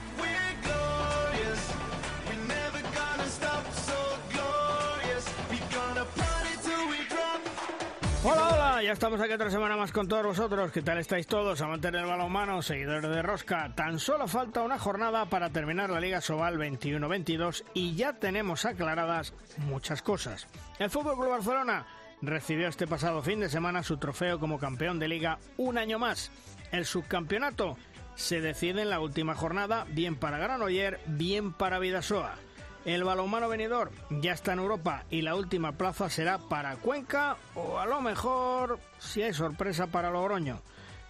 [8.87, 10.70] ya estamos aquí otra semana más con todos vosotros.
[10.70, 11.60] ¿Qué tal estáis todos?
[11.60, 13.74] Amantes del balonmano, seguidores de Rosca.
[13.74, 19.34] Tan solo falta una jornada para terminar la Liga Sobal 21-22 y ya tenemos aclaradas
[19.66, 20.46] muchas cosas.
[20.79, 21.84] El Fútbol Club Barcelona
[22.23, 26.30] recibió este pasado fin de semana su trofeo como campeón de liga un año más.
[26.71, 27.77] El subcampeonato
[28.15, 32.37] se decide en la última jornada, bien para Granoller, bien para Vidasoa.
[32.86, 37.80] El balonmano venidor ya está en Europa y la última plaza será para Cuenca o
[37.80, 40.62] a lo mejor si hay sorpresa para Logroño.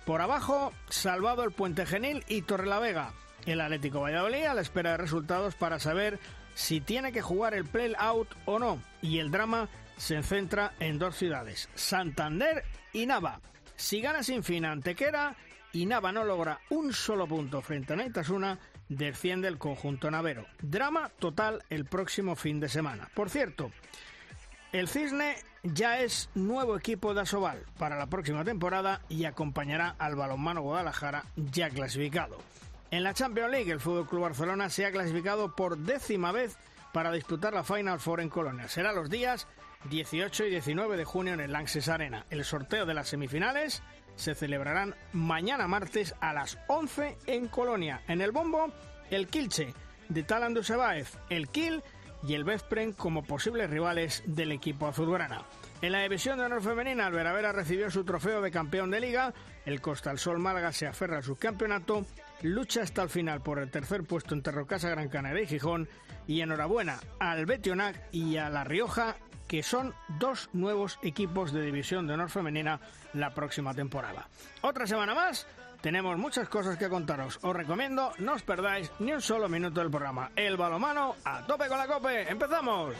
[0.07, 3.13] Por abajo, salvado el Puente Genil y Torrelavega.
[3.45, 6.19] El Atlético Valladolid a la espera de resultados para saber
[6.55, 8.83] si tiene que jugar el play-out o no.
[9.03, 9.69] Y el drama
[9.99, 13.43] se centra en dos ciudades, Santander y Nava.
[13.77, 15.37] Si gana sin fin Antequera
[15.75, 18.59] y Nava no logra un solo punto frente a Naitasuna,
[18.89, 20.47] desciende el conjunto navero.
[20.63, 23.09] Drama total el próximo fin de semana.
[23.15, 23.71] Por cierto,
[24.73, 30.17] el Cisne ya es nuevo equipo de Asobal para la próxima temporada y acompañará al
[30.17, 32.39] balonmano Guadalajara ya clasificado.
[32.91, 36.57] En la Champions League, el Fútbol Club Barcelona se ha clasificado por décima vez
[36.93, 38.69] para disputar la Final Four en Colonia.
[38.69, 39.47] Será los días
[39.91, 42.25] 18 y 19 de junio en el Lanxess Arena.
[42.31, 43.83] El sorteo de las semifinales
[44.17, 48.03] se celebrarán mañana martes a las 11 en Colonia.
[48.09, 48.73] En el bombo,
[49.11, 49.73] el Kilche
[50.09, 51.83] de Talan Dusebaev, el Kiel
[52.27, 55.43] y el Veszprem como posibles rivales del equipo azulgrana.
[55.83, 59.35] En la división de honor femenina, Alveravera recibió su trofeo de campeón de liga.
[59.67, 62.07] El Costa Sol Málaga se aferra al subcampeonato,
[62.43, 65.89] lucha hasta el final por el tercer puesto entre Rocasa, Gran Canaria y Gijón.
[66.27, 72.07] Y enhorabuena al Betionac y a La Rioja que son dos nuevos equipos de división
[72.07, 72.81] de honor femenina
[73.13, 74.29] la próxima temporada.
[74.63, 75.47] Otra semana más,
[75.81, 77.39] tenemos muchas cosas que contaros.
[77.43, 80.31] Os recomiendo no os perdáis ni un solo minuto del programa.
[80.35, 82.29] El balomano a tope con la cope.
[82.29, 82.95] ¡Empezamos!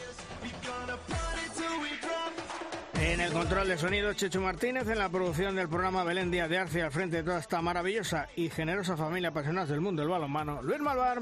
[2.99, 6.57] En el control de sonido, Checho Martínez, en la producción del programa Belén Díaz de
[6.57, 10.61] Arce, al frente de toda esta maravillosa y generosa familia apasionada del mundo del balonmano,
[10.63, 11.21] Luis Malvar.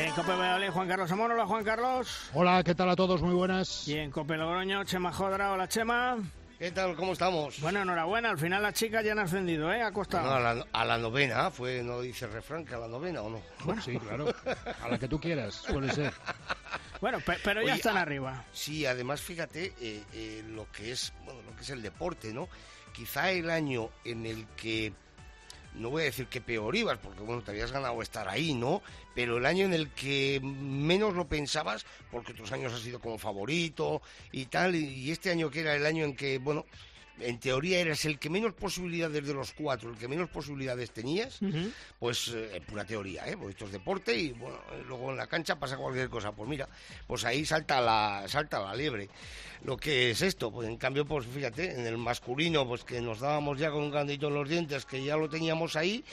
[0.00, 1.32] En Cope Valladolid, Juan Carlos Amón.
[1.32, 2.30] Hola, Juan Carlos.
[2.34, 3.20] Hola, ¿qué tal a todos?
[3.22, 3.86] Muy buenas.
[3.88, 5.52] Y en Cope Logroño, Chema Jodra.
[5.52, 6.16] Hola, Chema.
[6.58, 6.94] ¿Qué tal?
[6.96, 7.60] ¿Cómo estamos?
[7.60, 8.30] Bueno, enhorabuena.
[8.30, 9.82] Al final las chicas ya han ascendido, ¿eh?
[9.82, 10.24] Ha costado.
[10.28, 13.22] No, a, la, a la novena, fue, no dice el refrán que a la novena
[13.22, 13.40] o no.
[13.64, 14.32] Bueno, sí, claro.
[14.82, 16.12] A la que tú quieras, suele ser.
[17.00, 18.44] Bueno, pe- pero ya Oye, están a- arriba.
[18.52, 22.48] Sí, además, fíjate eh, eh, lo que es, bueno, lo que es el deporte, ¿no?
[22.92, 24.92] Quizá el año en el que
[25.78, 28.82] no voy a decir que peor ibas, porque bueno, te habías ganado estar ahí, ¿no?
[29.14, 33.18] Pero el año en el que menos lo pensabas, porque otros años has sido como
[33.18, 34.02] favorito
[34.32, 36.66] y tal, y, y este año que era el año en que, bueno,
[37.20, 41.38] en teoría eras el que menos posibilidades de los cuatro, el que menos posibilidades tenías,
[41.98, 43.36] pues eh, en pura teoría, ¿eh?
[43.36, 46.32] Porque esto es deporte y bueno, luego en la cancha pasa cualquier cosa.
[46.32, 46.68] Pues mira,
[47.06, 49.08] pues ahí salta la, salta la liebre.
[49.64, 53.20] Lo que es esto, pues en cambio, pues fíjate, en el masculino, pues que nos
[53.20, 56.04] dábamos ya con un candito en los dientes, que ya lo teníamos ahí,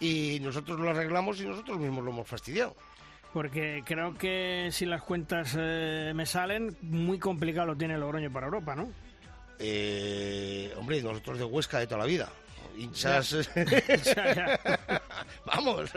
[0.00, 2.76] y nosotros lo arreglamos y nosotros mismos lo hemos fastidiado.
[3.32, 8.46] Porque creo que si las cuentas eh, me salen, muy complicado lo tiene Logroño para
[8.46, 8.88] Europa, ¿no?
[9.58, 12.28] Eh, hombre, nosotros de Huesca de toda la vida.
[12.76, 13.48] Hinchas.
[15.46, 15.90] Vamos.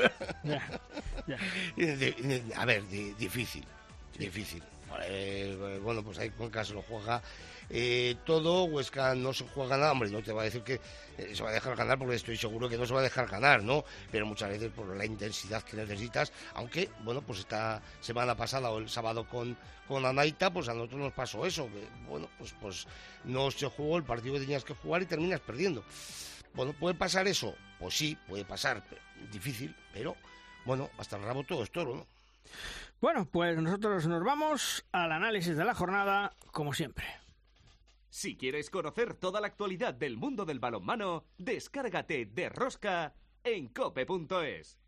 [2.56, 3.64] a ver, di- difícil,
[4.18, 4.62] difícil.
[5.04, 7.22] Eh, bueno, pues ahí Cuenca se lo juega
[7.70, 10.80] eh, todo, Huesca no se juega nada, hombre, no te va a decir que
[11.18, 13.28] eh, se va a dejar ganar porque estoy seguro que no se va a dejar
[13.28, 13.84] ganar, ¿no?
[14.10, 18.80] Pero muchas veces por la intensidad que necesitas, aunque, bueno, pues esta semana pasada o
[18.80, 21.68] el sábado con, con Anaita, pues a nosotros nos pasó eso,
[22.08, 22.88] bueno, pues, pues
[23.26, 25.84] no se jugó el partido que tenías que jugar y terminas perdiendo.
[26.54, 27.54] Bueno, ¿puede pasar eso?
[27.80, 28.82] Pues sí, puede pasar,
[29.32, 30.16] difícil, pero
[30.66, 32.08] bueno, hasta el rabo todo es toro, ¿no?
[33.00, 37.06] Bueno, pues nosotros nos vamos al análisis de la jornada, como siempre.
[38.10, 43.14] Si quieres conocer toda la actualidad del mundo del balonmano, descárgate de Rosca
[43.44, 44.80] en cope.es.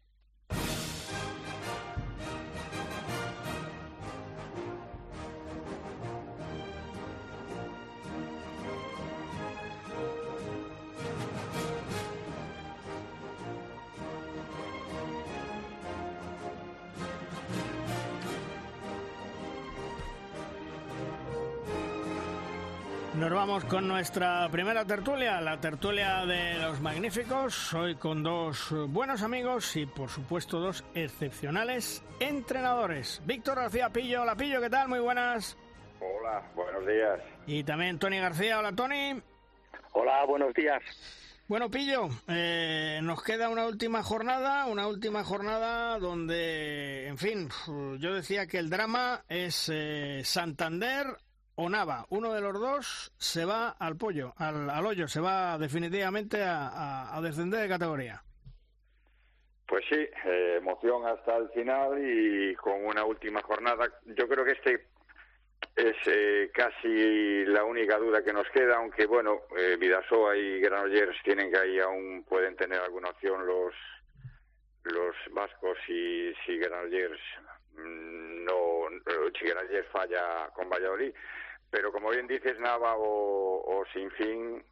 [23.20, 27.74] Nos vamos con nuestra primera tertulia, la tertulia de los magníficos.
[27.74, 33.22] Hoy con dos buenos amigos y, por supuesto, dos excepcionales entrenadores.
[33.26, 34.22] Víctor García Pillo.
[34.22, 34.88] Hola, Pillo, ¿qué tal?
[34.88, 35.58] Muy buenas.
[36.00, 37.20] Hola, buenos días.
[37.46, 38.58] Y también Tony García.
[38.58, 39.22] Hola, Tony.
[39.92, 40.82] Hola, buenos días.
[41.50, 47.50] Bueno, Pillo, eh, nos queda una última jornada, una última jornada donde, en fin,
[47.98, 51.18] yo decía que el drama es eh, Santander
[51.62, 52.06] o Nava.
[52.10, 57.62] Uno de los dos se va al pollo, al, hoyo, se va definitivamente a, descender
[57.62, 58.24] de categoría.
[59.68, 63.92] Pues sí, eh, emoción hasta el final y con una última jornada.
[64.06, 64.88] Yo creo que este
[65.76, 71.22] es eh, casi la única duda que nos queda, aunque bueno, eh, Vidasoa y Granollers
[71.24, 73.74] tienen que ahí aún pueden tener alguna opción los
[74.84, 77.20] los vascos y si Granollers
[77.74, 78.88] mm, no
[79.38, 81.14] si Granollers falla con Valladolid,
[81.70, 84.64] pero como bien dices Nava o, o Sinfín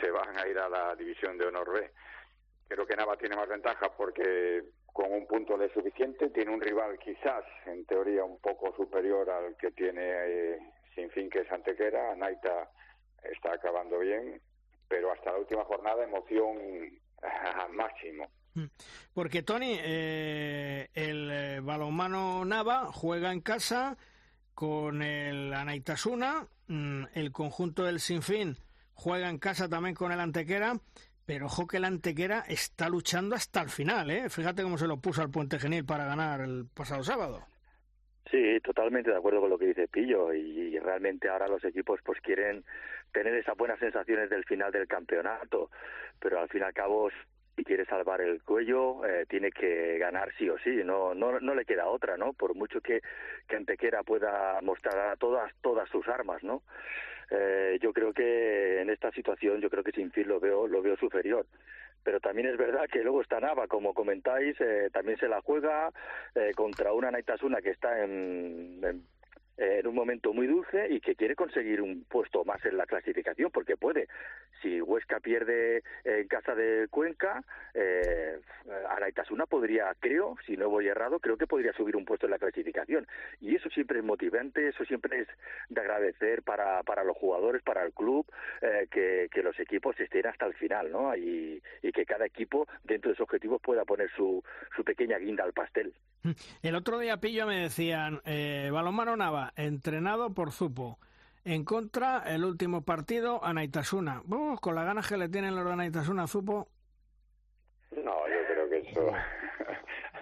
[0.00, 1.90] se van a ir a la división de honor B.
[2.68, 4.62] Creo que Nava tiene más ventaja porque
[4.92, 6.30] con un punto de suficiente.
[6.30, 10.58] Tiene un rival quizás, en teoría, un poco superior al que tiene eh,
[10.94, 12.14] sin fin que es Antequera.
[12.14, 12.70] Naita
[13.22, 14.40] está acabando bien,
[14.88, 16.58] pero hasta la última jornada emoción
[17.22, 18.28] al máximo.
[18.54, 18.66] Mm.
[19.14, 23.96] Porque Tony, eh, el eh, balonmano Nava juega en casa
[24.54, 28.56] con el Anaitasuna, mm, el conjunto del Sinfín
[28.94, 30.74] juega en casa también con el Antequera
[31.26, 34.28] pero ojo que la Antequera está luchando hasta el final, ¿eh?
[34.28, 37.46] Fíjate cómo se lo puso al Puente Genil para ganar el pasado sábado.
[38.30, 42.20] Sí, totalmente de acuerdo con lo que dice Pillo y realmente ahora los equipos pues
[42.20, 42.64] quieren
[43.12, 45.70] tener esas buenas sensaciones del final del campeonato,
[46.18, 47.10] pero al fin y al cabo
[47.56, 51.54] si quiere salvar el cuello eh, tiene que ganar sí o sí, no, no no
[51.54, 52.32] le queda otra, ¿no?
[52.32, 53.00] Por mucho que,
[53.48, 56.62] que Antequera pueda mostrar todas todas sus armas, ¿no?
[57.30, 60.82] Eh, yo creo que en esta situación, yo creo que sin fin lo veo, lo
[60.82, 61.46] veo superior
[62.02, 65.92] pero también es verdad que luego está Nava, como comentáis, eh, también se la juega
[66.34, 69.04] eh, contra una Naitasuna que está en,
[69.62, 73.50] en un momento muy dulce y que quiere conseguir un puesto más en la clasificación
[73.50, 74.08] porque puede.
[74.60, 77.44] Si Huesca pierde en casa de Cuenca,
[77.74, 78.38] eh,
[78.88, 82.38] Araitasuna podría, creo, si no voy errado, creo que podría subir un puesto en la
[82.38, 83.06] clasificación.
[83.40, 85.28] Y eso siempre es motivante, eso siempre es
[85.68, 88.26] de agradecer para, para los jugadores, para el club,
[88.60, 91.14] eh, que, que los equipos estén hasta el final, ¿no?
[91.16, 94.42] Y, y que cada equipo, dentro de sus objetivos, pueda poner su,
[94.76, 95.92] su pequeña guinda al pastel.
[96.62, 98.70] El otro día, Pillo, me decían, eh,
[99.16, 100.98] Nava, entrenado por Zupo.
[101.44, 104.22] En contra, el último partido, Anaitasuna.
[104.28, 106.68] Uh, con las ganas que le tienen los de Anaitasuna Zupo.
[107.90, 109.12] No, yo creo que eso...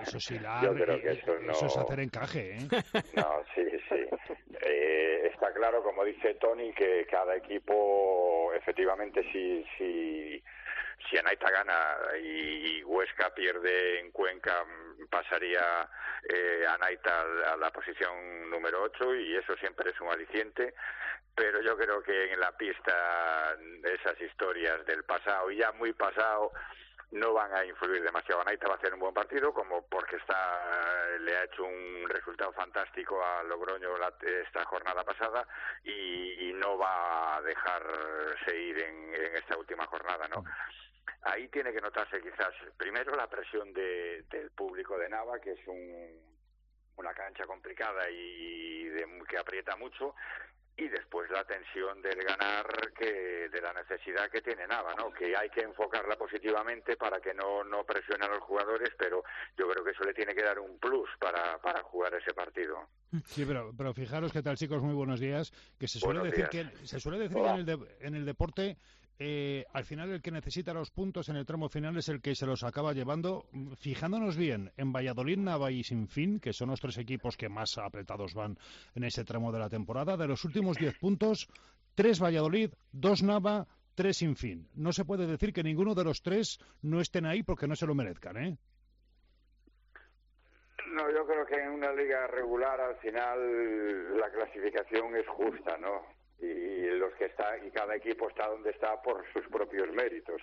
[0.02, 0.60] Eso sí, la...
[0.62, 1.52] yo creo que eso, no...
[1.52, 2.68] eso es hacer encaje, ¿eh?
[3.16, 4.06] No, sí, sí.
[4.62, 10.42] Eh, está claro, como dice Tony, que cada equipo, efectivamente, si, si,
[11.08, 14.64] si Anaita gana y Huesca pierde en Cuenca,
[15.10, 15.88] pasaría
[16.28, 20.74] eh, Anaita a la posición número 8 y eso siempre es un aliciente.
[21.34, 26.52] Pero yo creo que en la pista esas historias del pasado y ya muy pasado
[27.12, 28.40] no van a influir demasiado.
[28.40, 32.52] Anaita va a hacer un buen partido, como porque está le ha hecho un resultado
[32.52, 35.46] fantástico a Logroño esta jornada pasada
[35.84, 40.44] y, no va a dejarse ir en, en esta última jornada, ¿no?
[41.22, 45.66] Ahí tiene que notarse quizás primero la presión de, del público de Nava, que es
[45.66, 46.20] un,
[46.96, 50.14] una cancha complicada y de, que aprieta mucho,
[50.76, 55.10] y después la tensión del ganar que de la necesidad que tiene Nava, ¿no?
[55.12, 59.22] Que hay que enfocarla positivamente para que no no presione a los jugadores, pero
[59.56, 62.88] yo creo que eso le tiene que dar un plus para, para jugar ese partido.
[63.26, 66.64] Sí, pero pero fijaros qué tal chicos, muy buenos días, que se suele decir que
[66.86, 68.76] se suele decir que en el, en el deporte
[69.20, 72.34] eh, al final el que necesita los puntos en el tramo final es el que
[72.34, 73.44] se los acaba llevando.
[73.76, 78.34] Fijándonos bien en Valladolid, Nava y Sinfín, que son los tres equipos que más apretados
[78.34, 78.58] van
[78.94, 81.48] en ese tramo de la temporada, de los últimos diez puntos,
[81.94, 84.68] tres Valladolid, dos Nava, tres Sinfín.
[84.74, 87.86] No se puede decir que ninguno de los tres no estén ahí porque no se
[87.86, 88.56] lo merezcan, ¿eh?
[90.92, 96.18] No, yo creo que en una liga regular al final la clasificación es justa, ¿no?
[97.64, 100.40] Y cada equipo está donde está por sus propios méritos.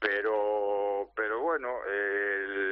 [0.00, 2.63] Pero pero bueno el...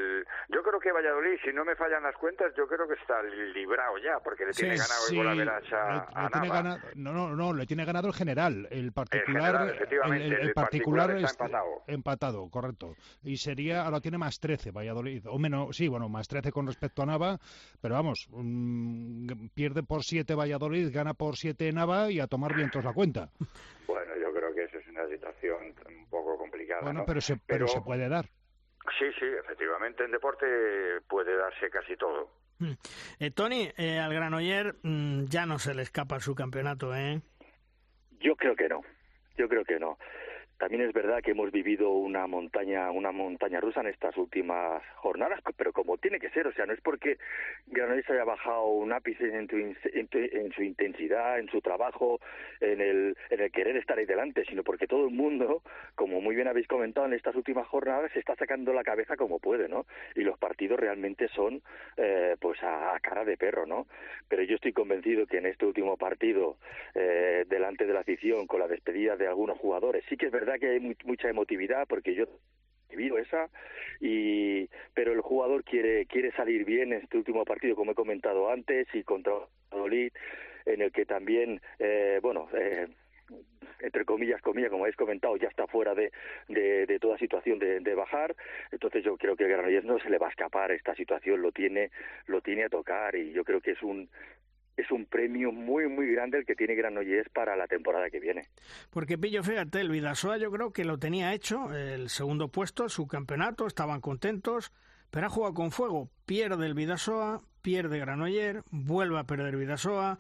[0.49, 3.99] Yo creo que Valladolid, si no me fallan las cuentas, yo creo que está librado
[3.99, 8.09] ya, porque le tiene ganado sí, el a, Ganado, no, no, no, le tiene ganado
[8.09, 8.67] el general.
[8.71, 9.75] El particular,
[10.11, 11.83] el, particular, está empatado.
[11.87, 12.50] empatado.
[12.50, 12.95] correcto.
[13.23, 17.02] Y sería, ahora tiene más 13 Valladolid, o menos, sí, bueno, más 13 con respecto
[17.02, 17.38] a Nava,
[17.81, 22.85] pero vamos, mm, pierde por 7 Valladolid, gana por 7 Nava y a tomar vientos
[22.85, 23.31] la cuenta.
[23.87, 26.83] Bueno, yo creo que esa es una situación un poco complicada.
[26.83, 28.26] Bueno, pero, se, pero se puede dar.
[28.99, 30.47] Sí, sí, efectivamente en deporte
[31.09, 32.31] puede darse casi todo.
[32.59, 32.73] Mm.
[33.21, 37.21] Eh, Tony, eh, al Granoller mm, ya no se le escapa su campeonato, ¿eh?
[38.21, 38.83] Yo creo que no,
[39.37, 39.99] yo creo que no.
[40.62, 45.40] También es verdad que hemos vivido una montaña, una montaña rusa en estas últimas jornadas,
[45.57, 47.19] pero como tiene que ser, o sea, no es porque
[47.66, 52.21] Granollers haya bajado un ápice en, en, su intensidad, en su trabajo,
[52.61, 55.64] en el, en el querer estar ahí delante, sino porque todo el mundo,
[55.97, 59.40] como muy bien habéis comentado en estas últimas jornadas, se está sacando la cabeza como
[59.40, 59.87] puede, ¿no?
[60.14, 61.61] Y los partidos realmente son,
[61.97, 63.88] eh, pues, a, cara de perro, ¿no?
[64.28, 66.57] Pero yo estoy convencido que en este último partido,
[66.95, 70.51] eh, delante de la afición, con la despedida de algunos jugadores, sí que es verdad
[70.59, 72.25] que hay mucha emotividad porque yo
[72.90, 73.49] he vivido esa
[74.00, 78.50] y pero el jugador quiere quiere salir bien en este último partido como he comentado
[78.50, 79.35] antes y contra
[79.71, 80.12] Valladolid
[80.66, 82.87] en el que también eh, bueno eh,
[83.80, 86.12] entre comillas, comillas, como habéis comentado, ya está fuera de,
[86.49, 88.35] de, toda situación de, de, bajar.
[88.71, 91.90] Entonces yo creo que Granollers no se le va a escapar esta situación, lo tiene,
[92.26, 94.09] lo tiene a tocar y yo creo que es un,
[94.76, 98.43] es un premio muy, muy grande el que tiene Granollers para la temporada que viene.
[98.91, 103.07] Porque Pillo, fíjate, el Vidasoa yo creo que lo tenía hecho, el segundo puesto, su
[103.07, 104.73] campeonato, estaban contentos,
[105.11, 106.11] pero ha jugado con fuego.
[106.25, 110.19] Pierde el Vidasoa, pierde Granoller, vuelve a perder Vidasoa.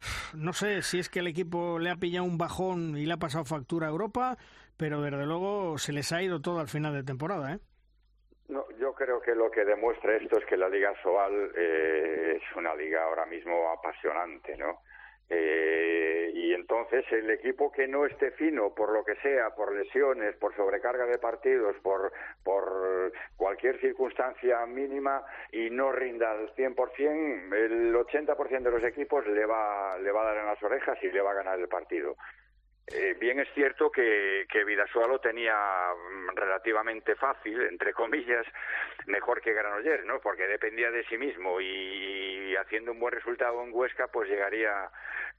[0.34, 3.18] No sé si es que el equipo le ha pillado un bajón y le ha
[3.18, 4.38] pasado factura a Europa,
[4.78, 7.58] pero desde luego se les ha ido todo al final de temporada, ¿eh?
[8.50, 12.56] No, yo creo que lo que demuestra esto es que la Liga Soal eh, es
[12.56, 14.80] una liga ahora mismo apasionante, ¿no?
[15.28, 20.34] Eh, y entonces el equipo que no esté fino, por lo que sea, por lesiones,
[20.34, 27.94] por sobrecarga de partidos, por, por cualquier circunstancia mínima y no rinda al 100%, el
[27.94, 31.20] 80% de los equipos le va, le va a dar en las orejas y le
[31.20, 32.16] va a ganar el partido.
[32.92, 35.54] Eh, bien es cierto que, que lo tenía
[35.94, 38.44] mm, relativamente fácil, entre comillas,
[39.06, 40.20] mejor que Granollers, ¿no?
[40.20, 44.90] Porque dependía de sí mismo y, haciendo un buen resultado en Huesca, pues llegaría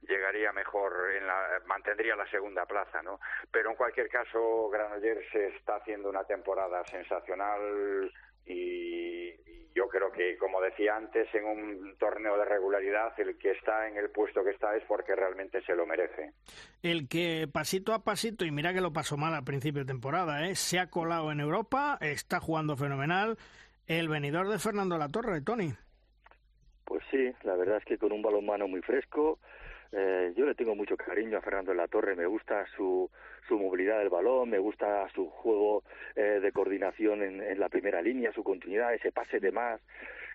[0.08, 3.20] llegaría mejor, en la, mantendría la segunda plaza, ¿no?
[3.52, 8.12] Pero en cualquier caso, Granollers está haciendo una temporada sensacional
[8.46, 9.36] y,
[9.74, 13.98] yo creo que, como decía antes, en un torneo de regularidad, el que está en
[13.98, 16.34] el puesto que está es porque realmente se lo merece.
[16.82, 20.48] El que pasito a pasito, y mira que lo pasó mal al principio de temporada,
[20.48, 20.56] ¿eh?
[20.56, 23.38] se ha colado en Europa, está jugando fenomenal,
[23.88, 25.74] el venidor de Fernando Latorre, Tony.
[26.92, 29.40] Pues sí, la verdad es que con un balonmano muy fresco,
[29.94, 33.10] eh, yo le tengo mucho cariño a Fernando de la Torre, me gusta su,
[33.48, 35.84] su movilidad del balón, me gusta su juego
[36.18, 39.80] eh, de coordinación en, en, la primera línea, su continuidad, ese pase de más.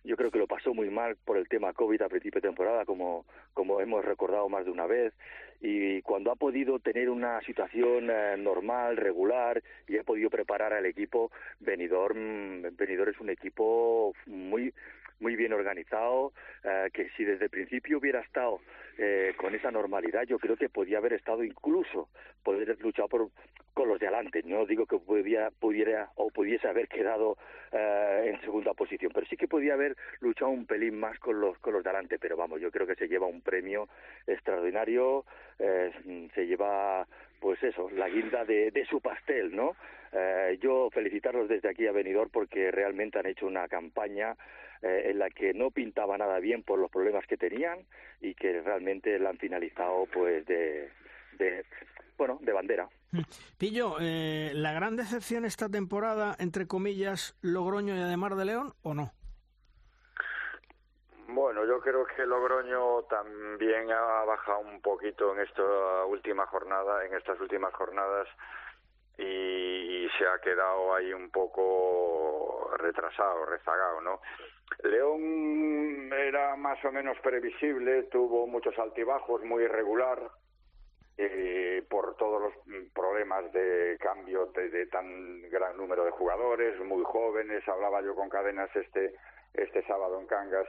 [0.02, 2.86] Yo creo que lo pasó muy mal por el tema COVID a principio de temporada,
[2.86, 5.12] como, como hemos recordado más de una vez.
[5.60, 10.86] Y cuando ha podido tener una situación eh, normal, regular, y ha podido preparar al
[10.86, 14.72] equipo, Benidorm, Benidorm es un equipo muy
[15.20, 16.32] muy bien organizado,
[16.64, 18.61] eh, que si desde el principio hubiera estado
[18.99, 22.08] eh, con esa normalidad, yo creo que podía haber estado incluso,
[22.42, 23.30] poder haber luchado por,
[23.76, 24.42] con los de adelante.
[24.44, 27.37] No digo que pudiera, pudiera o pudiese haber quedado
[27.73, 31.58] eh, en segunda posición, pero sí que podía haber luchado un pelín más con los,
[31.58, 32.18] con los de adelante.
[32.18, 33.87] Pero vamos, yo creo que se lleva un premio
[34.26, 35.26] extraordinario,
[35.58, 35.92] eh,
[36.35, 37.06] se lleva
[37.40, 39.76] pues eso, la guinda de, de su pastel, ¿no?
[40.12, 44.37] Eh, yo felicitarlos desde aquí a Benidorm porque realmente han hecho una campaña
[44.83, 47.81] eh, en la que no pintaba nada bien por los problemas que tenían
[48.21, 50.90] y que realmente la han finalizado pues de,
[51.38, 51.64] de
[52.16, 53.21] bueno de bandera mm.
[53.59, 58.95] Pillo eh, la gran decepción esta temporada entre comillas Logroño y además de León o
[58.95, 59.12] no
[61.37, 67.14] bueno, yo creo que Logroño también ha bajado un poquito en esta última jornada, en
[67.14, 68.26] estas últimas jornadas
[69.19, 74.21] y, se ha quedado ahí un poco retrasado, rezagado, ¿no?
[74.83, 80.19] León era más o menos previsible, tuvo muchos altibajos, muy irregular,
[81.90, 87.69] por todos los problemas de cambio de, tan gran número de jugadores, muy jóvenes.
[87.69, 89.14] Hablaba yo con Cadenas este,
[89.52, 90.66] este sábado en Cangas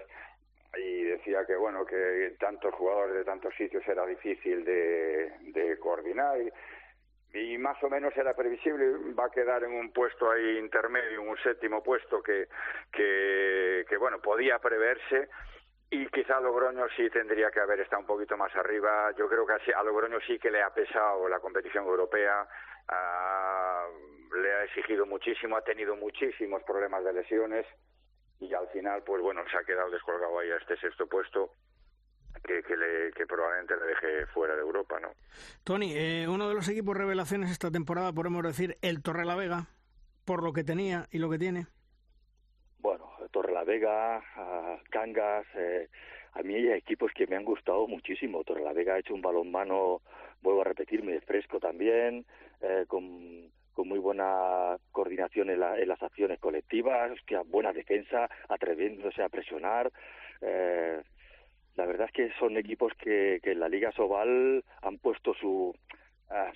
[0.77, 6.37] y decía que bueno que tantos jugadores de tantos sitios era difícil de, coordinar
[7.33, 11.37] y más o menos era previsible, va a quedar en un puesto ahí intermedio, un
[11.37, 12.47] séptimo puesto que,
[12.91, 15.29] que, que bueno, podía preverse
[15.89, 19.11] y quizá Logroño sí tendría que haber estado un poquito más arriba.
[19.17, 22.47] Yo creo que a Logroño sí que le ha pesado la competición europea,
[24.35, 27.65] le ha exigido muchísimo, ha tenido muchísimos problemas de lesiones
[28.39, 31.51] y al final, pues bueno, se ha quedado descolgado ahí a este sexto puesto.
[32.43, 35.09] Que, que, le, que probablemente le deje fuera de Europa, ¿no?
[35.63, 39.65] Tony, eh, uno de los equipos revelaciones esta temporada, podemos decir, el Torrelavega,
[40.23, 41.65] por lo que tenía y lo que tiene.
[43.29, 44.23] Torrelavega,
[44.89, 45.89] Cangas, eh,
[46.33, 48.43] a mí hay equipos que me han gustado muchísimo.
[48.43, 50.01] Torrelavega ha hecho un balonmano,
[50.41, 52.25] vuelvo a repetirme, fresco también,
[52.61, 59.29] eh, con, con muy buena coordinación en, las acciones colectivas, hostia, buena defensa, atreviéndose a
[59.29, 59.91] presionar.
[60.41, 60.99] Eh,
[61.75, 65.75] la verdad es que son equipos que, que en la Liga Sobal han puesto su,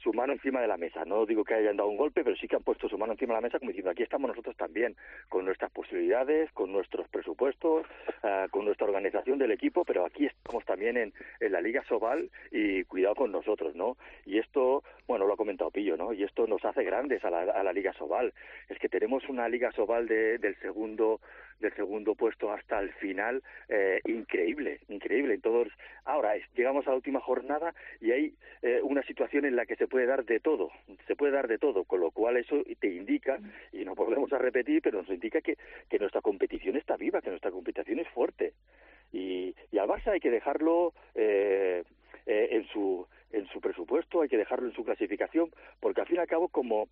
[0.03, 1.05] su mano encima de la mesa.
[1.05, 3.33] No digo que hayan dado un golpe, pero sí que han puesto su mano encima
[3.33, 4.95] de la mesa como diciendo aquí estamos nosotros también,
[5.29, 7.85] con nuestras posibilidades, con nuestros presupuestos,
[8.23, 12.29] ah, con nuestra organización del equipo, pero aquí estamos también en, en, la Liga Sobal
[12.51, 13.97] y cuidado con nosotros, ¿no?
[14.25, 16.13] Y esto, bueno, lo ha comentado Pillo, ¿no?
[16.13, 18.33] Y esto nos hace grandes a la, a la Liga Sobal.
[18.69, 21.21] Es que tenemos una Liga Sobal de, del segundo
[21.61, 25.35] del segundo puesto hasta el final, eh, increíble, increíble.
[25.35, 25.73] Entonces,
[26.05, 29.87] ahora llegamos a la última jornada y hay eh, una situación en la que se
[29.87, 30.71] puede dar de todo,
[31.07, 33.39] se puede dar de todo, con lo cual eso te indica,
[33.71, 35.57] y no volvemos a repetir, pero nos indica que,
[35.89, 38.53] que nuestra competición está viva, que nuestra competición es fuerte.
[39.13, 41.83] Y, y al Barça hay que dejarlo eh,
[42.25, 46.17] eh en su en su presupuesto, hay que dejarlo en su clasificación, porque al fin
[46.17, 46.89] y al cabo, como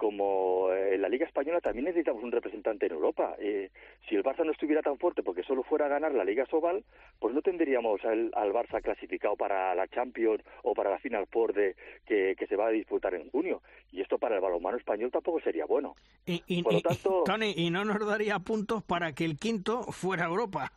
[0.00, 3.36] como en eh, la Liga Española también necesitamos un representante en Europa.
[3.38, 3.70] Eh,
[4.08, 6.82] si el Barça no estuviera tan fuerte porque solo fuera a ganar la Liga Sobal,
[7.18, 11.76] pues no tendríamos al, Barça clasificado para la Champions o para la Final Four de,
[12.06, 13.60] que, se va a disputar en junio.
[13.92, 15.94] Y esto para el balonmano español tampoco sería bueno.
[16.24, 20.24] Y, Por lo tanto, Tony, y no nos daría puntos para que el quinto fuera
[20.24, 20.72] Europa.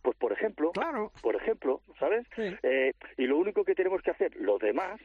[0.00, 1.12] Pues por ejemplo, claro.
[1.20, 2.26] por ejemplo, ¿sabes?
[2.38, 4.98] Eh, y lo único que tenemos que hacer los demás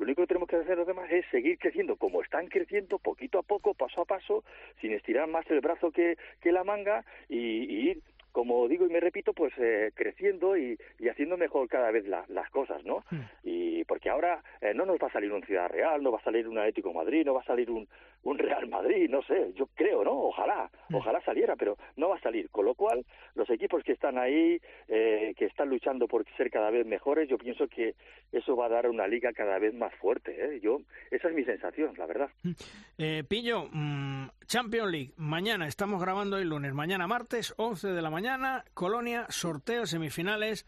[0.00, 3.38] lo único que tenemos que hacer los demás es seguir creciendo como están creciendo, poquito
[3.38, 4.44] a poco, paso a paso,
[4.80, 8.02] sin estirar más el brazo que, que la manga y, y ir
[8.32, 12.50] como digo y me repito, pues eh, creciendo y, y, haciendo mejor cada vez las
[12.50, 13.04] cosas, ¿no?
[13.10, 13.22] Hmm.
[13.42, 16.24] Y porque ahora eh, no nos va a salir un Ciudad Real, no va a
[16.24, 17.88] salir un Atlético Madrid, no va a salir un,
[18.22, 20.12] un Real Madrid, no sé, yo creo, ¿no?
[20.12, 20.94] Ojalá, hmm.
[20.96, 22.50] ojalá saliera, pero no va a salir.
[22.50, 23.04] Con lo cual,
[23.34, 27.38] los equipos que están ahí, eh, que están luchando por ser cada vez mejores, yo
[27.38, 27.94] pienso que
[28.32, 30.60] eso va a dar una liga cada vez más fuerte, ¿eh?
[30.60, 30.80] Yo,
[31.10, 32.28] esa es mi sensación, la verdad.
[32.42, 32.52] Hmm.
[32.98, 38.10] Eh, Pillo, mm, Champions League, mañana estamos grabando el lunes, mañana martes, 11 de la
[38.10, 40.66] mañana, Colonia, sorteo, semifinales,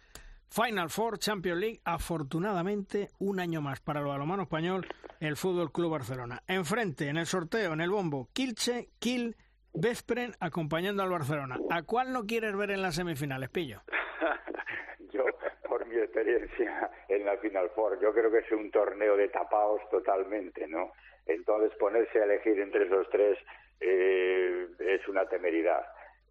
[0.52, 4.86] Final Four, Champions League, afortunadamente un año más para el balonmano español,
[5.18, 6.42] el Fútbol Club Barcelona.
[6.46, 9.34] Enfrente, en el sorteo, en el bombo, Kilche, Kiel,
[9.72, 11.56] Vespren, acompañando al Barcelona.
[11.70, 13.80] ¿A cuál no quieres ver en las semifinales, Pillo?
[15.10, 15.24] yo,
[15.66, 19.80] por mi experiencia en la Final Four, yo creo que es un torneo de tapados
[19.90, 20.92] totalmente, ¿no?
[21.24, 23.38] Entonces ponerse a elegir entre esos tres
[23.80, 25.82] eh, es una temeridad.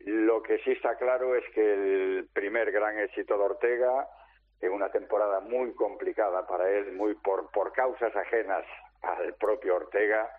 [0.05, 4.07] Lo que sí está claro es que el primer gran éxito de Ortega,
[4.59, 8.65] en una temporada muy complicada para él, muy por, por causas ajenas
[9.01, 10.29] al propio Ortega,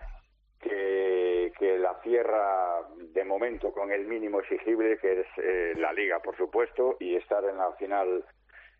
[0.60, 6.36] que, la cierra de momento con el mínimo exigible, que es eh, la Liga, por
[6.36, 8.24] supuesto, y estar en la final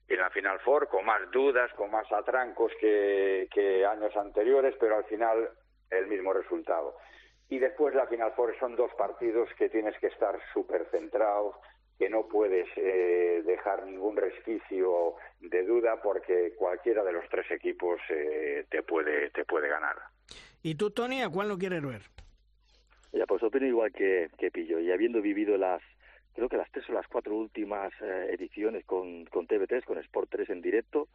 [0.09, 5.05] en la Final Four con más dudas, con más atrancos que años anteriores, pero al
[5.05, 5.49] final
[5.91, 6.97] el mismo resultado
[7.53, 11.55] y después la Final Four son dos partidos que tienes que estar súper centrados,
[11.99, 18.01] que no puedes eh, dejar ningún resquicio de duda porque cualquiera de los tres equipos
[18.09, 19.97] eh, te puede te puede ganar.
[20.63, 22.01] ¿Y tú, Tony, a cuál no quieres ver?
[23.13, 25.83] Ya, pues opino igual que, que Pillo, y habiendo vivido las,
[26.35, 30.31] creo que las tres o las cuatro últimas eh, ediciones con, con TV3, con Sport
[30.31, 31.07] 3 en directo,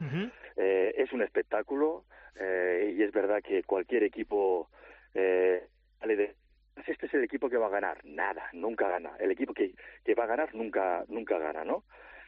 [0.55, 2.03] es un espectáculo
[2.35, 4.69] y es verdad que cualquier equipo
[5.15, 9.11] de este es el equipo que va a ganar, nada, nunca gana.
[9.19, 11.83] El equipo que, que va a ganar nunca, nunca gana, ¿no?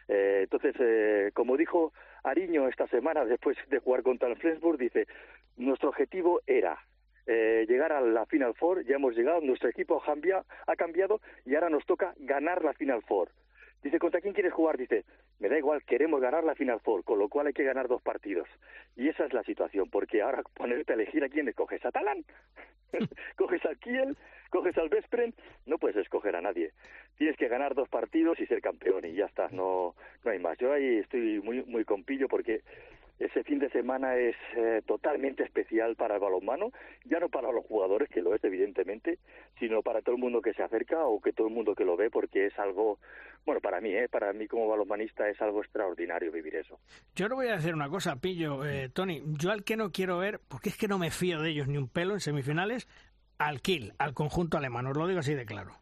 [0.07, 5.07] Eh, entonces, eh, como dijo Ariño esta semana después de jugar contra el Flensburg, dice,
[5.57, 6.79] nuestro objetivo era
[7.27, 11.53] eh, llegar a la Final Four, ya hemos llegado, nuestro equipo ha, ha cambiado y
[11.53, 13.29] ahora nos toca ganar la Final Four.
[13.81, 14.77] Dice, ¿contra quién quieres jugar?
[14.77, 15.05] Dice,
[15.39, 18.01] me da igual, queremos ganar la Final Four, con lo cual hay que ganar dos
[18.01, 18.47] partidos.
[18.97, 22.25] Y esa es la situación, porque ahora ponerte a elegir a quién escoges, a Talán,
[23.37, 24.17] coges al Kiel,
[24.49, 25.33] coges al Vespren,
[25.65, 26.71] no puedes escoger a nadie.
[27.17, 30.57] Tienes que ganar dos partidos y ser campeón y ya está, no, no hay más.
[30.57, 32.61] Yo ahí estoy muy, muy compillo porque
[33.19, 36.71] ese fin de semana es eh, totalmente especial para el balonmano,
[37.03, 39.19] ya no para los jugadores, que lo es evidentemente,
[39.59, 41.97] sino para todo el mundo que se acerca o que todo el mundo que lo
[41.97, 42.97] ve, porque es algo,
[43.45, 44.07] bueno, para mí, ¿eh?
[44.07, 46.79] para mí como balonmanista es algo extraordinario vivir eso.
[47.13, 50.17] Yo no voy a decir una cosa, Pillo, eh, Tony, yo al que no quiero
[50.17, 52.87] ver, porque es que no me fío de ellos ni un pelo en semifinales,
[53.37, 55.73] al Kiel, al conjunto alemán, os lo digo así de claro.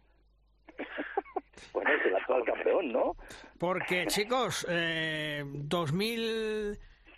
[1.73, 3.15] bueno, es el actual campeón, ¿no?
[3.59, 5.43] Porque, chicos, eh,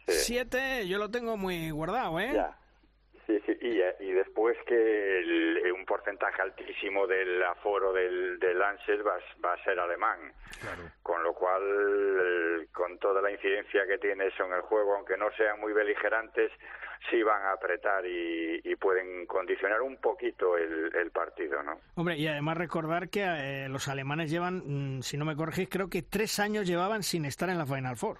[0.09, 2.31] 2007 yo lo tengo muy guardado, ¿eh?
[2.33, 2.55] Ya.
[3.27, 9.05] Sí, sí, y, y después que el, un porcentaje altísimo del aforo del, del Lancet
[9.05, 10.33] va, va a ser alemán.
[10.59, 10.81] Claro.
[11.03, 15.15] Con lo cual, el- con toda la incidencia que tiene eso en el juego, aunque
[15.15, 16.51] no sean muy beligerantes,
[17.11, 21.79] sí van a apretar y, y pueden condicionar un poquito el, el partido, ¿no?
[21.95, 25.87] Hombre, y además recordar que eh, los alemanes llevan, mm, si no me corregís, creo
[25.87, 28.17] que tres años llevaban sin estar en la Final Four.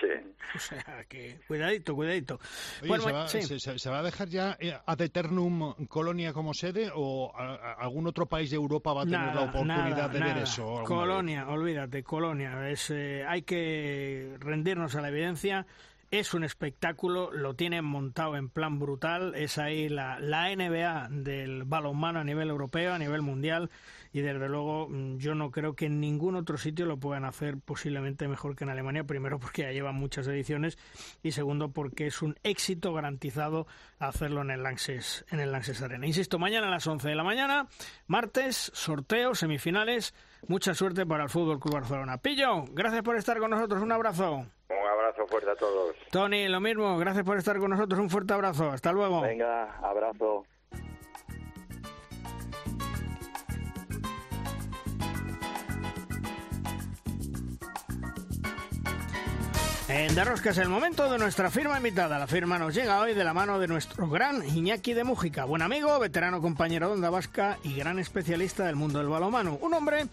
[0.00, 0.34] Sí.
[0.54, 2.38] O sea, que cuidadito, cuidadito.
[2.80, 3.42] Oye, Bueno, ¿se, va, sí.
[3.42, 7.54] se- se- se va a dejar ya eh, ad eternum Colonia como sede o a-
[7.54, 10.62] a- algún otro país de Europa va a tener la oportunidad nada, de ver eso?
[10.62, 10.88] alguna vez?
[10.88, 12.68] Colonia, olvídate, Colonia.
[12.70, 15.66] Es, eh, hay que rendirnos a la evidencia.
[16.12, 19.34] Es un espectáculo, lo tienen montado en plan brutal.
[19.34, 23.70] Es ahí la, la NBA del balonmano a nivel europeo, a nivel mundial.
[24.16, 27.58] Y desde luego, mm, yo no creo que en ningún otro sitio lo puedan hacer
[27.62, 29.04] posiblemente mejor que en Alemania.
[29.04, 30.78] Primero, porque ya llevan muchas ediciones.
[31.22, 33.66] Y segundo, porque es un éxito garantizado
[33.98, 36.06] hacerlo en el Lanxess, en el Lanxess Arena.
[36.06, 37.68] Insisto, mañana a las 11 de la mañana,
[38.06, 40.14] martes, sorteo, semifinales.
[40.48, 42.16] Mucha suerte para el Fútbol Club Barcelona.
[42.16, 43.82] Pillo, gracias por estar con nosotros.
[43.82, 44.32] Un abrazo.
[44.36, 45.94] Un abrazo fuerte a todos.
[46.10, 46.96] Tony, lo mismo.
[46.96, 48.00] Gracias por estar con nosotros.
[48.00, 48.70] Un fuerte abrazo.
[48.70, 49.20] Hasta luego.
[49.20, 50.46] Venga, abrazo.
[59.88, 62.18] En Derrosca es el momento de nuestra firma invitada.
[62.18, 65.62] La firma nos llega hoy de la mano de nuestro gran Iñaki de Mújica, buen
[65.62, 69.58] amigo, veterano compañero de Onda Vasca y gran especialista del mundo del balonmano.
[69.60, 70.06] Un hombre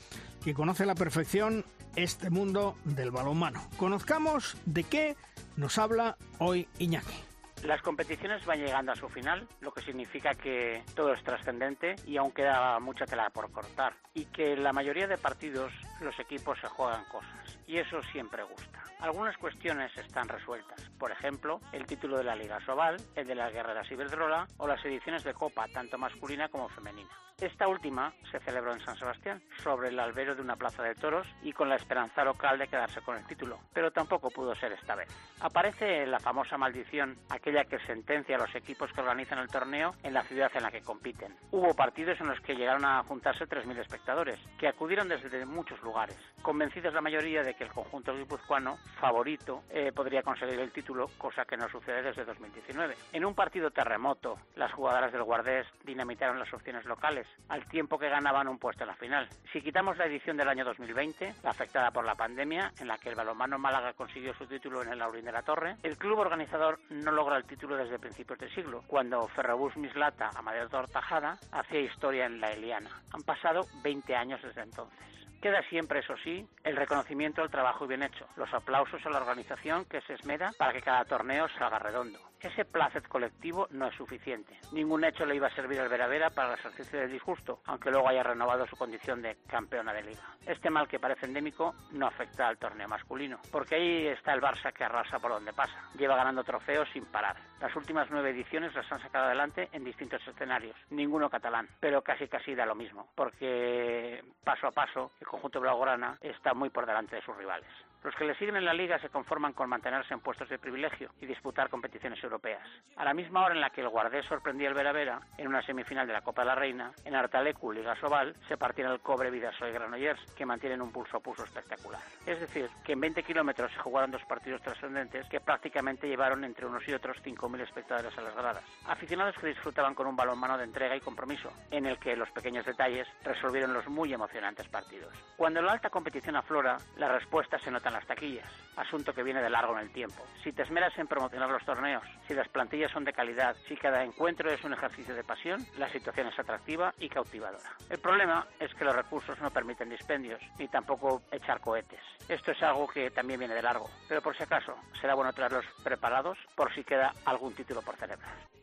[0.44, 3.68] que conoce a la perfección este mundo del balonmano.
[3.78, 5.16] Conozcamos de qué
[5.58, 7.24] nos habla hoy Iñaki.
[7.64, 12.18] Las competiciones van llegando a su final, lo que significa que todo es trascendente y
[12.18, 13.96] aún queda mucha tela por cortar.
[14.14, 17.53] Y que en la mayoría de partidos los equipos se juegan cosas.
[17.74, 18.84] Y eso siempre gusta.
[19.00, 20.80] Algunas cuestiones están resueltas.
[21.00, 24.86] Por ejemplo, el título de la Liga Sobal, el de las Guerreras Iberdrola o las
[24.86, 27.10] ediciones de Copa, tanto masculina como femenina.
[27.42, 31.28] Esta última se celebró en San Sebastián, sobre el albero de una plaza de toros
[31.42, 34.96] y con la esperanza local de quedarse con el título, pero tampoco pudo ser esta
[34.96, 35.10] vez.
[35.42, 40.14] Aparece la famosa maldición, aquella que sentencia a los equipos que organizan el torneo en
[40.14, 41.36] la ciudad en la que compiten.
[41.52, 46.18] Hubo partidos en los que llegaron a juntarse 3.000 espectadores, que acudieron desde muchos lugares,
[46.42, 51.46] convencidos la mayoría de que el conjunto guipuzcoano, favorito, eh, podría conseguir el título, cosa
[51.46, 52.96] que no sucede desde 2019.
[53.12, 58.10] En un partido terremoto, las jugadoras del Guardés dinamitaron las opciones locales, al tiempo que
[58.10, 59.28] ganaban un puesto en la final.
[59.52, 63.10] Si quitamos la edición del año 2020, la afectada por la pandemia, en la que
[63.10, 66.80] el balonmano Málaga consiguió su título en el Laurín de la Torre, el club organizador
[66.90, 72.26] no logra el título desde principios del siglo, cuando Ferrobús Mislata, Amadeo Tortajada, hacía historia
[72.26, 72.90] en la Eliana.
[73.14, 75.23] Han pasado 20 años desde entonces.
[75.44, 79.84] Queda siempre, eso sí, el reconocimiento del trabajo bien hecho, los aplausos a la organización
[79.84, 82.18] que se esmera para que cada torneo salga redondo.
[82.44, 84.60] Ese placet colectivo no es suficiente.
[84.74, 88.10] Ningún hecho le iba a servir al Veravera para el ejercicio del disgusto, aunque luego
[88.10, 90.22] haya renovado su condición de campeona de liga.
[90.46, 94.74] Este mal que parece endémico no afecta al torneo masculino, porque ahí está el Barça
[94.74, 95.90] que arrasa por donde pasa.
[95.98, 97.38] Lleva ganando trofeos sin parar.
[97.62, 102.28] Las últimas nueve ediciones las han sacado adelante en distintos escenarios, ninguno catalán, pero casi
[102.28, 107.16] casi da lo mismo, porque paso a paso el conjunto blaugrana está muy por delante
[107.16, 107.70] de sus rivales.
[108.04, 111.10] Los que le siguen en la liga se conforman con mantenerse en puestos de privilegio
[111.22, 112.68] y disputar competiciones europeas.
[112.98, 116.06] A la misma hora en la que el Guardés sorprendía el Veravera, en una semifinal
[116.06, 119.70] de la Copa de la Reina, en Artalecu, Liga Sobal, se partían el cobre Vidasoy
[119.70, 122.02] y Granollers, que mantienen un pulso pulso espectacular.
[122.26, 126.66] Es decir, que en 20 kilómetros se jugaron dos partidos trascendentes que prácticamente llevaron entre
[126.66, 128.64] unos y otros 5.000 espectadores a las gradas.
[128.86, 132.66] Aficionados que disfrutaban con un balonmano de entrega y compromiso, en el que los pequeños
[132.66, 135.14] detalles resolvieron los muy emocionantes partidos.
[135.38, 139.50] Cuando la alta competición aflora, la respuesta se nota las taquillas, asunto que viene de
[139.50, 140.26] largo en el tiempo.
[140.44, 144.04] Si te esmeras en promocionar los torneos, si las plantillas son de calidad, si cada
[144.04, 147.70] encuentro es un ejercicio de pasión, la situación es atractiva y cautivadora.
[147.90, 152.02] El problema es que los recursos no permiten dispendios, ni tampoco echar cohetes.
[152.28, 155.66] Esto es algo que también viene de largo, pero por si acaso, será bueno traerlos
[155.84, 158.63] preparados por si queda algún título por celebrar.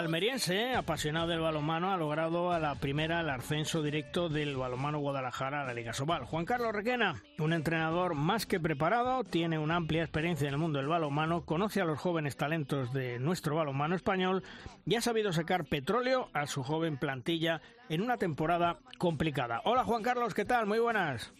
[0.00, 5.62] Almeriense, apasionado del balonmano, ha logrado a la primera el ascenso directo del balonmano Guadalajara
[5.62, 6.24] a la Liga Sobal.
[6.24, 10.78] Juan Carlos Requena, un entrenador más que preparado, tiene una amplia experiencia en el mundo
[10.78, 14.42] del balonmano, conoce a los jóvenes talentos de nuestro balonmano español
[14.86, 19.60] y ha sabido sacar petróleo a su joven plantilla en una temporada complicada.
[19.64, 20.66] Hola Juan Carlos, ¿qué tal?
[20.66, 21.32] Muy buenas.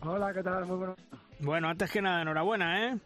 [0.00, 0.66] Hola, ¿qué tal?
[0.66, 0.96] Muy buenas.
[1.38, 2.98] Bueno, antes que nada, enhorabuena, ¿eh?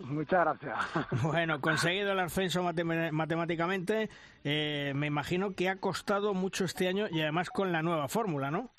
[0.00, 0.78] Muchas gracias.
[1.22, 4.10] Bueno, conseguido el ascenso matemáticamente,
[4.44, 8.50] eh, me imagino que ha costado mucho este año y además con la nueva fórmula,
[8.50, 8.70] ¿no?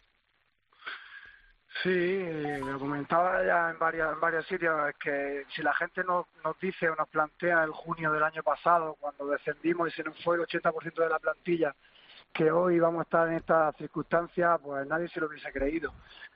[1.82, 2.24] Sí,
[2.60, 6.58] lo comentaba ya en, varias, en varios sitios, es que si la gente nos, nos
[6.60, 10.36] dice o nos plantea el junio del año pasado, cuando descendimos y se nos fue
[10.36, 11.76] el 80% de la plantilla,
[12.32, 15.94] que hoy vamos a estar en estas circunstancias, pues nadie se lo hubiese creído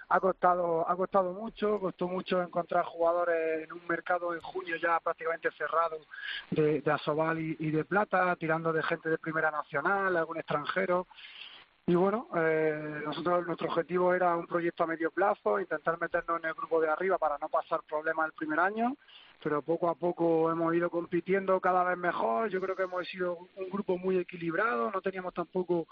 [0.09, 4.99] ha costado ha costado mucho costó mucho encontrar jugadores en un mercado en junio ya
[4.99, 5.97] prácticamente cerrado
[6.51, 11.07] de, Asobal y, de Plata tirando de gente de primera nacional algún extranjero.
[11.85, 16.49] Y bueno eh, nosotros nuestro objetivo era un proyecto a medio plazo intentar meternos en
[16.49, 18.95] el grupo de arriba para no pasar problemas el primer año
[19.43, 22.49] pero poco a poco hemos ido compitiendo cada vez mejor.
[22.49, 25.87] Yo creo que hemos sido un grupo muy equilibrado, no teníamos tampoco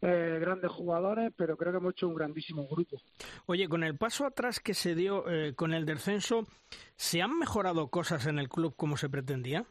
[0.00, 3.00] eh, grandes jugadores, pero creo que hemos hecho un grandísimo grupo.
[3.46, 6.46] Oye, con el paso atrás que se dio eh, con el descenso,
[6.96, 9.66] ¿se han mejorado cosas en el club como se pretendía?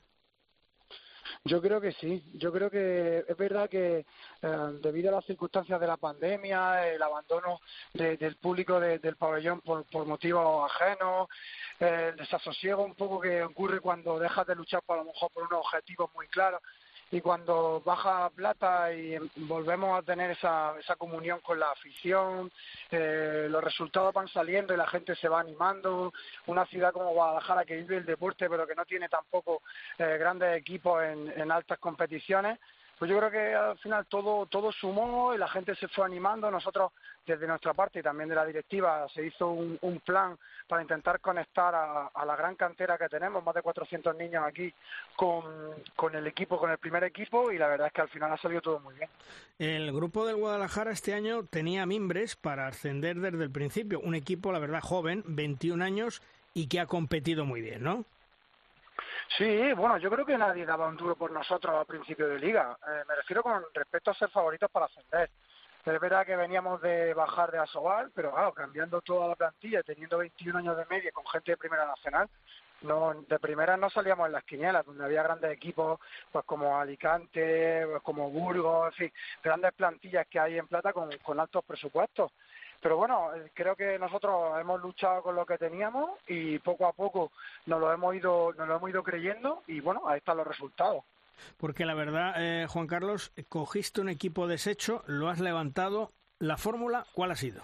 [1.47, 2.23] Yo creo que sí.
[2.33, 4.03] Yo creo que es verdad que
[4.41, 7.61] eh, debido a las circunstancias de la pandemia, el abandono
[7.93, 11.29] del público del pabellón por, motivos ajenos,
[11.79, 15.43] el desasosiego un poco que ocurre cuando dejas de luchar por a lo mejor por
[15.43, 16.61] unos objetivos muy claros
[17.11, 19.15] y cuando baja plata y
[19.47, 22.51] volvemos a tener esa, esa comunión con la afición,
[22.91, 26.11] eh, los resultados van saliendo y la gente se va animando.
[26.47, 29.61] Una ciudad como Guadalajara que vive el deporte pero que no tiene tampoco
[29.97, 32.59] eh, grandes equipos en, en altas competiciones,
[32.97, 36.49] pues yo creo que al final todo todo sumó y la gente se fue animando.
[36.49, 36.91] Nosotros
[37.25, 41.19] desde nuestra parte y también de la directiva se hizo un, un plan para intentar
[41.19, 44.73] conectar a, la gran cantera que tenemos, más de 400 niños aquí,
[45.15, 45.43] con,
[45.95, 48.37] con el equipo, con el primer equipo y la verdad es que al final ha
[48.37, 49.09] salido todo muy bien.
[49.59, 54.51] El grupo del Guadalajara este año tenía mimbres para ascender desde el principio, un equipo
[54.51, 56.21] la verdad joven, 21 años
[56.53, 58.05] y que ha competido muy bien, ¿no?
[59.37, 62.77] Sí, bueno, yo creo que nadie daba un duro por nosotros al principio de liga.
[62.87, 65.29] Eh, me refiero con respecto a ser favoritos para ascender.
[65.85, 70.17] Es verdad que veníamos de bajar de Asobal, pero claro, cambiando toda la plantilla, teniendo
[70.17, 72.27] 21 años de media con gente de Primera Nacional,
[72.81, 75.99] no de primera no salíamos en las quinielas, donde había grandes equipos
[76.31, 81.09] pues como Alicante, pues como Burgos, en fin, grandes plantillas que hay en Plata con,
[81.23, 82.31] con altos presupuestos.
[82.81, 86.93] Pero bueno, eh, creo que nosotros hemos luchado con lo que teníamos y poco a
[86.93, 87.31] poco
[87.65, 91.03] nos lo hemos ido, nos lo hemos ido creyendo y bueno, ahí están los resultados.
[91.57, 96.11] Porque la verdad, eh, Juan Carlos, cogiste un equipo deshecho, lo has levantado.
[96.39, 97.61] ¿La fórmula cuál ha sido?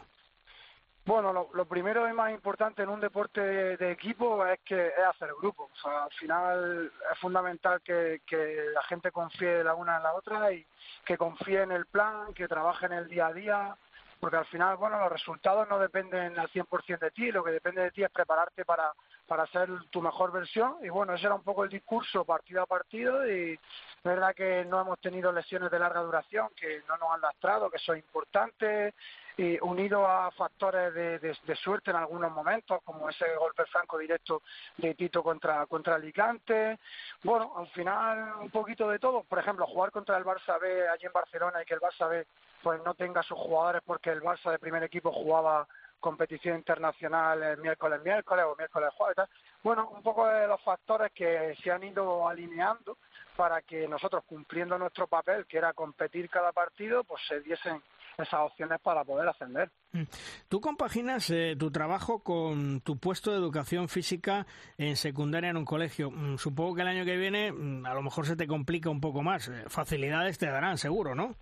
[1.03, 5.29] Bueno, lo, primero y más importante en un deporte de, equipo es que es hacer
[5.39, 5.69] grupo.
[5.73, 10.13] O sea, al final es fundamental que, que, la gente confíe la una en la
[10.13, 10.63] otra y
[11.03, 13.75] que confíe en el plan, que trabaje en el día a día,
[14.21, 17.81] porque al final, bueno, los resultados no dependen al 100% de ti, lo que depende
[17.81, 18.93] de ti es prepararte para,
[19.25, 22.67] para ser tu mejor versión y bueno, ese era un poco el discurso partido a
[22.67, 27.09] partido y es verdad que no hemos tenido lesiones de larga duración que no nos
[27.11, 28.93] han lastrado, que son importantes
[29.37, 34.43] y unido a factores de, de, suerte en algunos momentos, como ese golpe franco directo
[34.77, 36.77] de Tito contra, contra Alicante.
[37.23, 39.23] Bueno, al final un poquito de todo.
[39.23, 42.27] Por ejemplo, jugar contra el Barça B allí en Barcelona y que el Barça B
[42.61, 45.67] pues no tenga sus jugadores porque el Barça de primer equipo jugaba
[45.99, 49.29] competición internacional el miércoles, miércoles o miércoles, jueves.
[49.63, 52.97] Bueno, un poco de los factores que se han ido alineando
[53.37, 57.81] para que nosotros, cumpliendo nuestro papel, que era competir cada partido, pues se diesen
[58.17, 59.71] esas opciones para poder ascender.
[59.93, 60.03] Mm.
[60.49, 64.45] Tú compaginas eh, tu trabajo con tu puesto de educación física
[64.77, 66.11] en secundaria en un colegio.
[66.11, 69.01] Mm, supongo que el año que viene mm, a lo mejor se te complica un
[69.01, 69.47] poco más.
[69.47, 71.35] Eh, facilidades te darán, seguro, ¿no?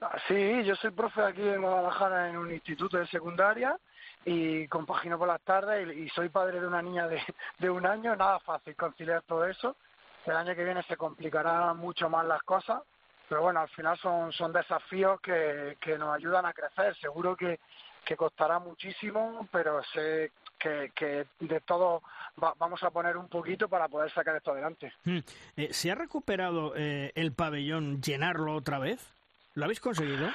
[0.00, 3.78] Ah, sí, yo soy profe aquí en Guadalajara en un instituto de secundaria
[4.24, 7.22] y compagino por las tardes y, soy padre de una niña de,
[7.58, 9.76] de, un año, nada fácil conciliar todo eso.
[10.26, 12.82] El año que viene se complicarán mucho más las cosas,
[13.28, 16.96] pero bueno, al final son, son desafíos que, que nos ayudan a crecer.
[16.96, 17.60] Seguro que,
[18.04, 22.02] que costará muchísimo, pero sé que, que de todo
[22.58, 24.92] vamos a poner un poquito para poder sacar esto adelante.
[25.04, 25.18] Hmm.
[25.56, 29.14] Eh, ¿Se ha recuperado eh, el pabellón llenarlo otra vez?
[29.54, 30.28] ¿Lo habéis conseguido?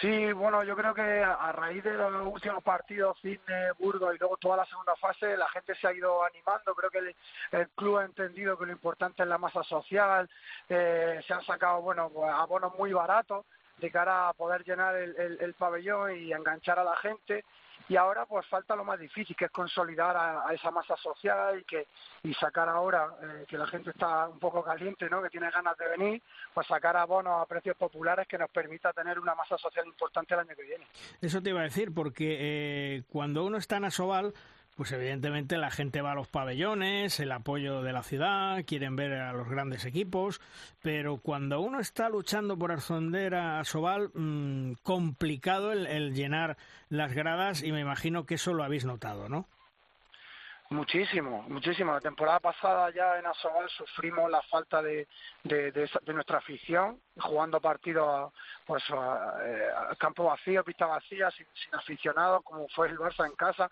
[0.00, 4.36] Sí, bueno, yo creo que a raíz de los últimos partidos, Cisne, Burgos y luego
[4.36, 6.74] toda la segunda fase, la gente se ha ido animando.
[6.74, 7.14] Creo que
[7.52, 10.28] el, club ha entendido que lo importante es la masa social.
[10.68, 13.44] Eh, se han sacado, bueno, pues, abonos muy baratos
[13.78, 17.44] de cara a poder llenar el pabellón y enganchar a la gente.
[17.88, 21.64] Y ahora pues falta lo más difícil que es consolidar a, esa masa social y
[21.64, 21.86] que
[22.24, 25.76] y sacar ahora eh, que la gente está un poco caliente no que tiene ganas
[25.78, 29.86] de venir pues sacar abonos a precios populares que nos permita tener una masa social
[29.86, 30.86] importante el año que viene.
[31.20, 34.34] Eso te iba a decir porque eh, cuando uno está en Asobal
[34.76, 39.14] pues evidentemente la gente va a los pabellones, el apoyo de la ciudad, quieren ver
[39.14, 40.40] a los grandes equipos,
[40.82, 46.58] pero cuando uno está luchando por ascender a Sobal, mmm, complicado el, llenar
[46.90, 49.46] las gradas y me imagino que eso lo habéis notado, ¿no?
[50.68, 51.92] Muchísimo, muchísimo.
[51.92, 55.06] La temporada pasada ya en Asobal sufrimos la falta de,
[55.44, 58.32] de, nuestra afición, jugando partidos
[58.66, 63.36] pues, a, eh, campo vacío, pista vacía, sin, sin aficionados, como fue el Barça en
[63.36, 63.70] casa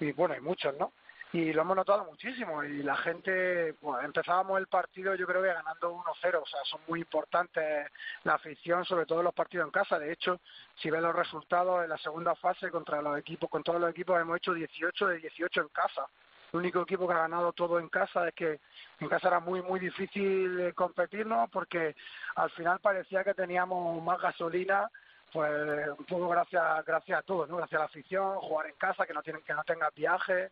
[0.00, 0.92] y bueno, hay muchos, ¿no?
[1.32, 5.48] Y lo hemos notado muchísimo y la gente, pues empezábamos el partido yo creo que
[5.48, 7.86] ganando 1-0, o sea, son muy importantes
[8.24, 9.98] la afición, sobre todo los partidos en casa.
[9.98, 10.40] De hecho,
[10.76, 14.18] si ves los resultados en la segunda fase contra los equipos, con todos los equipos
[14.18, 16.06] hemos hecho 18 de 18 en casa.
[16.50, 18.58] El único equipo que ha ganado todo en casa es que
[19.00, 21.94] en casa era muy muy difícil competirnos porque
[22.36, 24.88] al final parecía que teníamos más gasolina
[25.32, 27.56] pues un poco gracias gracias a todos, ¿no?
[27.56, 30.50] Gracias a la afición, jugar en casa, que no tienen que no tengas viaje.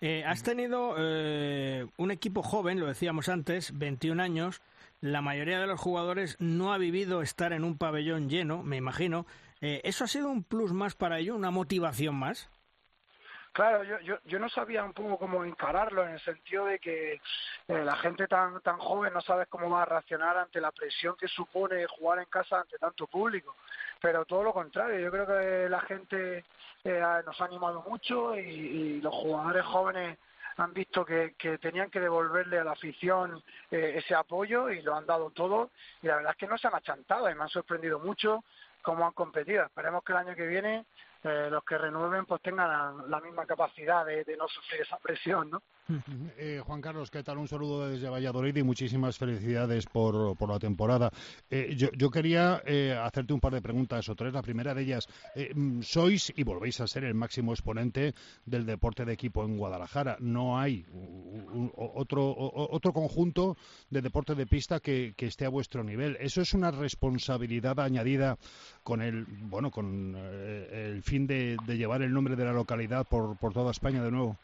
[0.00, 4.60] Eh, has tenido eh, un equipo joven, lo decíamos antes, 21 años.
[5.00, 9.26] La mayoría de los jugadores no ha vivido estar en un pabellón lleno, me imagino.
[9.60, 12.50] Eh, ¿Eso ha sido un plus más para ello, una motivación más?
[13.54, 17.12] Claro, yo, yo, yo no sabía un poco cómo encararlo en el sentido de que
[17.12, 17.20] eh,
[17.84, 21.28] la gente tan tan joven no sabe cómo va a reaccionar ante la presión que
[21.28, 23.54] supone jugar en casa ante tanto público.
[24.00, 26.44] Pero todo lo contrario, yo creo que la gente
[26.82, 30.18] eh, nos ha animado mucho y, los jugadores jóvenes
[30.56, 33.40] han visto que, que, tenían que devolverle a la afición
[33.70, 35.70] eh, ese apoyo y lo han dado todo
[36.02, 38.42] y la verdad es que no se han achantado y me han sorprendido mucho
[38.84, 39.64] cómo han competido.
[39.64, 40.86] Esperemos que el año que viene
[41.24, 45.62] los que renueven pues tengan la, misma capacidad de, no sufrir esa presión, ¿no?
[46.38, 47.38] Eh, Juan Carlos, ¿qué tal?
[47.38, 51.10] Un saludo desde Valladolid y muchísimas felicidades por, la temporada.
[51.50, 54.32] Eh, yo, yo, quería eh, hacerte un par de preguntas o tres.
[54.32, 55.08] La primera de ellas,
[55.54, 58.14] mm, sois y volvéis a ser el máximo exponente
[58.46, 60.16] del deporte de equipo en Guadalajara.
[60.20, 60.86] No hay
[61.76, 63.56] otro, otro conjunto
[63.90, 66.16] de deporte de pista que, esté a vuestro nivel.
[66.20, 68.36] Eso es una responsabilidad añadida
[68.82, 73.70] con el, bueno, con el fin de, llevar el nombre de la localidad por toda
[73.70, 74.38] España de nuevo.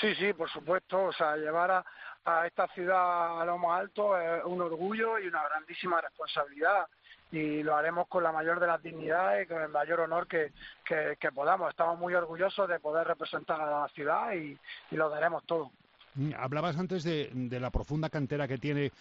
[0.00, 1.04] Sí, sí, por supuesto.
[1.04, 1.84] O sea, llevar a,
[2.24, 6.86] a esta ciudad a lo más alto es un orgullo y una grandísima responsabilidad
[7.34, 10.52] y lo haremos con la mayor de las dignidades y con el mayor honor que,
[10.86, 11.70] que, podamos.
[11.70, 14.56] Estamos muy orgullosos de poder representar a la ciudad y,
[14.94, 15.72] lo daremos todo.
[16.14, 18.92] Mm, hablabas antes de, de la profunda cantera que tiene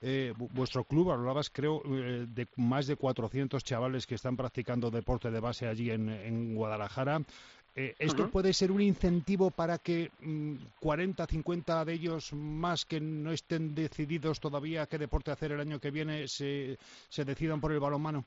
[0.00, 5.30] eh, vuestro club, hablabas creo eh, de más de 400 chavales que están practicando deporte
[5.30, 7.20] de base allí en Guadalajara.
[7.74, 10.10] Eh, ¿Esto puede ser un incentivo para que
[10.80, 15.60] 40, mm, 50 de ellos más que no estén decididos todavía qué deporte hacer el
[15.60, 16.76] año que viene se,
[17.08, 18.24] se decidan por el balonmano?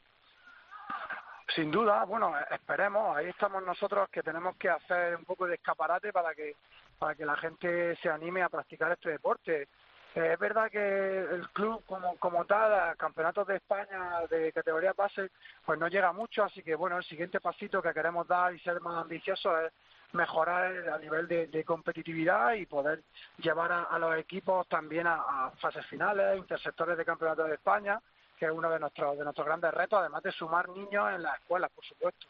[1.55, 3.15] Sin duda, bueno, esperemos.
[3.15, 6.55] Ahí estamos nosotros que tenemos que hacer un poco de escaparate para que
[6.97, 9.67] para que la gente se anime a practicar este deporte.
[10.15, 15.29] Es verdad que el club como, como tal, a campeonatos de España de categoría base,
[15.65, 18.79] pues no llega mucho, así que bueno, el siguiente pasito que queremos dar y ser
[18.79, 19.73] más ambiciosos es
[20.13, 23.03] mejorar a nivel de, competitividad y poder
[23.39, 27.99] llevar a, los equipos también a, fases finales, intersectores de campeonatos de España,
[28.39, 31.35] que es uno de nuestros, de nuestros grandes retos, además de sumar niños en las
[31.41, 32.25] escuelas, por supuesto.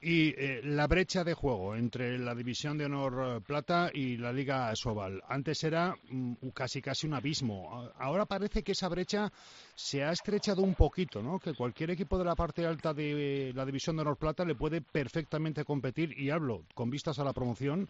[0.00, 4.32] Y eh, la brecha de juego entre la División de Honor eh, Plata y la
[4.32, 5.22] Liga Sobal.
[5.28, 7.90] Antes era mm, casi casi un abismo.
[7.98, 9.30] Ahora parece que esa brecha
[9.74, 11.38] se ha estrechado un poquito, ¿no?
[11.38, 14.80] Que cualquier equipo de la parte alta de la División de Honor Plata le puede
[14.80, 17.88] perfectamente competir, y hablo con vistas a la promoción,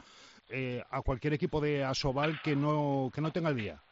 [0.48, 3.82] eh, a cualquier equipo de Asobal que no, que no tenga el día.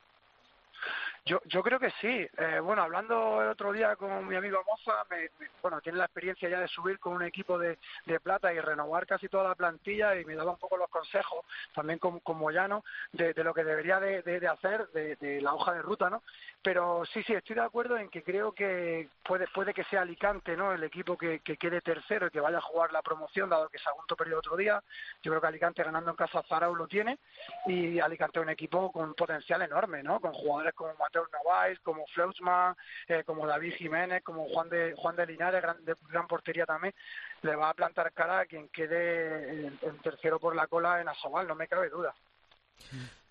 [1.29, 2.27] Yo, yo creo que sí.
[2.38, 5.29] Eh, bueno, hablando el otro día con mi amigo Moza, me,
[5.61, 9.07] bueno, tiene la experiencia ya de subir con un equipo de, de, plata y renovar
[9.07, 12.83] casi toda la plantilla y me daba un poco los consejos, también como, como Moyano,
[13.12, 16.22] de, de, lo que debería de, de hacer, de, la hoja de ruta, ¿no?
[16.63, 20.57] Pero sí, sí, estoy de acuerdo en que creo que puede, puede que sea Alicante,
[20.57, 20.73] ¿no?
[20.73, 23.79] El equipo que, que quede tercero y que vaya a jugar la promoción, dado que
[23.79, 24.83] Sagunto perdió otro día.
[25.23, 27.19] Yo creo que Alicante ganando en casa Zarau lo tiene
[27.67, 30.21] y Alicante es un equipo con potencial enorme, ¿no?
[30.21, 32.75] Con jugadores como Mateo Novais, como Fleutzmann,
[33.07, 36.95] eh, como David Jiménez, como Juan de Juan de Linares, gran, de gran portería también.
[37.43, 41.47] Le va a plantar cara a quien quede en, tercero por la cola en Asobal,
[41.47, 42.15] no me cabe duda.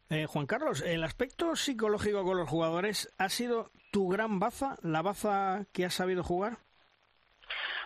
[0.09, 5.01] Eh, Juan Carlos, el aspecto psicológico con los jugadores ha sido tu gran baza, la
[5.01, 6.59] baza que has sabido jugar.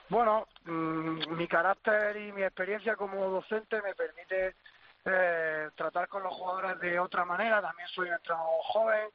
[0.08, 4.56] Bueno, mm, mi carácter y mi experiencia como docente me permite
[5.04, 7.60] eh, tratar con los jugadores de otra manera.
[7.62, 9.10] También soy un entrenador joven.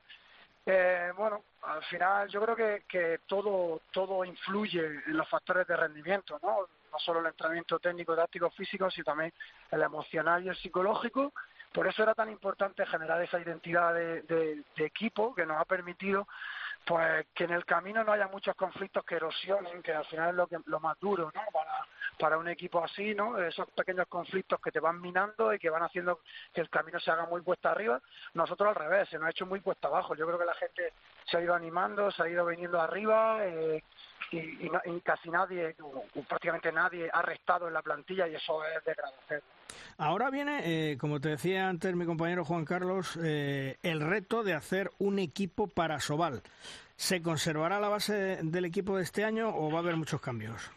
[0.64, 5.76] Eh, bueno, al final yo creo que, que todo todo influye en los factores de
[5.76, 6.66] rendimiento, ¿no?
[6.90, 9.32] No solo el entrenamiento técnico, táctico, físico, sino también
[9.70, 11.32] el emocional y el psicológico
[11.72, 16.26] por eso era tan importante generar esa identidad de, equipo que nos ha permitido
[16.84, 20.34] pues que en el camino no haya muchos conflictos que erosionen, que al final es
[20.36, 21.42] lo, que, lo más duro ¿no?
[22.16, 23.40] para, un equipo así, ¿no?
[23.40, 26.20] esos pequeños conflictos que te van minando y que van haciendo
[26.54, 28.00] que el camino se haga muy cuesta arriba.
[28.34, 30.14] Nosotros al revés, se nos ha hecho muy cuesta abajo.
[30.14, 30.92] Yo creo que la gente
[31.24, 33.44] se ha ido animando, se ha ido viniendo arriba.
[33.44, 33.82] Eh,
[34.30, 35.74] y, casi nadie,
[36.28, 39.42] prácticamente nadie, ha restado en la plantilla y eso es de agradecer.
[39.98, 44.54] Ahora viene, eh, como te decía antes mi compañero Juan Carlos, eh, el reto de
[44.54, 46.42] hacer un equipo para Sobal.
[46.96, 50.70] ¿Se conservará la base del equipo de este año o va a haber muchos cambios?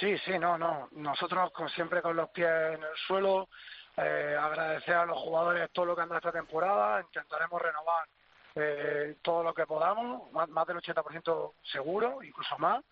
[0.00, 0.88] Sí, sí, no, no.
[0.92, 3.48] Nosotros siempre con los pies en el suelo,
[3.96, 8.06] eh, agradecer a los jugadores todo lo que han dado esta temporada, intentaremos renovar
[8.54, 12.84] eh, todo lo que podamos, más, del 80% seguro, incluso más.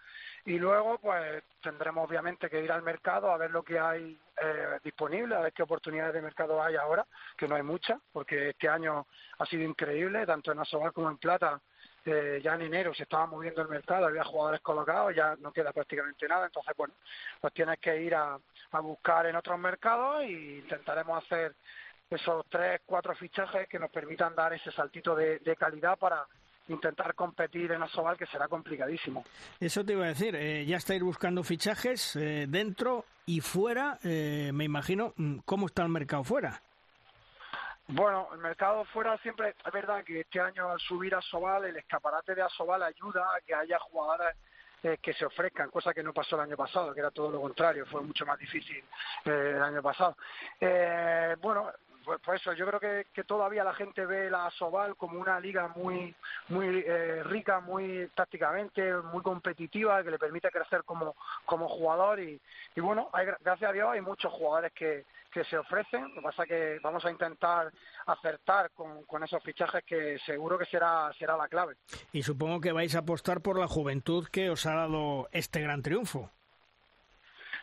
[0.46, 4.78] Y luego, pues tendremos obviamente que ir al mercado a ver lo que hay eh,
[4.82, 7.04] disponible, a ver qué oportunidades de mercado hay ahora,
[7.36, 9.06] que no hay muchas, porque este año
[9.38, 11.60] ha sido increíble, tanto en Asobal como en Plata.
[12.04, 15.72] Eh, ya en enero se estaba moviendo el mercado, había jugadores colocados, ya no queda
[15.72, 16.94] prácticamente nada, entonces, bueno,
[17.40, 18.38] pues tienes que ir a,
[18.70, 21.56] a buscar en otros mercados e intentaremos hacer
[22.10, 26.26] esos tres, cuatro fichajes que nos permitan dar ese saltito de, calidad para
[26.68, 29.24] intentar competir en Asobal, que será complicadísimo.
[29.60, 34.50] Eso te iba a decir, eh, ya estáis buscando fichajes eh, dentro y fuera, eh,
[34.52, 36.60] me imagino, mm, ¿cómo está el mercado fuera?
[37.88, 41.76] Bueno, el mercado fuera siempre, es verdad que este año al subir a Asobal, el
[41.76, 44.36] escaparate de Asobal ayuda a que haya jugadores
[45.02, 47.86] que se ofrezcan, cosa que no pasó el año pasado, que era todo lo contrario,
[47.86, 48.84] fue mucho más difícil
[49.24, 50.16] el año pasado.
[51.40, 51.72] bueno,
[52.06, 55.66] pues, pues, eso, yo creo que, todavía la gente ve la Sobal como una liga
[55.74, 56.14] muy
[56.48, 62.40] muy eh, rica, muy tácticamente, muy competitiva, que le permite crecer como, como jugador y,
[62.76, 66.22] y bueno, hay, gracias a Dios hay muchos jugadores que, que se ofrecen, lo que
[66.22, 67.72] pasa es que vamos a intentar
[68.06, 71.74] acertar con, con esos fichajes que seguro que será, será la clave.
[72.12, 75.82] Y supongo que vais a apostar por la juventud que os ha dado este gran
[75.82, 76.30] triunfo.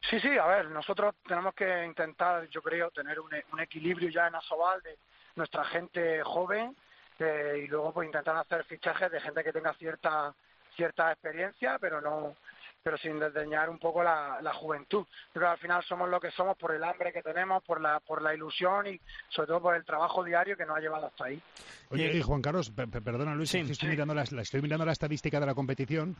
[0.10, 4.28] Sí, sí, a ver, nosotros tenemos que intentar, yo creo, tener un, un equilibrio ya
[4.28, 4.98] en Asobal de
[5.36, 6.76] nuestra gente joven
[7.20, 10.34] eh, y luego pues intentar hacer fichajes de gente que tenga cierta
[10.76, 12.36] cierta experiencia, pero no
[12.84, 15.06] pero sin desdeñar un poco la, la juventud.
[15.32, 18.02] Creo que al final somos lo que somos por el hambre que tenemos, por la,
[18.02, 19.00] por la ilusión y
[19.30, 21.42] sobre todo por el trabajo diario que nos ha llevado hasta ahí.
[21.90, 25.56] Oye, y Juan Carlos, perdona Luis, estoy, Mirando la, estoy mirando la estadística de la
[25.56, 26.18] competición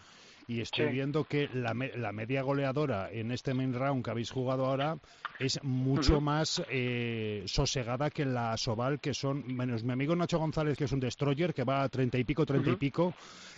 [0.48, 4.66] y estoy viendo que la, la, media goleadora en este main round que habéis jugado
[4.66, 4.98] ahora
[5.40, 10.78] es mucho más eh, sosegada que la Sobal, que son, menos mi amigo Nacho González,
[10.78, 13.14] que es un destroyer, que va a treinta y pico, treinta y pico.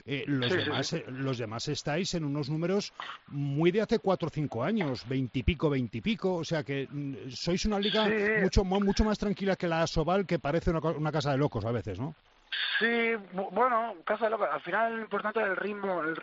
[0.06, 2.94] Eh, los, demás, eh, los demás estáis en unos números
[3.28, 6.36] muy de hace cuatro o cinco años, veintipico, veintipico.
[6.36, 8.08] O sea que mm, sois una liga
[8.42, 11.72] mucho, mucho más tranquila que la Sobal, que parece una, una casa de locos a
[11.72, 12.16] veces, ¿no?
[12.80, 14.50] Sí, bueno, casa de locos.
[14.52, 16.16] Al final lo importante es el ritmo, el,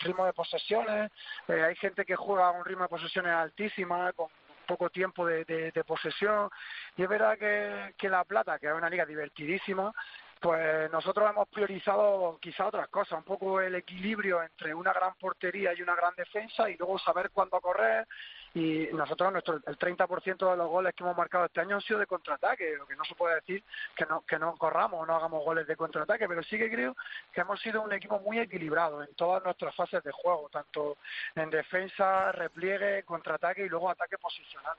[0.00, 1.10] ritmo de posesiones.
[1.48, 4.28] hay gente que juega a un ritmo de posesiones altísima, con
[4.66, 6.50] poco tiempo de, de, posesión.
[6.96, 9.92] Y es verdad que, que La Plata, que es una liga divertidísima,
[10.40, 15.72] pues nosotros hemos priorizado quizá otras cosas, un poco el equilibrio entre una gran portería
[15.72, 18.06] y una gran defensa y luego saber cuándo correr.
[18.54, 21.98] Y nosotros, nuestro, el 30% de los goles que hemos marcado este año han sido
[21.98, 23.64] de contraataque, lo que no se puede decir
[23.96, 26.96] que no, que no corramos o no hagamos goles de contraataque, pero sí que creo
[27.32, 30.98] que hemos sido un equipo muy equilibrado en todas nuestras fases de juego, tanto
[31.34, 34.76] en defensa, repliegue, contraataque y luego ataque posicional.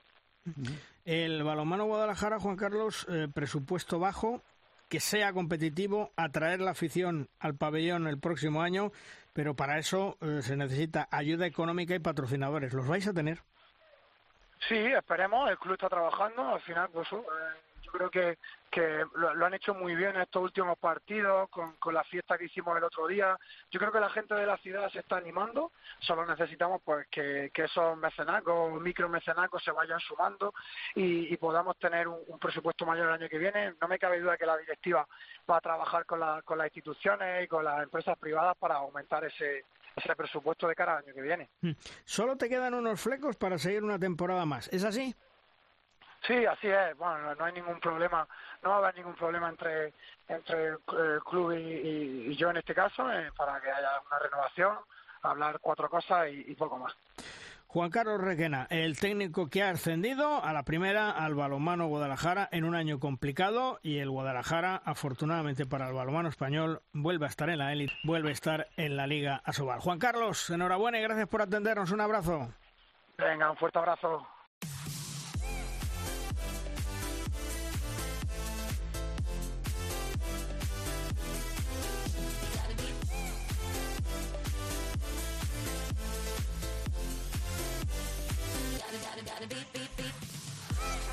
[1.03, 4.41] El balonmano Guadalajara, Juan Carlos, eh, presupuesto bajo,
[4.89, 8.91] que sea competitivo, atraer la afición al pabellón el próximo año,
[9.33, 12.73] pero para eso eh, se necesita ayuda económica y patrocinadores.
[12.73, 13.41] ¿Los vais a tener?
[14.67, 15.49] Sí, esperemos.
[15.49, 16.55] El club está trabajando.
[16.55, 17.17] Al final, pues, eh,
[17.83, 18.37] yo creo que,
[18.71, 22.45] que lo, han hecho muy bien en estos últimos partidos, con, con la fiesta que
[22.45, 23.37] hicimos el otro día.
[23.69, 27.51] Yo creo que la gente de la ciudad se está animando, solo necesitamos pues que,
[27.53, 30.53] que esos mecenacos, micro mecenacos se vayan sumando
[30.95, 33.75] y, y podamos tener un, un, presupuesto mayor el año que viene.
[33.79, 35.07] No me cabe duda que la directiva
[35.49, 39.23] va a trabajar con, la, con las instituciones y con las empresas privadas para aumentar
[39.25, 41.49] ese, ese presupuesto de cara al año que viene.
[41.61, 41.71] Mm.
[42.03, 45.15] Solo te quedan unos flecos para seguir una temporada más, ¿es así?
[46.27, 46.97] Sí, así es.
[46.97, 48.27] Bueno, no hay ningún problema,
[48.63, 49.93] no va a haber ningún problema entre
[50.27, 54.77] entre el eh, club y, yo en este caso eh, para que haya una renovación,
[55.21, 56.95] hablar cuatro cosas y poco más.
[57.75, 62.63] Juan Carlos Requena, el técnico que ha ascendido a la primera al balonmano Guadalajara en
[62.63, 67.57] un año complicado y el Guadalajara, afortunadamente para el balonmano español, vuelve a estar en
[67.57, 69.81] la élite, vuelve a estar en la Liga Asobal.
[69.81, 71.91] Juan Carlos, enhorabuena y gracias por atendernos.
[71.91, 72.47] Un abrazo.
[73.17, 74.25] Venga, un fuerte abrazo.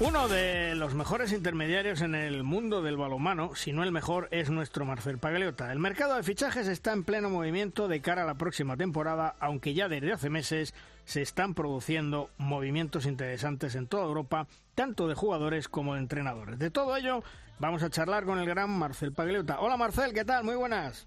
[0.01, 4.51] Uno de los mejores intermediarios en el mundo del balonmano, si no el mejor, es
[4.51, 5.71] nuestro Marcel Pagliota.
[5.71, 9.75] El mercado de fichajes está en pleno movimiento de cara a la próxima temporada, aunque
[9.75, 10.75] ya desde hace meses
[11.05, 16.59] se están produciendo movimientos interesantes en toda Europa, tanto de jugadores como de entrenadores.
[16.59, 17.23] De todo ello,
[17.61, 19.61] vamos a charlar con el gran Marcel Pagliota.
[19.61, 20.43] Hola Marcel, ¿qué tal?
[20.43, 21.07] Muy buenas.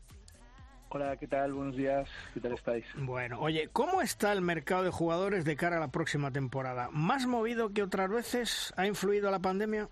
[0.90, 1.54] Hola, ¿qué tal?
[1.54, 2.10] Buenos días.
[2.34, 2.86] ¿Qué tal estáis?
[2.96, 6.90] Bueno, oye, ¿cómo está el mercado de jugadores de cara a la próxima temporada?
[6.92, 8.74] ¿Más movido que otras veces?
[8.78, 9.90] ¿Ha influido la pandemia?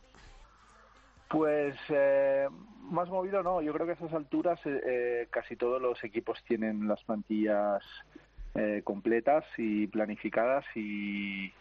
[1.30, 2.48] Pues eh,
[2.82, 3.62] más movido no.
[3.62, 7.84] Yo creo que a esas alturas eh, eh, casi todos los equipos tienen las plantillas
[8.84, 11.52] completas y planificadas y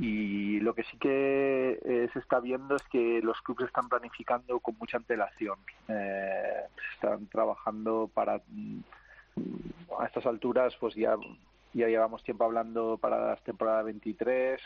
[0.00, 4.58] y lo que sí que eh, se está viendo es que los clubes están planificando
[4.60, 5.58] con mucha antelación.
[5.88, 6.62] Eh,
[6.94, 8.80] están trabajando para mm,
[9.98, 11.16] a estas alturas, pues ya
[11.72, 14.60] ya llevamos tiempo hablando para la temporada 23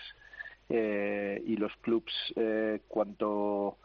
[0.71, 3.77] eh, y los clubes eh, cuanto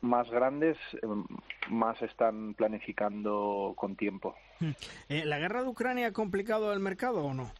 [0.00, 0.78] más grandes
[1.68, 4.34] más están planificando con tiempo.
[4.58, 4.70] Hmm.
[5.08, 7.52] ¿La guerra de Ucrania ha complicado el mercado o no?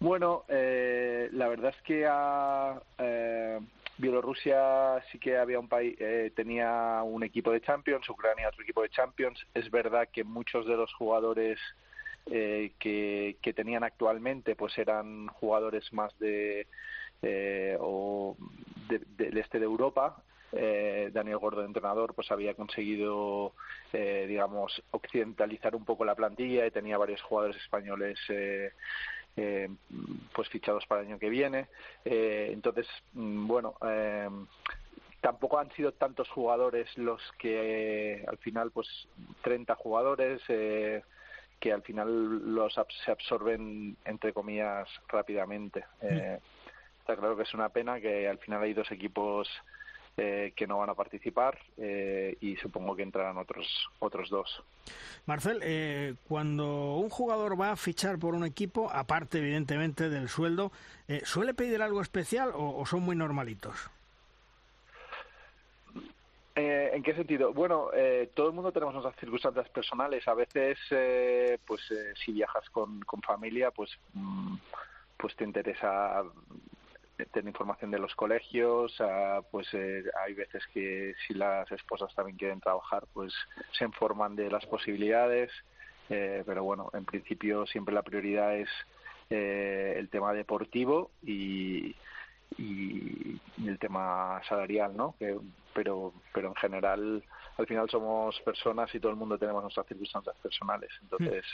[0.00, 3.60] Bueno, eh, la verdad es que a, eh,
[3.98, 8.80] Bielorrusia sí que había un país, eh, tenía un equipo de Champions, Ucrania otro equipo
[8.80, 9.38] de Champions.
[9.52, 11.58] Es verdad que muchos de los jugadores
[12.30, 16.66] eh, que, que, tenían actualmente, pues eran jugadores más de
[17.78, 18.38] o
[18.88, 20.22] del este de Europa.
[20.50, 23.52] Daniel Gordo, entrenador, pues había conseguido,
[23.92, 28.18] digamos, occidentalizar un poco la plantilla y tenía varios jugadores españoles
[29.40, 29.68] eh,
[30.34, 31.68] pues fichados para el año que viene.
[32.04, 34.28] Eh, entonces, mm, bueno, eh,
[35.20, 39.08] tampoco han sido tantos jugadores los que al final, pues
[39.42, 42.74] 30 jugadores que al final los
[43.04, 45.84] se absorben entre comillas rápidamente.
[46.02, 46.38] Mm.
[47.00, 49.48] está claro que es una pena que al final hay dos equipos
[50.22, 53.66] eh, que no van a participar eh, y supongo que entrarán otros
[54.00, 54.62] otros dos.
[55.24, 60.72] Marcel, eh, cuando un jugador va a fichar por un equipo, aparte evidentemente del sueldo,
[61.24, 63.90] ¿suele pedir algo especial o, son muy normalitos?
[66.54, 67.54] ¿En qué sentido?
[67.54, 67.88] Bueno,
[68.34, 70.28] todo el mundo tenemos nuestras circunstancias personales.
[70.28, 70.76] A veces,
[71.66, 71.80] pues,
[72.22, 74.56] si viajas con, con familia, pues, mm,
[75.16, 76.22] pues te interesa
[77.26, 78.96] tener información de los colegios,
[79.50, 83.32] pues eh, hay veces que si las esposas también quieren trabajar, pues
[83.72, 85.50] se informan de las posibilidades,
[86.08, 88.68] eh, pero bueno, en principio siempre la prioridad es
[89.30, 91.94] eh, el tema deportivo y,
[92.58, 95.14] y, el tema salarial, ¿no?
[95.18, 95.38] Que,
[95.74, 97.24] pero, pero en general,
[97.58, 101.44] al final somos personas y todo el mundo tenemos nuestras circunstancias personales, entonces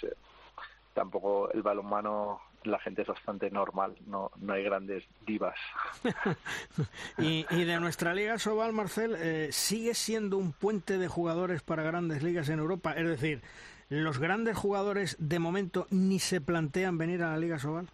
[0.94, 5.58] tampoco el balonmano la gente es bastante normal, no, no hay grandes divas.
[7.18, 12.22] y, de nuestra Liga Sobal, Marcel, eh, ¿sigue siendo un puente de jugadores para grandes
[12.22, 12.92] ligas en Europa?
[12.92, 13.42] Es decir,
[13.88, 17.88] ¿los grandes jugadores de momento ni se plantean venir a la Liga Sobal?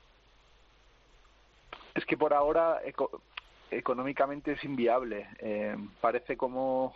[1.94, 2.80] Es que por ahora
[3.70, 5.28] económicamente es inviable.
[5.38, 6.94] Eh, parece como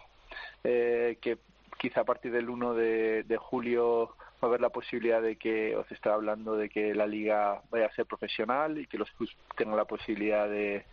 [0.65, 1.39] eh, que
[1.79, 5.77] quizá a partir del 1 de, de julio va a haber la posibilidad de que,
[5.77, 9.35] os está hablando de que la liga vaya a ser profesional y que los clubes
[9.57, 10.85] tengan la posibilidad de,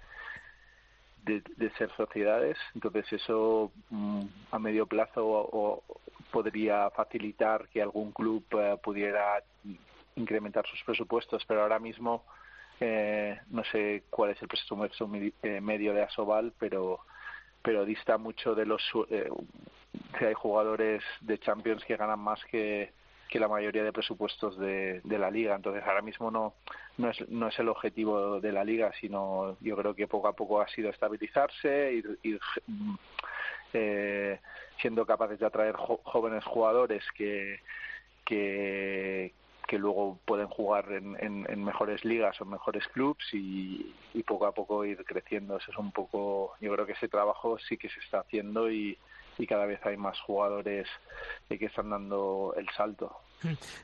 [1.24, 2.58] de, ser sociedades.
[2.76, 5.84] Entonces eso mm, a medio plazo o,
[6.32, 9.44] podría facilitar que algún club eh, pudiera
[10.16, 12.24] incrementar sus presupuestos, pero ahora mismo
[12.80, 15.10] eh, no sé cuál es el presupuesto
[15.44, 17.00] eh, medio de Asobal, pero
[17.62, 19.30] pero dista mucho de los eh,
[20.20, 22.92] hay jugadores de Champions que ganan más que,
[23.30, 25.56] que la mayoría de presupuestos de, la liga.
[25.56, 26.54] Entonces ahora mismo no,
[26.98, 30.34] no, es, no es el objetivo de la liga, sino yo creo que poco a
[30.34, 32.40] poco ha sido estabilizarse, ir, ir
[33.74, 34.40] eh,
[34.82, 37.60] siendo capaces de atraer jóvenes jugadores que,
[38.26, 39.34] que,
[39.68, 44.86] que luego pueden jugar en, mejores ligas o mejores clubs y, y, poco a poco
[44.86, 45.58] ir creciendo.
[45.58, 48.98] Eso es un poco, yo creo que ese trabajo sí que se está haciendo y,
[49.38, 50.88] y cada vez hay más jugadores
[51.48, 53.12] que están dando el salto.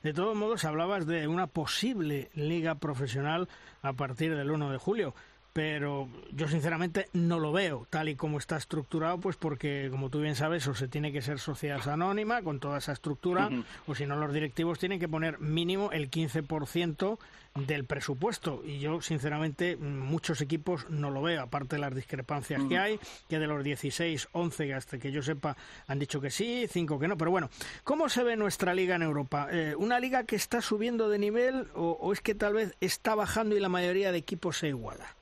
[0.03, 3.49] De todos modos, hablabas de una posible liga profesional
[3.81, 5.13] a partir del 1 de julio
[5.53, 10.21] pero yo sinceramente no lo veo tal y como está estructurado, pues porque, como tú
[10.21, 13.49] bien sabes, o se tiene que ser sociedad anónima con toda esa estructura,
[13.87, 17.17] o si no, los directivos tienen que poner mínimo el 15%
[17.55, 18.61] del presupuesto.
[18.63, 23.39] Y yo, sinceramente, muchos equipos no lo veo, aparte de las discrepancias que hay, que
[23.39, 27.17] de los 16, 11, hasta que yo sepa, han dicho que sí, 5 que no.
[27.17, 27.49] Pero bueno,
[27.83, 29.47] ¿cómo se ve nuestra liga en Europa?
[29.51, 33.15] Eh, ¿Una liga que está subiendo de nivel o, o es que tal vez está
[33.15, 35.18] bajando y la mayoría de equipos se iguala?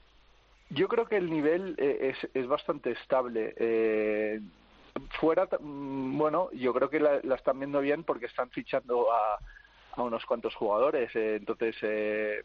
[0.69, 3.53] Yo creo que el nivel eh, es, es bastante estable.
[3.57, 4.41] Eh,
[5.19, 9.37] fuera, mm, bueno, yo creo que la, están viendo bien porque están fichando a,
[9.93, 11.13] a unos cuantos jugadores.
[11.15, 12.43] Eh, entonces, eh,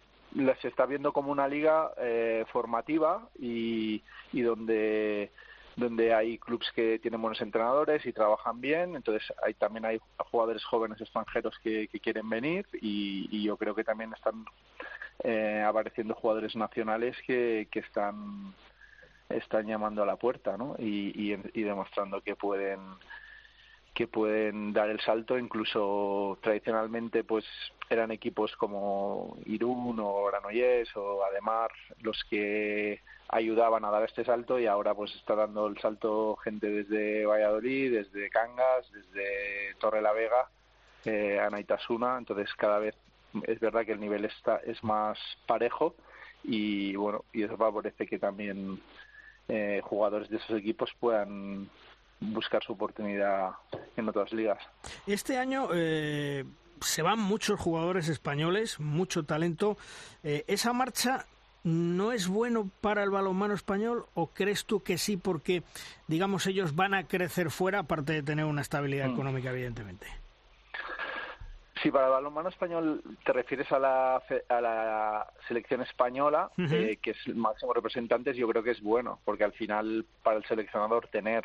[0.61, 4.03] se está viendo como una liga eh, formativa y,
[4.33, 5.31] y donde
[5.75, 9.99] donde hay clubes que tienen buenos entrenadores y trabajan bien, entonces hay también hay
[10.31, 14.45] jugadores jóvenes extranjeros que, que quieren venir y, y, yo creo que también están
[15.25, 18.55] eh, apareciendo jugadores nacionales que, que están
[19.29, 20.75] están llamando a la puerta ¿no?
[20.79, 22.81] y, y, demostrando que pueden
[23.95, 27.45] que pueden dar el salto incluso tradicionalmente pues
[27.89, 31.71] eran equipos como Irún o Granollers o Ademar
[32.01, 36.69] los que ayudaban a dar este salto y ahora pues está dando el salto gente
[36.69, 40.51] desde Valladolid, desde Cangas, desde Torre la Vega,
[41.05, 42.95] eh, Anaitasuna, entonces cada vez
[43.47, 45.95] es verdad que el nivel está es más parejo
[46.45, 48.81] y bueno y eso favorece que también
[49.49, 51.69] eh, jugadores de esos equipos puedan
[52.21, 53.51] buscar su oportunidad
[53.97, 54.59] en otras ligas.
[55.07, 56.45] Este año eh,
[56.81, 59.77] se van muchos jugadores españoles, mucho talento.
[60.23, 61.27] Eh, ¿Esa marcha
[61.65, 65.63] no es bueno para el balonmano español o crees tú que sí porque,
[66.09, 69.13] digamos, ellos van a crecer fuera aparte de tener una estabilidad mm.
[69.13, 70.07] económica, evidentemente?
[71.83, 77.11] Sí, para el balonmano español te refieres a la, a la selección española, eh, que
[77.11, 81.09] es el máximo representante, yo creo que es bueno, porque al final para el seleccionador
[81.09, 81.45] tener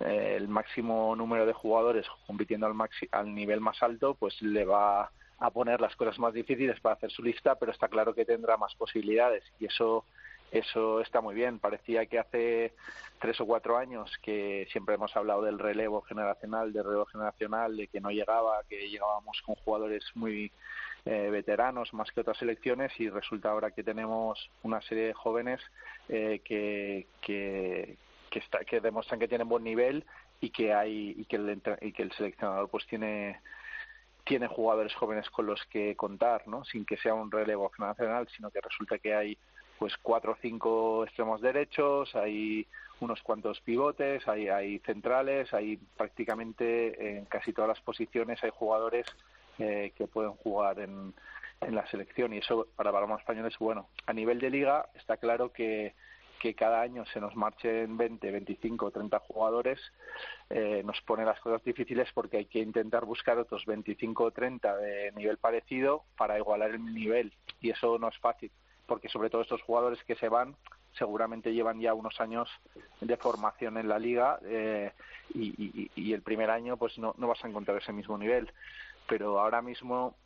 [0.00, 4.64] eh, el máximo número de jugadores compitiendo al, maxi al nivel más alto, pues le
[4.64, 8.24] va a poner las cosas más difíciles para hacer su lista, pero está claro que
[8.24, 10.06] tendrá más posibilidades y eso
[10.50, 11.58] eso está muy bien.
[11.58, 12.72] Parecía que hace
[13.18, 17.88] tres o cuatro años que siempre hemos hablado del relevo generacional, del relevo generacional, de
[17.88, 20.52] que no llegaba, que llegábamos con jugadores muy
[21.04, 25.60] eh, veteranos más que otras selecciones y resulta ahora que tenemos una serie de jóvenes
[26.08, 27.96] eh, que, que,
[28.32, 30.04] está, que demuestran que tienen buen nivel
[30.40, 33.40] y que hay y que el, y que el seleccionador pues tiene
[34.24, 36.64] tiene jugadores jóvenes con los que contar, ¿no?
[36.64, 39.38] Sin que sea un relevo generacional, sino que resulta que hay
[39.78, 42.66] pues cuatro o cinco extremos derechos, hay
[43.00, 49.06] unos cuantos pivotes, hay, hay centrales, hay prácticamente en casi todas las posiciones hay jugadores
[49.58, 51.14] eh, que pueden jugar en,
[51.60, 52.32] en la selección.
[52.32, 53.88] Y eso para balonmano español es bueno.
[54.06, 55.94] A nivel de liga está claro que
[56.38, 59.80] que cada año se nos marchen 20, 25, 30 jugadores,
[60.50, 64.76] eh, nos pone las cosas difíciles porque hay que intentar buscar otros 25 o 30
[64.76, 67.32] de nivel parecido para igualar el nivel.
[67.60, 68.50] Y eso no es fácil
[68.86, 70.56] porque sobre todo estos jugadores que se van
[70.96, 72.48] seguramente llevan ya unos años
[73.00, 74.92] de formación en la liga eh,
[75.34, 78.50] y, el primer año pues no, no vas a encontrar ese mismo nivel.
[79.06, 80.16] Pero ahora mismo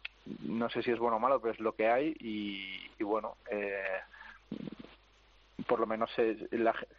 [0.42, 3.36] no sé si es bueno o malo pero es lo que hay y, y bueno
[3.50, 4.00] eh,
[5.66, 6.48] por lo menos se,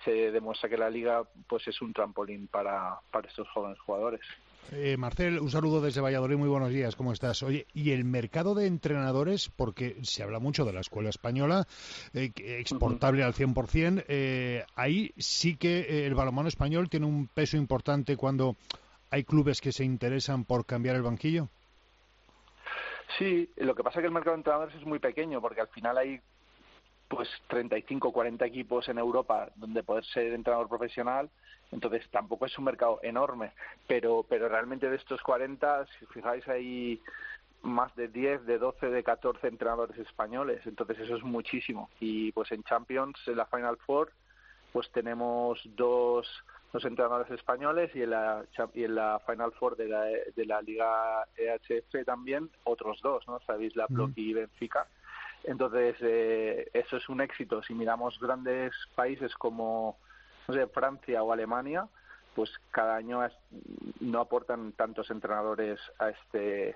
[0.03, 4.22] se demuestra que la liga pues es un trampolín para, para estos jóvenes jugadores
[4.72, 7.43] eh, Marcel, un saludo desde Valladolid, muy buenos días, ¿cómo estás?
[7.43, 9.49] Oye, ¿y el mercado de entrenadores?
[9.49, 11.68] Porque se habla mucho de la escuela española,
[12.14, 17.57] eh, exportable al 100%, eh, ahí sí que eh, el balonmano español tiene un peso
[17.57, 18.55] importante cuando
[19.09, 21.49] hay clubes que se interesan por cambiar el banquillo.
[23.18, 25.68] Sí, lo que pasa es que el mercado de entrenadores es muy pequeño, porque al
[25.68, 26.22] final hay
[27.12, 31.30] pues 35 40 equipos en Europa donde poder ser entrenador profesional
[31.72, 33.51] entonces tampoco es un mercado enorme
[33.86, 37.01] pero pero realmente de estos 40 si fijáis hay
[37.64, 41.89] más de 10, de 12, de 14 entrenadores españoles, entonces eso es muchísimo.
[41.99, 44.12] Y pues en Champions, en la Final Four,
[44.74, 46.28] pues tenemos dos
[46.74, 50.62] los entrenadores españoles y en la, y en la Final Four de la, de la
[50.62, 53.41] Liga EHF también otros dos, ¿no?
[53.45, 54.88] Sabéis, la Block y Benfica.
[55.44, 57.64] Entonces, eh, eso es un éxito.
[57.64, 59.98] Si miramos grandes países como
[60.48, 61.88] no sé, Francia o Alemania,
[62.36, 63.22] pues cada año
[64.00, 66.76] no aportan tantos entrenadores a este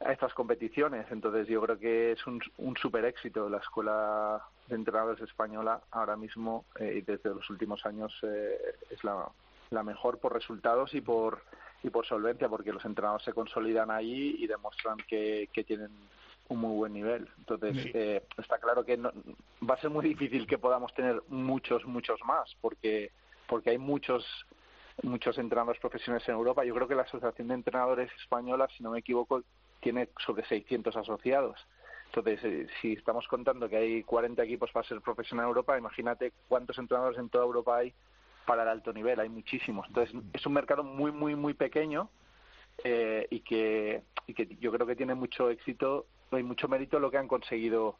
[0.00, 1.06] a estas competiciones.
[1.10, 6.16] Entonces yo creo que es un, un super éxito la escuela de entrenadores española ahora
[6.16, 9.28] mismo eh, y desde los últimos años eh, es la,
[9.70, 11.42] la mejor por resultados y por
[11.82, 15.90] y por solvencia porque los entrenadores se consolidan allí y demuestran que, que tienen
[16.48, 17.28] un muy buen nivel.
[17.38, 19.12] Entonces, eh, está claro que no,
[19.68, 23.10] va a ser muy difícil que podamos tener muchos, muchos más, porque,
[23.46, 24.24] porque hay muchos
[25.02, 26.64] muchos entrenadores profesionales en Europa.
[26.64, 29.42] Yo creo que la Asociación de Entrenadores Española, si no me equivoco,
[29.80, 31.56] tiene sobre 600 asociados.
[32.06, 36.32] Entonces, eh, si estamos contando que hay 40 equipos para ser profesional en Europa, imagínate
[36.48, 37.94] cuántos entrenadores en toda Europa hay
[38.46, 39.20] para el alto nivel.
[39.20, 39.86] Hay muchísimos.
[39.88, 42.10] Entonces, es un mercado muy, muy, muy pequeño
[42.82, 46.06] eh, y, que, y que yo creo que tiene mucho éxito
[46.36, 47.96] y mucho mérito lo que han conseguido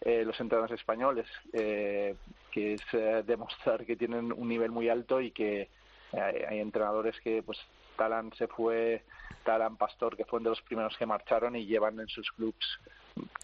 [0.00, 2.16] eh, los entrenadores españoles, que
[2.52, 5.68] es demostrar que tienen un nivel muy alto y que
[6.12, 7.58] hay, entrenadores que, pues,
[7.96, 9.02] Talan se fue,
[9.44, 12.78] Talan Pastor, que fue uno de los primeros que marcharon y llevan en sus clubs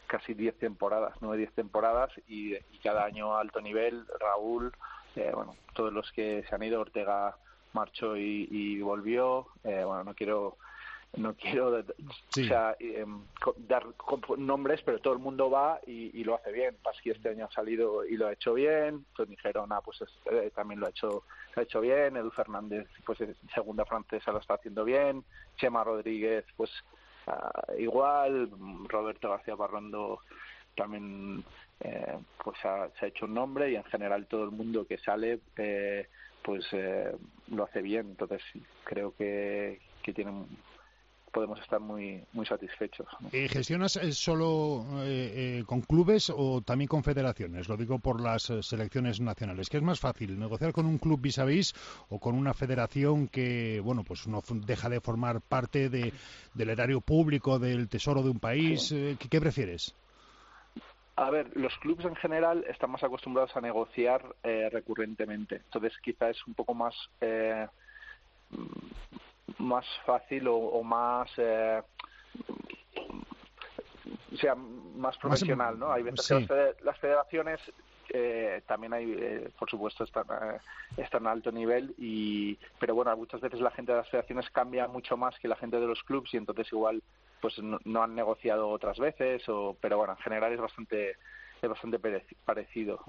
[0.06, 4.72] casi 10 temporadas, 9-10 temporadas y, cada año alto nivel, Raúl,
[5.16, 7.36] eh, bueno, todos los que se han ido, Ortega
[7.72, 10.56] marchó y, volvió, eh, bueno, no quiero
[11.16, 11.76] no quiero
[12.78, 13.22] em,
[13.68, 13.84] dar
[14.38, 16.76] nombres, pero todo el mundo va y, lo hace bien.
[16.82, 19.04] Pasqui este año ha salido y lo ha hecho bien.
[19.16, 22.16] Tony Gerona pues eh, también lo ha hecho lo ha hecho bien.
[22.16, 23.18] Edu Fernández pues
[23.52, 25.24] segunda francesa lo está haciendo bien.
[25.56, 26.70] Chema Rodríguez pues
[27.26, 28.48] ah, igual.
[28.86, 30.20] Roberto García Barrondo
[30.76, 31.42] también
[31.80, 35.40] eh, pues se ha hecho un nombre y en general todo el mundo que sale
[35.56, 36.06] eh,
[36.42, 36.64] pues
[37.48, 38.10] lo hace bien.
[38.10, 38.42] Entonces
[38.84, 40.46] creo que, que tienen
[41.30, 43.06] podemos estar muy muy satisfechos.
[43.32, 47.68] ¿Y ¿Gestionas eh, solo eh, eh, con clubes o también con federaciones?
[47.68, 49.68] Lo digo por las selecciones nacionales.
[49.68, 51.74] ¿Qué es más fácil, negociar con un club vis a vis
[52.08, 56.12] o con una federación que, bueno, pues no deja de formar parte de,
[56.54, 58.94] del erario público, del tesoro de un país?
[59.30, 59.94] ¿Qué, prefieres?
[61.16, 65.56] A ver, los clubes en general están más acostumbrados a negociar recurrentemente.
[65.56, 66.94] Entonces, quizá es un poco más
[69.58, 71.82] más fácil o, más eh,
[74.40, 75.92] sea más profesional, ¿no?
[75.92, 77.60] Hay veces que las federaciones
[78.12, 80.58] eh, también hay, eh, por supuesto, están, eh,
[80.96, 84.88] están a alto nivel, y pero bueno, muchas veces la gente de las federaciones cambia
[84.88, 87.02] mucho más que la gente de los clubes y entonces igual
[87.40, 91.16] pues no, han negociado otras veces, o, pero bueno, en general es bastante
[91.62, 91.98] es bastante
[92.44, 93.00] parecido.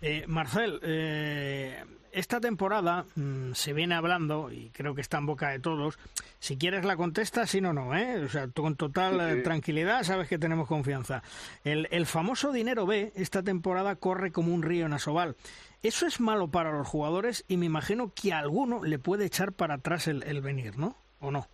[0.00, 5.50] Eh, Marcel, eh, esta temporada mm, se viene hablando, y creo que está en boca
[5.50, 5.98] de todos,
[6.38, 8.24] si quieres la contesta, si no, no, ¿eh?
[8.24, 11.22] O sea, con total eh, tranquilidad sabes que tenemos confianza.
[11.64, 15.36] El, el, famoso dinero B esta temporada corre como un río en Asobal.
[15.82, 19.52] Eso es malo para los jugadores y me imagino que a alguno le puede echar
[19.52, 20.96] para atrás el, el venir, ¿no?
[21.20, 21.46] ¿O no?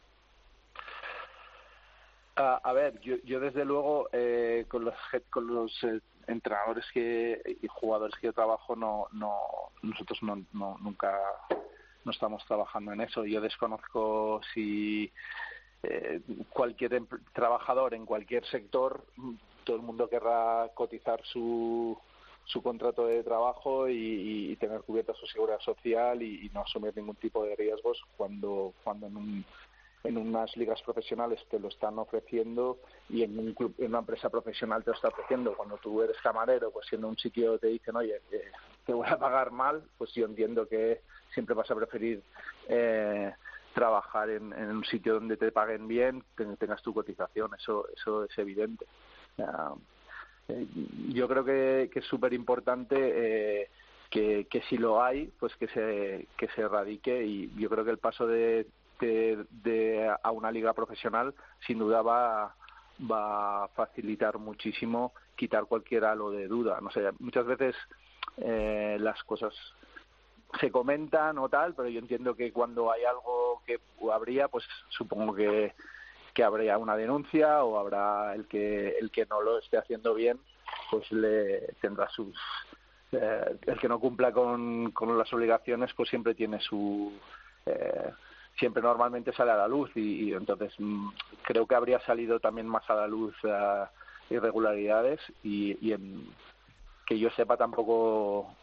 [2.37, 4.95] Ah, a ver, yo, yo desde luego eh, con los,
[5.31, 9.39] con los eh, entrenadores que, y jugadores que yo trabajo, no, no,
[9.83, 11.19] nosotros no, no, nunca
[12.05, 13.25] no estamos trabajando en eso.
[13.25, 15.13] Yo desconozco si
[15.83, 16.21] eh,
[16.51, 17.03] cualquier
[17.33, 19.05] trabajador en cualquier sector,
[19.65, 21.99] todo el mundo querrá cotizar su,
[22.45, 27.17] su contrato de trabajo y, tener cubierta su seguridad social y, y, no asumir ningún
[27.17, 29.45] tipo de riesgos cuando, cuando en un
[30.05, 32.79] en unas ligas profesionales te lo están ofreciendo
[33.09, 35.57] y en, un club, en una empresa profesional te lo está ofreciendo.
[35.57, 38.21] Cuando tú eres camarero, pues siendo un sitio te dicen, oye,
[38.85, 41.01] te voy a pagar mal, pues yo entiendo que
[41.33, 42.23] siempre vas a preferir
[42.69, 43.33] eh,
[43.73, 48.39] trabajar en, un sitio donde te paguen bien, que tengas tu cotización, eso, eso es
[48.39, 48.85] evidente.
[50.49, 50.67] Eh,
[51.09, 53.71] yo creo que, es súper importante eh,
[54.11, 57.91] que, que si lo hay, pues que se, que se erradique y yo creo que
[57.91, 58.67] el paso de
[59.01, 61.35] de, a una liga profesional
[61.67, 62.55] sin duda va,
[63.11, 66.81] va a facilitar muchísimo quitar cualquier halo de duda.
[66.81, 67.75] No sé, muchas veces
[68.39, 69.53] eh, las cosas
[70.61, 73.81] se comentan o tal, pero yo entiendo que cuando hay algo que
[74.13, 75.75] habría, pues supongo que,
[76.33, 80.39] que habría una denuncia o habrá el que el que no lo esté haciendo bien,
[80.91, 82.37] pues le tendrá sus
[83.13, 87.13] eh, el que no cumpla con, con las obligaciones, pues siempre tiene su
[87.67, 88.13] eh,
[88.59, 91.09] siempre normalmente sale a la luz y, entonces mm,
[91.43, 93.87] creo que habría salido también más a la luz uh,
[94.33, 96.27] irregularidades y, y en,
[97.07, 98.55] que yo sepa tampoco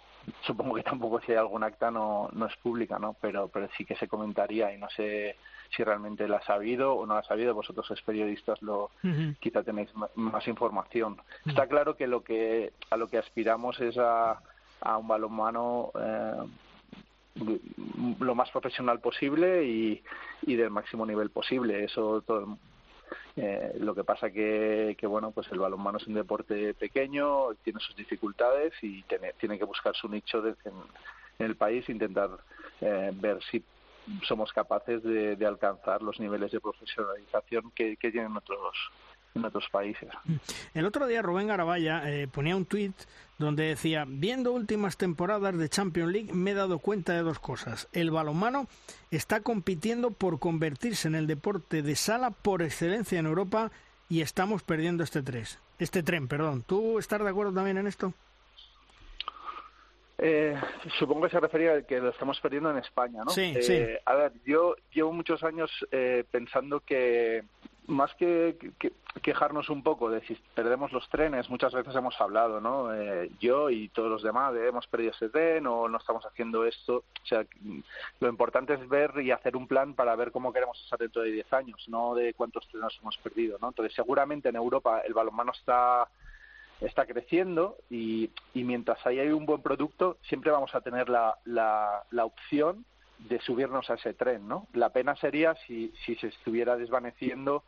[0.45, 3.15] supongo que tampoco si hay algún acta no, no es pública, ¿no?
[3.21, 5.35] Pero, pero sí que se comentaría y no sé
[5.75, 7.53] si realmente la ha sabido o no la ha sabido.
[7.53, 8.91] Vosotros, los periodistas, lo
[9.39, 11.17] quizá tenéis más información.
[11.45, 14.41] Está claro que lo que a lo que aspiramos es a,
[14.81, 16.47] a un balonmano eh,
[17.35, 20.03] lo más profesional posible y,
[20.45, 21.83] del máximo nivel posible.
[21.83, 22.57] Eso todo,
[23.35, 27.79] eh, lo que pasa que, que, bueno, pues el balonmano es un deporte pequeño, tiene
[27.79, 30.73] sus dificultades y tiene, que buscar su nicho en,
[31.39, 32.29] el país, intentar
[32.81, 33.63] eh, ver si
[34.23, 38.75] somos capaces de, de, alcanzar los niveles de profesionalización que, que tienen otros
[39.35, 40.09] en otros países.
[40.73, 42.95] El otro día Rubén Garabaya eh, ponía un tuit
[43.37, 47.87] donde decía, viendo últimas temporadas de Champions League me he dado cuenta de dos cosas.
[47.91, 48.67] El balonmano
[49.09, 53.71] está compitiendo por convertirse en el deporte de sala por excelencia en Europa
[54.09, 56.63] y estamos perdiendo este tres, este tren, perdón.
[56.63, 58.13] ¿Tú estás de acuerdo también en esto?
[60.23, 60.55] Eh,
[60.99, 63.31] supongo que se refería a que lo estamos perdiendo en España, ¿no?
[63.31, 63.83] Sí, eh, sí.
[64.05, 67.43] A ver, yo llevo muchos años eh, pensando que
[67.87, 68.55] más que,
[69.23, 72.93] quejarnos un poco de si perdemos los trenes, muchas veces hemos hablado, ¿no?
[72.93, 76.65] Eh, yo y todos los demás, de hemos perdido ese tren o no estamos haciendo
[76.65, 76.97] esto.
[76.97, 77.43] O sea,
[78.19, 81.31] lo importante es ver y hacer un plan para ver cómo queremos estar dentro de
[81.31, 83.69] 10 años, no de cuántos trenes hemos perdido, ¿no?
[83.69, 86.07] Entonces, seguramente en Europa el balonmano está
[86.81, 92.03] está creciendo y, y mientras haya un buen producto siempre vamos a tener la, la,
[92.11, 92.85] la opción
[93.19, 94.67] de subirnos a ese tren, ¿no?
[94.73, 97.63] La pena sería si, si se estuviera desvaneciendo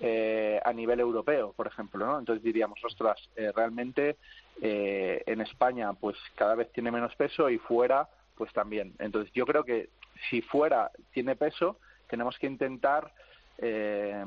[0.00, 2.18] eh, a nivel europeo, por ejemplo, ¿no?
[2.18, 4.16] Entonces diríamos, ostras, eh, realmente
[4.62, 8.94] eh, en España pues cada vez tiene menos peso y fuera pues también.
[8.98, 9.90] Entonces yo creo que
[10.30, 13.12] si fuera tiene peso, tenemos que intentar
[13.58, 14.24] eh,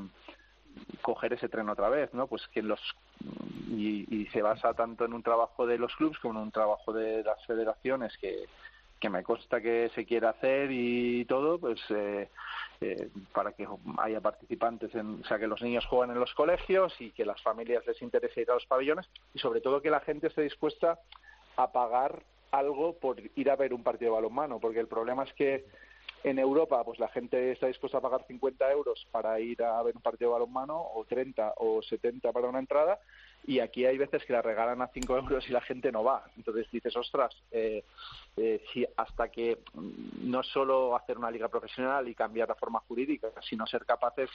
[1.01, 2.27] coger ese tren otra vez, ¿no?
[2.27, 2.79] Pues que los
[3.69, 6.93] y, y se basa tanto en un trabajo de los clubes como en un trabajo
[6.93, 8.45] de las federaciones que
[8.99, 12.29] que me consta que se quiere hacer y todo, pues eh,
[12.81, 13.67] eh, para que
[13.99, 17.41] haya participantes, en, o sea, que los niños jueguen en los colegios y que las
[17.41, 20.99] familias les interese ir a los pabellones y sobre todo que la gente esté dispuesta
[21.57, 25.33] a pagar algo por ir a ver un partido de balonmano, porque el problema es
[25.33, 25.65] que
[26.23, 29.95] en Europa pues la gente está dispuesta a pagar 50 euros para ir a ver
[29.95, 32.99] un partido de balonmano o 30 o 70 para una entrada
[33.45, 36.25] y aquí hay veces que la regalan a 5 euros y la gente no va.
[36.35, 37.83] Entonces dices, ostras, eh,
[38.35, 39.59] eh, si hasta que
[40.21, 44.29] no solo hacer una liga profesional y cambiar la forma jurídica, sino ser capaces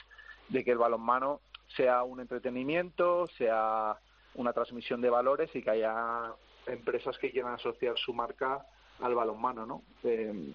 [0.49, 1.41] de que el balonmano
[1.75, 3.97] sea un entretenimiento, sea
[4.35, 6.33] una transmisión de valores y que haya
[6.65, 8.65] empresas que quieran asociar su marca
[9.01, 9.83] al balonmano, ¿no?
[10.03, 10.53] Eh,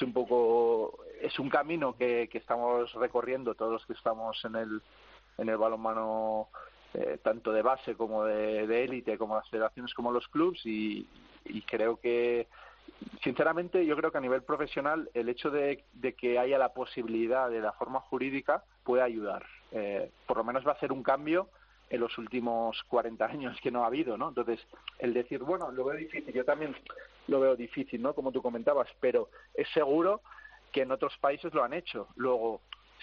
[0.00, 4.56] es un poco es un camino que, que estamos recorriendo todos los que estamos en
[4.56, 4.82] el
[5.36, 6.48] en el balonmano
[6.94, 11.06] eh, tanto de base como de élite, como las federaciones como los clubs y,
[11.44, 12.48] y, creo que
[13.22, 17.48] sinceramente yo creo que a nivel profesional el hecho de, de que haya la posibilidad
[17.48, 19.46] de la forma jurídica puede ayudar.
[19.70, 21.48] Eh, por lo menos va a ser un cambio
[21.90, 24.28] en los últimos 40 años que no ha habido, ¿no?
[24.30, 24.60] Entonces,
[24.98, 26.74] el decir, bueno, lo veo difícil, yo también
[27.30, 28.12] lo veo difícil, ¿no?
[28.12, 30.20] Como tú comentabas, pero es seguro
[30.72, 32.08] que en otros países lo han hecho.
[32.16, 32.60] Luego,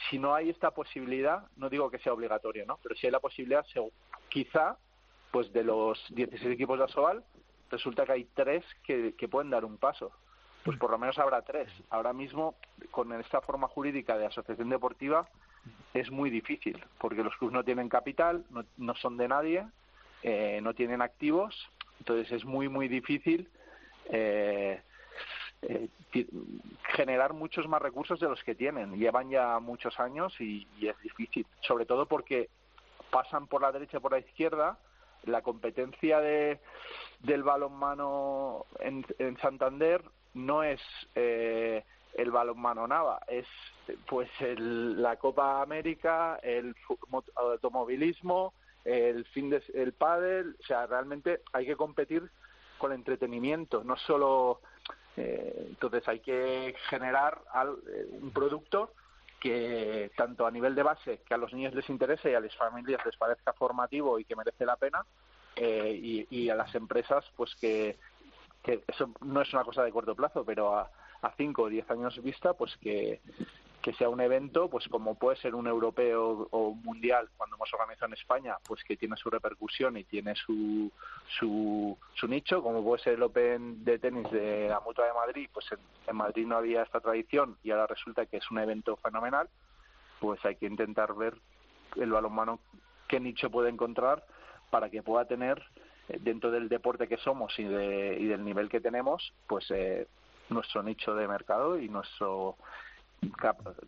[0.09, 2.77] si no hay esta posibilidad, no digo que sea obligatorio, ¿no?
[2.83, 3.65] Pero si hay la posibilidad,
[4.29, 4.77] quizá,
[5.31, 7.23] pues de los 16 equipos de Asobal,
[7.71, 10.11] resulta que hay tres que, pueden dar un paso.
[10.65, 11.71] Pues por lo menos habrá tres.
[11.89, 12.55] Ahora mismo,
[12.91, 15.29] con esta forma jurídica de asociación deportiva,
[15.93, 19.65] es muy difícil, porque los clubes no tienen capital, no, no son de nadie,
[20.23, 21.69] eh, no tienen activos,
[21.99, 23.49] entonces es muy, muy difícil
[24.11, 24.81] eh,
[25.61, 25.89] eh,
[26.95, 28.97] generar muchos más recursos de los que tienen.
[28.97, 32.49] Llevan ya muchos años y, es difícil, sobre todo porque
[33.09, 34.77] pasan por la derecha y por la izquierda.
[35.23, 36.59] La competencia de,
[37.19, 40.03] del balonmano en, en Santander
[40.35, 40.79] no es
[41.15, 41.83] eh,
[42.13, 43.47] el balonmano Nava, es
[44.07, 46.75] pues el, la Copa América, el
[47.35, 48.53] automovilismo,
[48.85, 52.29] el fin de, el pádel, o sea, realmente hay que competir
[52.77, 54.61] con entretenimiento, no solo
[55.17, 58.93] eh, entonces hay que generar al, eh, un producto
[59.39, 62.55] que tanto a nivel de base que a los niños les interese y a las
[62.55, 65.05] familias les parezca formativo y que merece la pena
[65.55, 67.97] eh, y, y, a las empresas pues que,
[68.87, 70.89] eso no es una cosa de corto plazo pero a,
[71.21, 73.21] a cinco o diez años vista pues que,
[73.81, 77.73] que sea un evento, pues como puede ser un europeo o un mundial cuando hemos
[77.73, 80.91] organizado en España, pues que tiene su repercusión y tiene su,
[81.39, 81.97] su,
[82.27, 85.79] nicho, como puede ser el Open de tenis de la Mutua de Madrid, pues en,
[86.07, 89.47] en Madrid no había esta tradición y ahora resulta que es un evento fenomenal,
[90.19, 91.35] pues hay que intentar ver
[91.95, 92.59] el balonmano
[93.07, 94.25] qué nicho puede encontrar
[94.69, 95.63] para que pueda tener
[96.19, 99.71] dentro del deporte que somos y, de, y del nivel que tenemos, pues
[100.49, 101.89] nuestro nicho de mercado y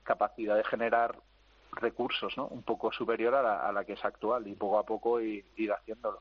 [0.04, 1.16] capacidad de generar
[1.72, 2.48] recursos, ¿no?
[2.48, 6.20] Un poco superior a la, que es actual y poco a poco ir, haciéndolo.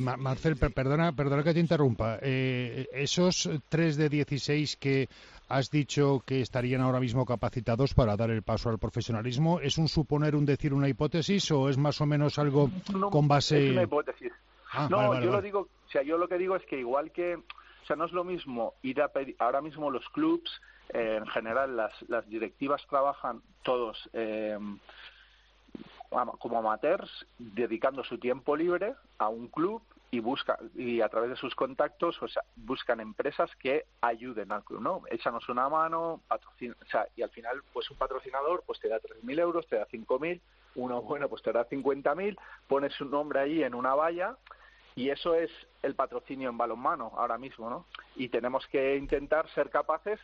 [0.00, 2.18] Marcel, perdona, perdona que te interrumpa.
[2.22, 5.08] Eh, esos tres de 16 que
[5.48, 9.88] has dicho que estarían ahora mismo capacitados para dar el paso al profesionalismo, ¿es un
[9.88, 12.70] suponer, un decir, una hipótesis o es más o menos algo
[13.10, 13.66] con base?
[13.66, 14.32] Es una hipótesis.
[14.72, 17.38] Ah, no, yo lo digo, o sea, yo lo que digo es que igual que,
[17.84, 20.50] o sea, no es lo mismo ir a pedir, ahora mismo los clubs
[20.88, 24.58] eh, en general las, las directivas trabajan todos eh,
[26.38, 31.36] como amateurs, dedicando su tiempo libre a un club y busca y a través de
[31.36, 35.02] sus contactos o sea, buscan empresas que ayuden al club, ¿no?
[35.10, 39.40] Échanos una mano, o sea, y al final pues un patrocinador pues te da 3.000
[39.40, 40.40] euros, te da 5.000,
[40.76, 44.38] uno bueno pues te da 50.000, pones su nombre ahí en una valla
[44.96, 45.50] y eso es
[45.82, 47.86] el patrocinio en balonmano ahora mismo, ¿no?
[48.16, 50.20] Y tenemos que intentar ser capaces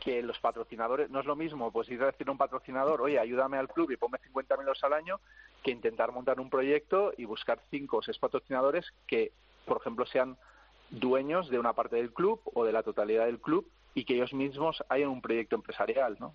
[0.00, 3.18] que los patrocinadores, no es lo mismo pues ir a decir a un patrocinador, oye,
[3.18, 5.20] ayúdame al club y ponme 50.000 euros al año,
[5.62, 9.32] que intentar montar un proyecto y buscar cinco o seis patrocinadores que,
[9.66, 10.36] por ejemplo, sean
[10.90, 14.32] dueños de una parte del club o de la totalidad del club y que ellos
[14.32, 16.34] mismos hayan un proyecto empresarial, ¿no?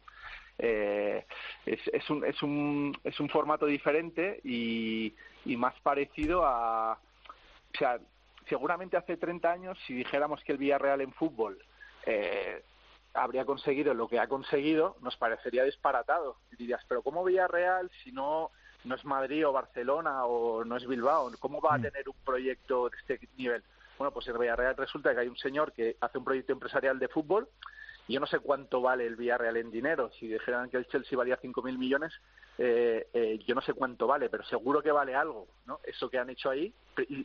[0.59, 1.25] Eh,
[1.65, 5.15] es, es, un, es, un, es un formato diferente y,
[5.45, 6.99] y más parecido a...
[7.73, 7.99] O sea,
[8.47, 11.57] seguramente hace 30 años, si dijéramos que el Villarreal en fútbol
[12.05, 12.63] eh,
[13.13, 16.37] habría conseguido lo que ha conseguido, nos parecería disparatado.
[16.51, 18.51] Y dirías, pero ¿cómo Villarreal si no,
[18.83, 21.31] no es Madrid o Barcelona o no es Bilbao?
[21.39, 21.83] ¿Cómo va a mm.
[21.83, 23.63] tener un proyecto de este nivel?
[23.97, 27.07] Bueno, pues en Villarreal resulta que hay un señor que hace un proyecto empresarial de
[27.07, 27.47] fútbol
[28.07, 30.11] yo no sé cuánto vale el Villarreal en dinero.
[30.19, 32.13] Si dijeran que el Chelsea valía 5.000 millones,
[32.57, 35.79] eh, eh, yo no sé cuánto vale, pero seguro que vale algo, ¿no?
[35.83, 36.73] Eso que han hecho ahí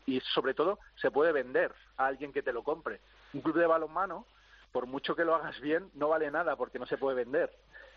[0.06, 3.00] y, sobre todo se puede vender a alguien que te lo compre.
[3.34, 4.26] Un club de balonmano
[4.72, 7.50] por mucho que lo hagas bien, no vale nada porque no se puede vender.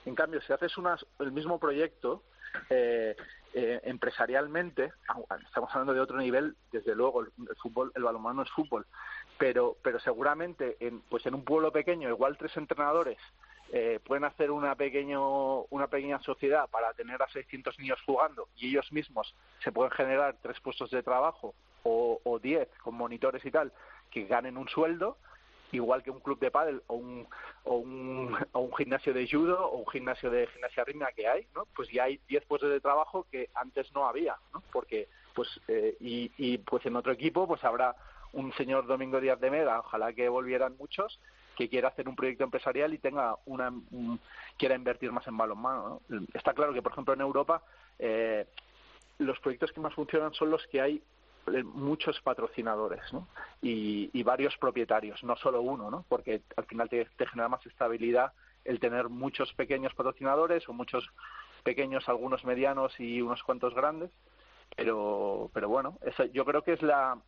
[0.05, 0.73] En cambio, si haces
[1.19, 2.23] el mismo proyecto
[2.69, 3.15] eh,
[3.53, 4.93] eh, empresarialmente,
[5.45, 8.85] estamos hablando de otro nivel, desde luego, el, fútbol, el balonmano es fútbol,
[9.41, 13.17] pero, pero seguramente en, pues en un pueblo pequeño, igual tres entrenadores
[13.73, 18.69] eh, pueden hacer una, pequeño, una pequeña sociedad para tener a 600 niños jugando y
[18.69, 19.33] ellos mismos
[19.63, 23.73] se pueden generar tres puestos de trabajo o, diez con monitores y tal
[24.11, 25.17] que ganen un sueldo
[25.71, 27.27] igual que un club de pádel o un,
[27.63, 31.47] o un, o un gimnasio de judo o un gimnasio de gimnasia rítmica que hay,
[31.55, 31.65] ¿no?
[31.75, 34.61] Pues ya hay 10 puestos de trabajo que antes no había, ¿no?
[34.71, 37.95] Porque, pues, eh, y, y pues en otro equipo, pues habrá
[38.33, 41.19] un señor Domingo Díaz de Meda, ojalá que volvieran muchos,
[41.55, 43.71] que quiera hacer un proyecto empresarial y tenga una
[44.57, 46.01] quiera invertir más en balonmano.
[46.09, 46.21] ¿no?
[46.33, 47.63] Está claro que, por ejemplo, en Europa
[47.99, 48.45] eh,
[49.19, 51.03] los proyectos que más funcionan son los que hay
[51.47, 53.27] eh, muchos patrocinadores ¿no?
[53.61, 56.05] y, varios propietarios, no solo uno, ¿no?
[56.07, 61.09] porque al final te, genera más estabilidad el tener muchos pequeños patrocinadores o muchos
[61.63, 64.11] pequeños, algunos medianos y unos cuantos grandes,
[64.75, 65.97] pero, pero bueno,
[66.31, 67.19] yo creo que es la,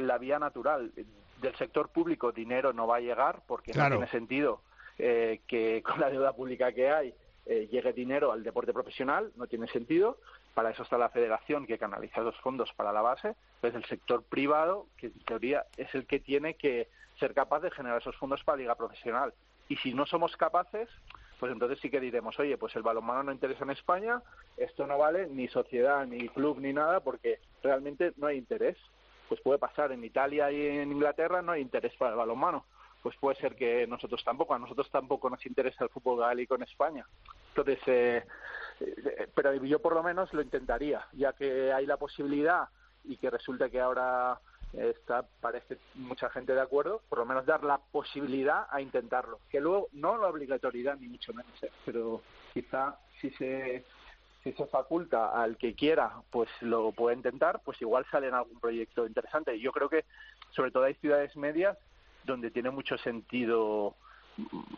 [0.00, 0.92] la vía natural.
[1.40, 4.60] Del sector público dinero no va a llegar porque no tiene sentido
[4.98, 7.14] eh, que con la deuda pública que hay
[7.46, 10.18] eh, llegue dinero al deporte profesional, no tiene sentido.
[10.54, 13.34] Para eso está la federación que canaliza los fondos para la base.
[13.60, 16.88] Pues el sector privado, que en teoría es el que tiene que
[17.18, 19.32] ser capaz de generar esos fondos para la liga profesional.
[19.68, 20.88] Y si no somos capaces,
[21.38, 24.20] pues entonces sí que diremos, oye, pues el balonmano no interesa en España,
[24.56, 28.76] esto no vale ni sociedad, ni club, ni nada, porque realmente no hay interés.
[29.28, 32.64] Pues puede pasar en Italia y en Inglaterra no hay interés para el balonmano.
[33.02, 36.62] Pues puede ser que nosotros tampoco, a nosotros tampoco nos interesa el fútbol gaélico en
[36.62, 37.06] España.
[37.50, 38.24] Entonces, eh,
[38.80, 42.68] eh, pero yo por lo menos lo intentaría, ya que hay la posibilidad
[43.04, 44.40] y que resulta que ahora
[44.72, 49.60] está parece mucha gente de acuerdo, por lo menos dar la posibilidad a intentarlo, que
[49.60, 51.70] luego no la obligatoriedad ni mucho menos, ¿eh?
[51.84, 52.20] pero
[52.52, 53.84] quizá si se
[54.42, 58.60] si se faculta al que quiera, pues lo puede intentar, pues igual sale en algún
[58.60, 59.56] proyecto interesante.
[59.56, 60.04] Y yo creo que
[60.50, 61.76] sobre todo hay ciudades medias
[62.24, 63.94] donde tiene mucho sentido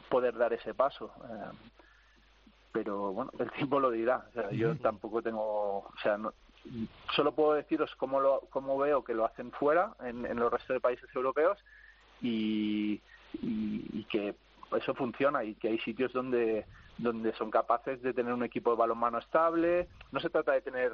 [0.09, 1.13] poder dar ese paso.
[1.25, 1.57] Eh,
[2.73, 4.27] pero bueno, el tiempo lo dirá.
[4.31, 6.33] O sea, yo tampoco tengo, o sea, no,
[7.15, 10.75] solo puedo deciros cómo, lo, cómo veo que lo hacen fuera, en, en los restos
[10.75, 11.59] de países europeos,
[12.23, 13.01] y,
[13.43, 14.35] y, que
[14.77, 16.67] eso funciona y que hay sitios donde,
[17.03, 19.89] donde son capaces de tener un equipo de balonmano estable.
[20.13, 20.93] No se trata de tener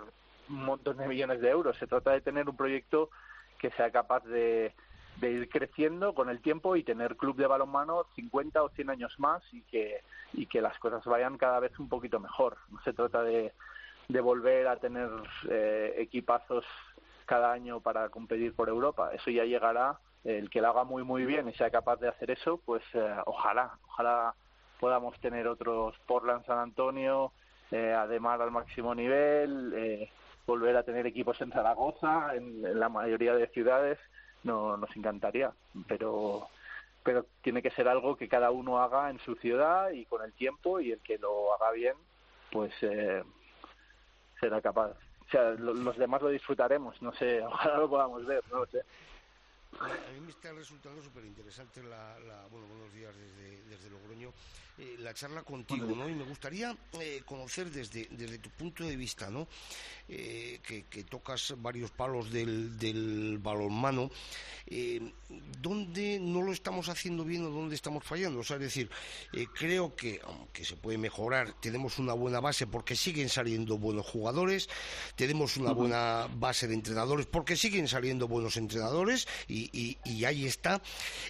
[0.49, 3.11] un montón de millones de euros, se trata de tener un proyecto
[3.59, 4.73] que sea capaz de,
[5.21, 9.15] de ir creciendo con el tiempo y tener club de balonmano 50 o 100 años
[9.19, 10.03] más y que,
[10.33, 12.57] y que las cosas vayan cada vez un poquito mejor.
[12.71, 13.53] No se trata de,
[14.09, 15.11] volver a tener
[15.49, 16.65] eh, equipazos
[17.25, 19.11] cada año para competir por Europa.
[19.13, 19.99] Eso ya llegará.
[20.25, 23.17] El que lo haga muy muy bien y sea capaz de hacer eso, pues eh,
[23.27, 24.35] ojalá, ojalá
[24.79, 27.33] podamos tener otros Portland, San Antonio,
[27.71, 30.11] eh, Ademar al máximo nivel, eh,
[30.47, 33.99] volver a tener equipos en Zaragoza, en, la mayoría de ciudades,
[34.45, 35.53] no, nos encantaría,
[35.89, 36.49] pero
[37.03, 40.33] pero tiene que ser algo que cada uno haga en su ciudad y con el
[40.33, 41.95] tiempo y el que lo haga bien,
[42.51, 43.23] pues eh,
[44.41, 44.91] será capaz.
[44.91, 48.83] O sea, los demás lo disfrutaremos, no sé, ojalá lo podamos ver, no sé.
[49.79, 54.33] A mí me está resultando súper interesante la, la, bueno, buenos días desde, desde Logroño.
[54.79, 56.07] Eh, la charla contigo, ¿no?
[56.07, 59.49] Y me gustaría eh, conocer desde, desde tu punto de vista, ¿no?
[60.07, 64.11] Eh, que, tocas varios palos del, del balonmano,
[65.61, 68.41] ¿dónde no lo estamos haciendo bien o dónde estamos fallando?
[68.41, 68.91] O sea, es decir,
[69.55, 74.69] creo que, aunque se puede mejorar, tenemos una buena base porque siguen saliendo buenos jugadores,
[75.17, 80.83] tenemos una buena base de entrenadores porque siguen saliendo buenos entrenadores y, y ahí está.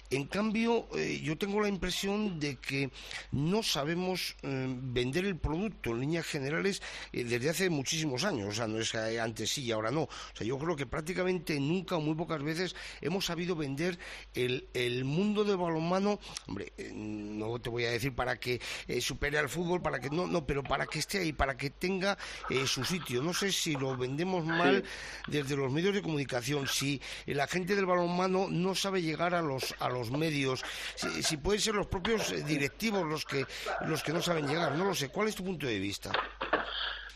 [0.09, 2.91] En cambio, yo tengo la impresión de que
[3.37, 6.81] no sabemos eh, vender el producto en líneas generales
[7.13, 8.49] eh, desde hace muchísimos años.
[8.49, 10.03] O sea, no es que antes sí y ahora no.
[10.03, 13.99] O sea, yo creo que prácticamente nunca o muy pocas veces hemos sabido vender
[14.33, 16.19] el, el mundo del balonmano.
[16.47, 18.59] Hombre, eh, no te voy a decir para que
[19.01, 22.17] supere al fútbol, para que no, no, pero para que esté ahí, para que tenga
[22.65, 23.21] su sitio.
[23.21, 24.83] No sé si lo vendemos mal
[25.27, 29.75] desde los medios de comunicación, si la gente del balonmano no sabe llegar a los
[29.79, 30.63] a los medios,
[30.95, 33.45] si, si pueden ser los propios directivos los que,
[33.85, 34.71] los que no saben llegar.
[34.73, 35.09] No lo sé.
[35.09, 36.11] ¿Cuál es tu punto de vista?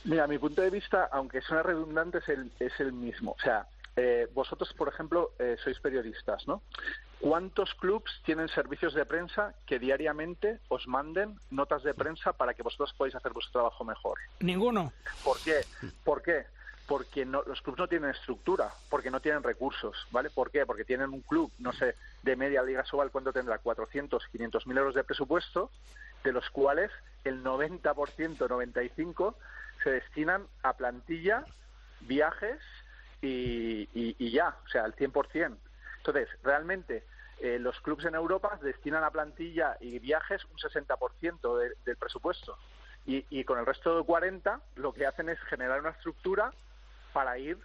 [0.03, 3.32] Mira, mi punto de vista, aunque suena redundante, es el, es el mismo.
[3.32, 6.64] O sea, eh, vosotros, por ejemplo, eh, sois periodistas, ¿no?
[7.20, 12.64] ¿Cuántos clubs tienen servicios de prensa que diariamente os manden notas de prensa para que
[12.64, 14.18] vosotros podáis hacer vuestro trabajo mejor?
[14.39, 14.91] Ninguno.
[15.24, 15.62] ¿Por qué?
[16.03, 16.45] ¿Por qué?
[16.92, 20.30] Porque los clubes no tienen estructura, porque no tienen recursos, ¿vale?
[20.30, 20.66] ¿Por qué?
[20.66, 23.60] Porque tienen un club, no sé, de media Liga Sobal, ¿cuánto tendrá?
[23.60, 25.72] 400, 500 mil euros de presupuesto,
[26.22, 26.92] de los cuales
[27.24, 29.36] el 90%, 95%
[29.82, 31.46] se destinan a plantilla,
[32.02, 32.60] viajes
[33.22, 35.56] y, ya, o sea, al 100%.
[35.96, 37.06] Entonces, realmente,
[37.39, 42.58] eh, los clubes en Europa destinan a plantilla y viajes un 60% del presupuesto.
[43.06, 46.52] Y, y, con el resto de 40 lo que hacen es generar una estructura
[47.14, 47.57] para ir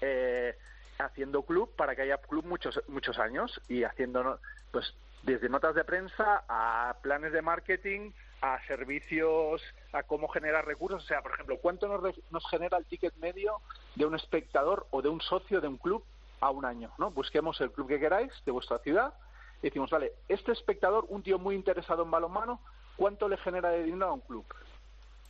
[0.00, 0.56] eh,
[0.98, 4.38] haciendo club para que haya club muchos muchos años y haciendo
[4.70, 11.04] pues desde notas de prensa a planes de marketing a servicios a cómo generar recursos.
[11.04, 13.60] O sea por ejemplo cuánto nos, nos genera el ticket medio
[13.94, 16.04] de un espectador o de un socio de un club
[16.42, 19.14] a un año no busquemos el club que queráis de vuestra ciudad
[19.60, 22.60] y decimos vale este espectador un tío muy interesado en balonmano
[22.96, 24.44] cuánto le genera de dinero a un club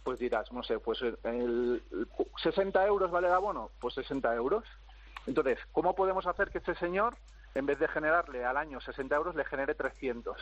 [0.04, 1.82] pues dirás, no sé, pues el,
[2.42, 4.64] 60 euros vale el abono, pues 60 euros.
[5.26, 7.16] Entonces, ¿cómo podemos hacer que este señor,
[7.54, 10.36] en vez de generarle al año 60 euros, le genere 300?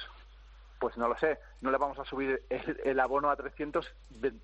[0.79, 3.87] Pues no lo sé, no le vamos a subir el, abono a 300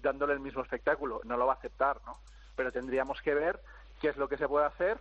[0.03, 2.19] dándole el mismo espectáculo, no lo va a aceptar, ¿no?
[2.55, 3.61] Pero tendríamos que ver
[4.01, 4.99] qué es lo que se puede hacer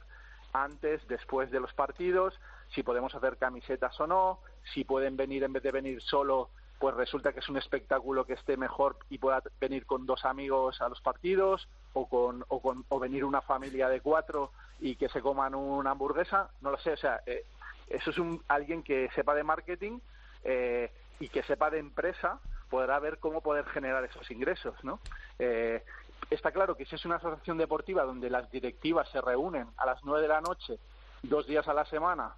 [0.54, 2.40] antes, después de los partidos,
[2.70, 4.40] si podemos hacer camisetas o no,
[4.74, 6.50] si pueden venir en vez de venir solo
[6.80, 10.82] pues resulta que es un espectáculo que esté mejor y pueda venir con dos amigos
[10.82, 15.10] a los partidos o con o, con, o venir una familia de cuatro y que
[15.10, 17.46] se coman una hamburguesa no lo sé o sea eh,
[17.88, 20.00] eso es un alguien que sepa de marketing
[20.44, 25.00] eh, y que sepa de empresa podrá ver cómo poder generar esos ingresos no
[25.40, 25.84] eh,
[26.30, 30.04] está claro que si es una asociación deportiva donde las directivas se reúnen a las
[30.04, 30.78] nueve de la noche
[31.24, 32.36] dos días a la semana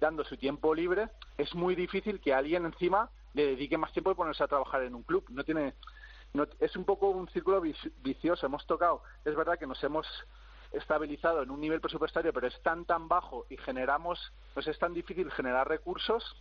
[0.00, 1.08] dando su tiempo libre,
[1.38, 5.02] es muy difícil que alguien encima dedique más tiempo de ponerse a trabajar en un
[5.02, 5.24] club.
[5.30, 5.74] No tiene,
[6.32, 7.62] no, es un poco un círculo
[8.02, 8.46] vicioso.
[8.46, 10.06] Hemos tocado, es verdad que nos hemos
[10.72, 14.94] estabilizado en un nivel presupuestario, pero es tan tan bajo y generamos, pues es tan
[14.94, 16.36] difícil generar recursos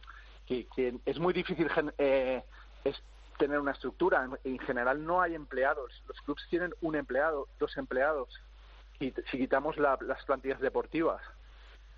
[0.46, 2.44] que, es muy difícil eh,
[2.84, 3.02] es
[3.38, 4.28] tener una estructura.
[4.44, 6.04] En, general no hay empleados.
[6.08, 8.30] Los clubes tienen un empleado, dos empleados.
[9.00, 11.22] Y si quitamos las plantillas deportivas.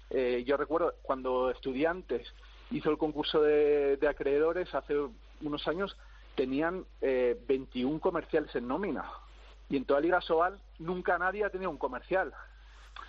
[0.10, 2.28] Eh, yo recuerdo cuando estudiantes
[2.72, 4.96] hizo el concurso de, acreedores hace
[5.42, 5.96] unos años,
[6.36, 9.06] tenían eh, 21 comerciales en nómina.
[9.70, 12.34] Y en toda Liga Sobal nunca nadie ha tenido un comercial.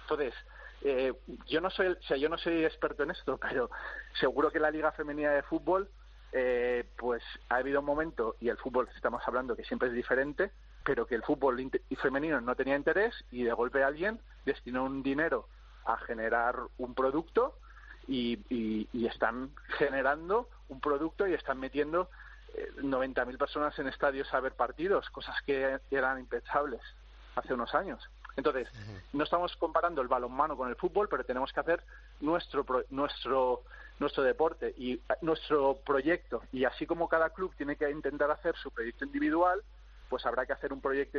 [0.03, 0.35] Entonces,
[0.83, 1.13] eh,
[1.47, 3.71] yo no soy, o sea, yo no soy experto en esto, pero
[4.21, 5.89] seguro que la Liga Femenina de Fútbol,
[6.33, 10.51] eh, pues ha habido un momento, y el fútbol estamos hablando que siempre es diferente,
[10.85, 11.71] pero que el fútbol
[12.01, 15.47] femenino no tenía interés y de golpe alguien destinó un dinero
[15.85, 17.57] a generar un producto
[18.09, 22.09] y, están generando un producto y están metiendo
[22.79, 26.81] 90.000 eh, personas en estadios a ver partidos, cosas que eran impensables
[27.37, 28.03] hace unos años.
[28.37, 28.69] Entonces,
[29.13, 31.83] no estamos comparando el balonmano con el fútbol, pero tenemos que hacer
[32.21, 33.63] nuestro nuestro
[33.99, 36.43] nuestro deporte y eh, nuestro proyecto.
[36.53, 39.63] Y así como cada club tiene que intentar hacer su proyecto individual,
[40.09, 41.19] pues habrá que hacer un proyecto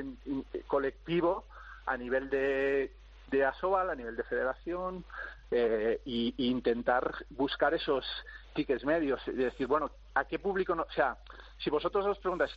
[0.68, 1.46] colectivo
[1.86, 2.92] a nivel de,
[3.32, 5.04] de ASOBAL, a nivel de federación,
[5.52, 8.06] eh, y, intentar buscar esos
[8.54, 10.84] tickets medios y decir, bueno, ¿a qué público no?
[10.84, 11.18] O sea,
[11.58, 12.52] si vosotros os preguntáis,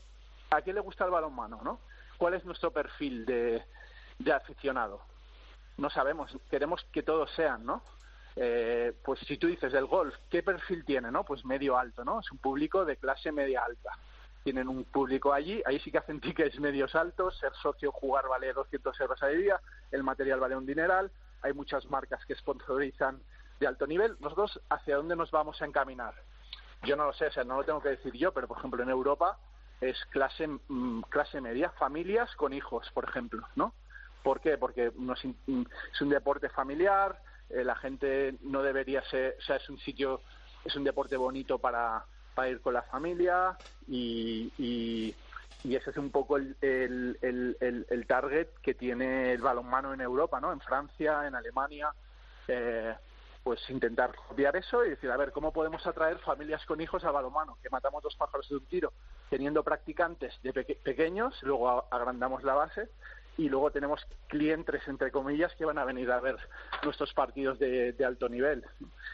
[0.50, 1.80] ¿a qué le gusta el balonmano, no?
[2.18, 3.62] ¿Cuál es nuestro perfil de,
[4.18, 5.00] de aficionado?
[5.76, 7.82] No sabemos, queremos que todos sean, ¿no?
[8.38, 11.24] Eh, pues si tú dices del golf, ¿qué perfil tiene, no?
[11.24, 12.20] Pues medio alto, ¿no?
[12.20, 13.92] Es un público de clase media alta.
[14.44, 18.52] Tienen un público allí, ahí sí que hacen tickets medios altos, ser socio, jugar vale
[18.52, 19.60] 200 euros a día,
[19.90, 21.10] el material vale un dineral,
[21.46, 23.20] hay muchas marcas que sponsorizan
[23.60, 24.16] de alto nivel.
[24.20, 26.14] Nosotros, ¿hacia dónde nos vamos a encaminar?
[26.82, 28.82] Yo no lo sé, o sea, no lo tengo que decir yo, pero por ejemplo
[28.82, 29.38] en Europa
[29.80, 33.74] es clase, mm, clase media, familias con hijos, por ejemplo, ¿no?
[34.22, 34.58] ¿Por qué?
[34.58, 35.62] Porque no es, mm,
[35.92, 37.20] es un deporte familiar,
[37.50, 40.22] eh, la gente no debería ser, o sea, es un sitio,
[40.64, 42.04] es un deporte bonito para,
[42.34, 43.56] para ir con la familia
[43.86, 45.14] y, y,
[45.74, 50.52] ese es un poco el, el, el, target que tiene el balonmano en Europa, ¿no?
[50.52, 51.92] En Francia, en Alemania.
[52.46, 52.94] Eh,
[53.42, 57.12] pues intentar copiar eso y decir, a ver, ¿cómo podemos atraer familias con hijos al
[57.12, 57.58] balonmano?
[57.62, 58.92] Que matamos dos pájaros de un tiro,
[59.30, 62.88] teniendo practicantes de pequeños, luego agrandamos la base
[63.36, 66.36] y luego tenemos clientes, entre comillas, que van a venir a ver
[66.82, 68.64] nuestros partidos de, alto nivel.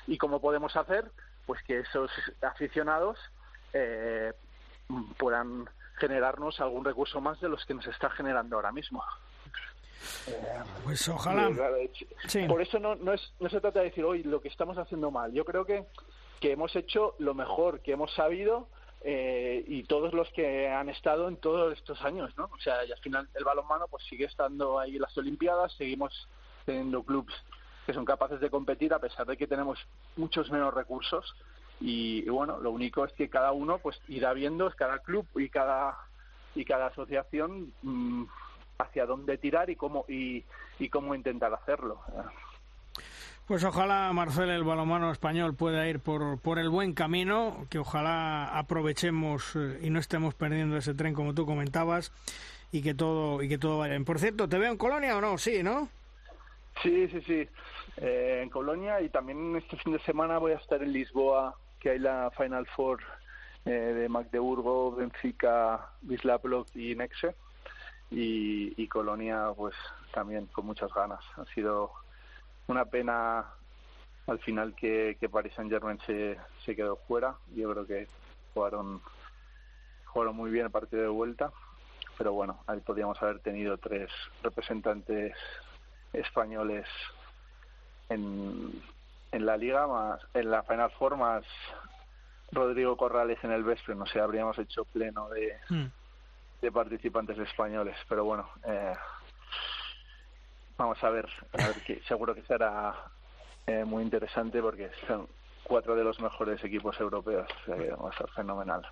[0.07, 1.11] ¿Y cómo podemos hacer?
[1.45, 2.11] Pues que esos
[2.41, 3.19] aficionados
[3.75, 4.33] eh,
[5.19, 5.69] puedan
[6.03, 9.05] generarnos algún recurso más de los que nos está generando ahora mismo.
[10.83, 11.49] Pues ojalá.
[12.49, 15.13] Por eso no, no, es, no se trata de decir, hoy lo que estamos haciendo
[15.13, 15.33] mal.
[15.33, 15.87] Yo creo que,
[16.41, 18.67] que hemos hecho lo mejor que hemos sabido
[19.03, 22.51] eh, y todos los que han estado en todos estos años, ¿no?
[22.53, 26.29] O sea, y al final el balonmano pues sigue estando ahí en las Olimpiadas, seguimos
[26.65, 27.35] teniendo clubes
[27.87, 29.79] que son capaces de competir a pesar de que tenemos
[30.17, 31.35] muchos menos recursos
[31.81, 35.99] y, bueno, lo único es que cada uno pues irá viendo, cada club y cada
[36.55, 38.25] y cada asociación mm,
[38.79, 40.45] hacia dónde tirar y cómo y,
[40.79, 42.01] y cómo intentar hacerlo.
[43.47, 48.57] Pues ojalá, Marcel, el balomano español pueda ir por, por el buen camino, que ojalá
[48.57, 52.13] aprovechemos eh, y no estemos perdiendo ese tren como tú comentabas
[52.71, 54.05] y que todo y que todo vaya bien.
[54.05, 55.37] Por cierto, ¿te veo en Colonia o no?
[55.39, 55.89] Sí, ¿no?
[56.83, 57.49] Sí, sí, sí.
[57.97, 61.91] Eh, en Colonia y también este fin de semana voy a estar en Lisboa, que
[61.91, 63.01] hay la Final Four
[63.65, 66.41] eh, de Magdeburgo, Benfica, Wisla
[66.77, 67.35] y Nexe.
[68.09, 69.75] Y, y Colonia, pues
[70.15, 71.25] también con muchas ganas.
[71.37, 71.91] Ha sido
[72.69, 73.47] una pena
[74.29, 77.35] al final que, que Paris Saint Germain se, se quedó fuera.
[77.53, 78.07] Yo creo que
[78.55, 79.01] jugaron,
[80.05, 81.51] jugaron muy bien el partido de vuelta,
[82.17, 84.11] pero bueno, ahí podríamos haber tenido tres
[84.43, 85.35] representantes
[86.13, 86.87] españoles
[88.09, 88.83] en,
[89.33, 91.45] en la liga, más en la Final Four, más
[92.53, 95.87] Rodrigo Corrales en el Vespre, no sé, habríamos hecho pleno de, hmm.
[96.61, 98.95] de participantes españoles, pero bueno, eh,
[100.83, 102.95] Vamos a ver, a ver que seguro que será
[103.67, 105.29] eh, muy interesante porque son
[105.63, 107.47] cuatro de los mejores equipos europeos.
[107.69, 108.87] va a ser fenomenal.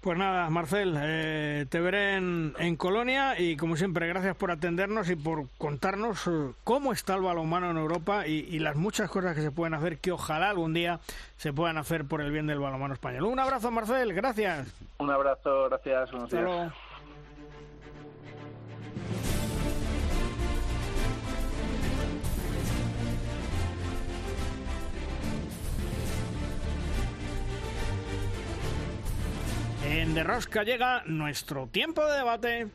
[0.00, 5.10] Pues nada, Marcel, eh, te veré en, en, Colonia y como siempre, gracias por atendernos
[5.10, 9.42] y por contarnos eh, cómo está el balonmano en Europa y, las muchas cosas que
[9.42, 11.00] se pueden hacer que ojalá algún día
[11.36, 13.24] se puedan hacer por el bien del balonmano español.
[13.24, 14.68] Un abrazo, Marcel, gracias.
[14.98, 16.10] Un abrazo, gracias.
[16.10, 16.72] Buenos días.
[29.90, 32.68] En De Rosca llega nuestro tiempo de debate.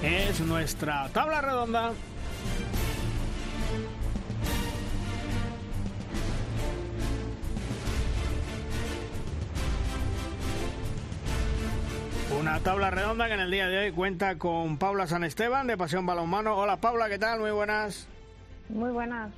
[0.00, 1.92] Es nuestra tabla redonda.
[12.46, 15.76] Una tabla redonda que en el día de hoy cuenta con Paula San Esteban de
[15.76, 16.56] Pasión Balonmano.
[16.56, 17.40] Hola Paula, ¿qué tal?
[17.40, 18.06] Muy buenas.
[18.68, 19.32] Muy buenas.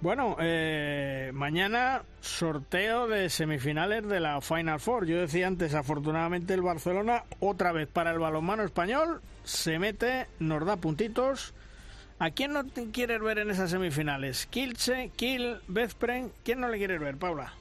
[0.00, 5.06] Bueno, eh, mañana sorteo de semifinales de la Final Four.
[5.06, 10.64] Yo decía antes, afortunadamente el Barcelona, otra vez para el balonmano español, se mete, nos
[10.64, 11.54] da puntitos.
[12.20, 14.46] ¿A quién no te quieres ver en esas semifinales?
[14.46, 16.30] ¿Kilche, Kiel, Bezpren?
[16.44, 17.52] ¿Quién no le quieres ver, Paula?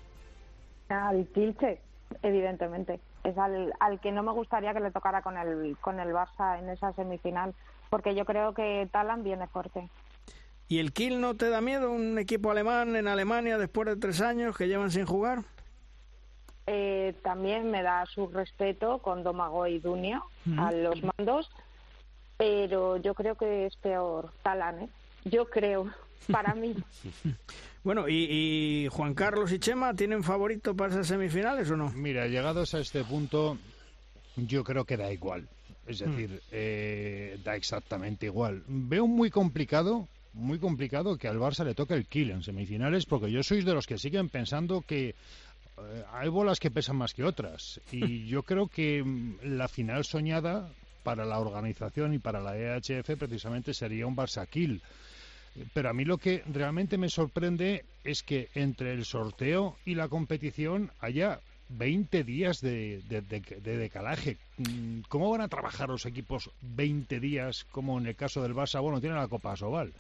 [0.88, 1.82] Al Kilche,
[2.22, 6.10] evidentemente es al, al que no me gustaría que le tocara con el, con el
[6.10, 7.54] Barça en esa semifinal,
[7.90, 9.90] porque yo creo que Talan viene fuerte.
[10.68, 11.92] ¿Y el Kiel no te da miedo?
[11.92, 15.44] ¿Un equipo alemán en Alemania después de tres años que llevan sin jugar?
[16.66, 20.24] Eh, también me da su respeto con Domago y Dunia
[20.58, 21.52] a los mandos,
[22.38, 24.90] pero yo creo que es peor Talán, ¿eh?
[25.26, 25.90] Yo creo,
[26.32, 26.76] para mí.
[27.84, 31.92] Bueno, ¿y, Juan Carlos y Chema tienen favorito para esas semifinales o no?
[31.92, 33.58] Mira, llegados a este punto,
[34.38, 35.50] yo creo que da igual.
[35.86, 36.06] Es hmm.
[36.12, 38.64] decir, eh, da exactamente igual.
[38.68, 43.30] Veo muy complicado, muy complicado que al Barça le toque el kill en semifinales, porque
[43.30, 47.26] yo soy de los que siguen pensando que eh, hay bolas que pesan más que
[47.26, 47.82] otras.
[47.92, 50.70] Y yo creo que mm, la final soñada
[51.04, 54.82] para la organización y para la EHF precisamente sería un Barça kill
[55.74, 60.08] pero a mí lo que realmente me sorprende es que entre el sorteo y la
[60.08, 61.40] competición haya
[61.70, 63.02] 20 días de,
[63.64, 64.38] decalaje.
[64.58, 68.82] Mm, ¿Cómo van a trabajar los equipos 20 días, como en el caso del Barça?
[68.82, 69.92] Bueno, tiene la Copa Sobal.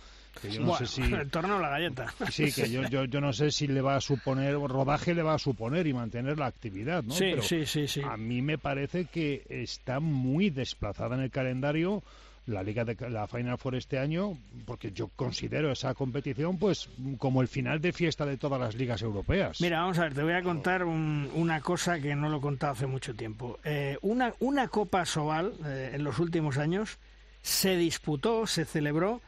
[0.41, 1.01] Que yo no sé si...
[1.13, 2.13] el torneo la galleta.
[2.29, 5.35] Sí, que yo, yo, yo, no sé si le va a suponer, rodaje le va
[5.35, 7.13] a suponer y mantener la actividad, ¿no?
[7.13, 8.01] Sí, sí, sí, sí.
[8.01, 12.03] A mí me parece que está muy desplazada en el calendario
[12.45, 17.41] la liga de la Final Four este año, porque yo considero esa competición pues como
[17.41, 19.61] el final de fiesta de todas las ligas europeas.
[19.61, 22.73] Mira, vamos a ver, te voy a contar una cosa que no lo he contado
[22.73, 23.59] hace mucho tiempo.
[23.63, 26.97] Eh, una, una Copa Sobal eh, en los últimos años
[27.41, 29.21] se disputó, se celebró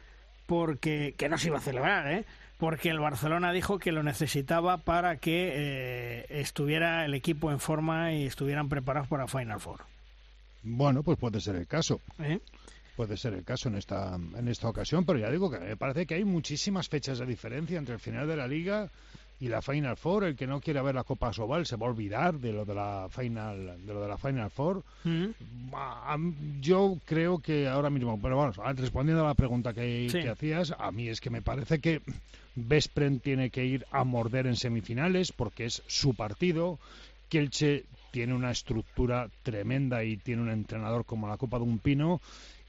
[0.46, 2.24] porque que no se iba a celebrar, ¿eh?
[2.58, 8.12] porque el Barcelona dijo que lo necesitaba para que eh, estuviera el equipo en forma
[8.12, 9.80] y estuvieran preparados para Final Four.
[10.62, 12.00] Bueno, pues puede ser el caso.
[12.18, 12.40] ¿Eh?
[12.96, 16.06] Puede ser el caso en esta, en esta ocasión, pero ya digo que me parece
[16.06, 18.90] que hay muchísimas fechas de diferencia entre el final de la liga
[19.38, 20.24] y la Final Four.
[20.24, 22.74] El que no quiera ver la Copa Sobal se va a olvidar de lo de
[22.74, 24.82] la Final, de lo de la Final Four.
[25.04, 26.60] Mm.
[26.60, 30.90] Yo creo que ahora mismo, pero bueno, respondiendo a la pregunta que, que hacías, a
[30.90, 32.00] mí es que me parece que
[32.54, 36.78] Vespren tiene que ir a morder en semifinales porque es su partido.
[37.28, 42.20] Kielce tiene una estructura tremenda y tiene un entrenador como la Copa de un Pino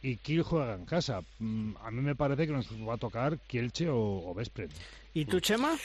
[0.02, 1.22] y Kiel juega en casa.
[1.40, 4.36] Mm, a mí me parece que nos va a tocar Kielche o, o
[5.14, 5.76] ¿Y tú, Chema?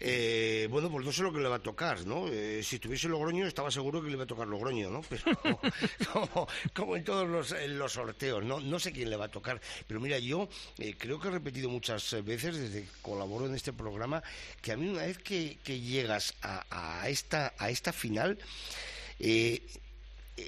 [0.00, 2.26] Eh, bueno, pues no sé lo que le va a tocar, ¿no?
[2.26, 5.02] Eh, si tuviese Logroño, estaba seguro que le iba a tocar Logroño, ¿no?
[5.08, 5.22] Pero
[6.74, 8.58] como, en todos los, los, sorteos, ¿no?
[8.58, 9.60] No sé quién le va a tocar.
[9.86, 10.48] Pero mira, yo
[10.78, 14.24] eh, creo que he repetido muchas veces desde que colaboro en este programa
[14.60, 16.64] que a mí una vez que, llegas a,
[17.02, 18.38] a, esta, a esta final,
[19.20, 19.62] eh,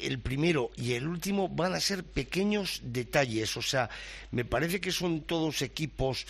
[0.03, 3.91] el primero y el último van a ser pequeños detalles, o sea,
[4.31, 6.27] me parece que son todos equipos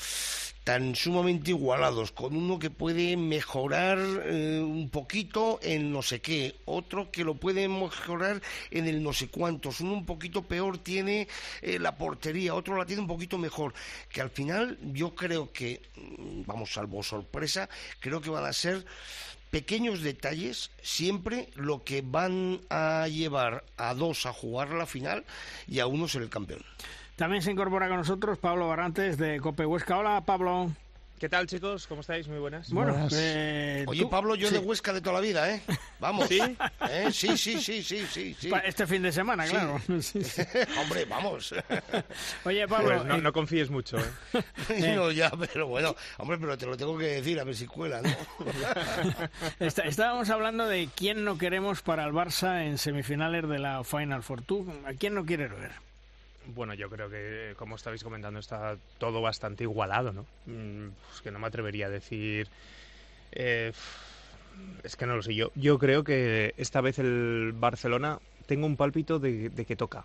[0.65, 6.55] tan sumamente igualados, con uno que puede mejorar eh, un poquito en no sé qué,
[6.67, 8.41] otro que lo puede mejorar
[8.71, 11.27] en el no sé cuántos, uno un poquito peor tiene
[11.63, 13.75] eh, la portería, otro la tiene un poquito mejor,
[14.09, 17.69] que al final yo creo que, mm, vamos, salvo sorpresa,
[17.99, 18.85] creo que van a ser
[19.53, 25.25] pequeños detalles siempre lo que van a llevar a dos a jugar la final
[25.69, 26.63] y a uno ser el campeón.
[27.17, 29.99] También se incorpora con nosotros Pablo Barrantes de Cope Huesca.
[29.99, 30.73] Hola, Pablo.
[31.23, 31.87] ¿Qué tal, chicos?
[31.87, 32.27] ¿Cómo estáis?
[32.27, 32.73] Muy buenas.
[32.73, 35.63] Bueno, eh, Oye, Pablo, yo de Huesca de toda la vida, ¿eh?
[36.01, 36.27] Vamos.
[36.27, 36.41] ¿Sí?
[36.91, 37.11] ¿Eh?
[37.13, 39.81] Sí, sí, sí, sí, sí, Este fin de semana, claro.
[40.81, 41.55] Hombre, vamos.
[42.45, 43.05] Oye, Pablo...
[43.07, 44.43] Pues no, confíes mucho, ¿eh?
[44.97, 45.95] no, ya, pero bueno.
[46.19, 48.11] Hombre, pero te lo tengo que decir, a ver si cuela, ¿no?
[49.61, 54.43] estábamos hablando de quién no queremos para el Barça en semifinales de la Final Four.
[54.43, 55.92] ¿Tú a quién no quieres ver?
[56.47, 60.27] Bueno, yo creo que, como estabais comentando, está todo bastante igualado, ¿no?
[60.47, 62.49] Mm, pues que no me atrevería a decir...
[63.33, 63.73] Eh,
[64.83, 65.51] es que no lo sé yo.
[65.55, 70.05] Yo creo que esta vez el Barcelona tengo un pálpito de, que toca.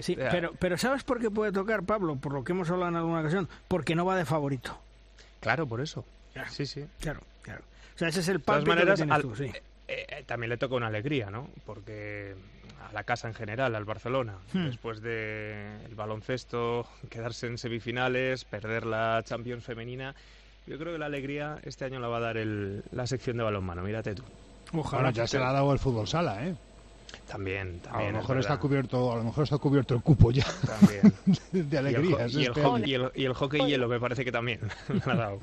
[0.00, 2.16] Sí, este, pero, pero ¿sabes por qué puede tocar, Pablo?
[2.16, 3.48] Por lo que hemos hablado en alguna ocasión.
[3.66, 4.78] Porque no va de favorito.
[5.40, 6.04] Claro, por eso.
[6.50, 6.84] Sí, sí.
[7.00, 7.62] Claro, claro.
[7.94, 9.44] O sea, ese es el pálpito que tienes tú, sí.
[9.86, 11.50] Eh, eh, también le toca una alegría, ¿no?
[11.66, 12.34] Porque
[12.88, 14.66] a la casa en general, al Barcelona, hmm.
[14.66, 20.14] después del el baloncesto, quedarse en semifinales, perder la Champions femenina,
[20.66, 23.42] yo creo que la alegría este año la va a dar el, la sección de
[23.42, 24.22] balonmano, mírate tú.
[24.72, 26.54] Ojalá, ya se la ha dado el fútbol sala, ¿eh?
[27.28, 28.10] También, también.
[28.10, 30.44] A lo mejor está cubierto, a lo mejor está cubierto el cupo ya.
[30.66, 31.14] También.
[31.70, 32.32] de alegrías.
[32.32, 32.52] Y el,
[32.86, 34.60] y, el, y el, hockey hielo me parece que también
[35.06, 35.38] ha dado.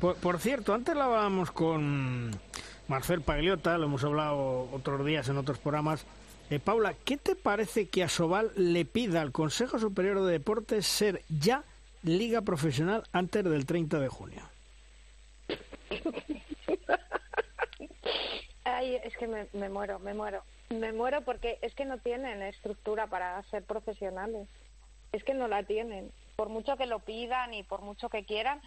[0.00, 2.30] Por, cierto, antes la hablábamos con
[2.88, 6.06] Marcel Pagliota, lo hemos hablado otros días en otros programas.
[6.48, 10.86] Eh, Paula, ¿qué te parece que a Sobal le pida al Consejo Superior de Deportes
[10.86, 11.64] ser ya
[12.04, 14.42] liga profesional antes del 30 de junio?
[18.64, 20.42] Ay, es que me, me muero, me muero.
[20.70, 24.48] Me muero porque es que no tienen estructura para ser profesionales.
[25.12, 26.12] Es que no la tienen.
[26.36, 28.60] Por mucho que lo pidan y por mucho que quieran,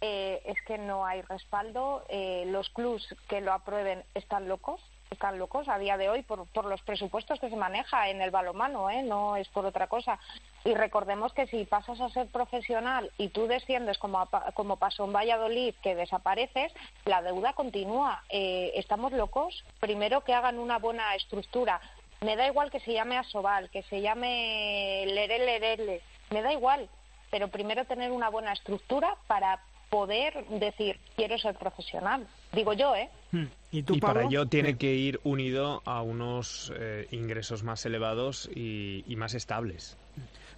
[0.00, 2.04] eh, es que no hay respaldo.
[2.08, 4.80] Eh, los clubs que lo aprueben están locos,
[5.10, 8.30] están locos a día de hoy por, por los presupuestos que se maneja en el
[8.30, 9.02] balonmano, ¿eh?
[9.02, 10.18] no es por otra cosa.
[10.64, 15.12] Y recordemos que si pasas a ser profesional y tú desciendes como, como pasó en
[15.12, 16.72] Valladolid, que desapareces,
[17.04, 18.24] la deuda continúa.
[18.30, 19.64] Eh, estamos locos.
[19.78, 21.80] Primero que hagan una buena estructura.
[22.20, 26.88] Me da igual que se llame Asobal, que se llame Lerele, me da igual.
[27.30, 32.26] Pero primero tener una buena estructura para poder decir quiero ser profesional.
[32.52, 33.08] Digo yo, ¿eh?
[33.32, 33.46] Hmm.
[33.70, 39.04] ¿Y, tú, para ello tiene que ir unido a unos eh, ingresos más elevados y,
[39.16, 39.96] más estables.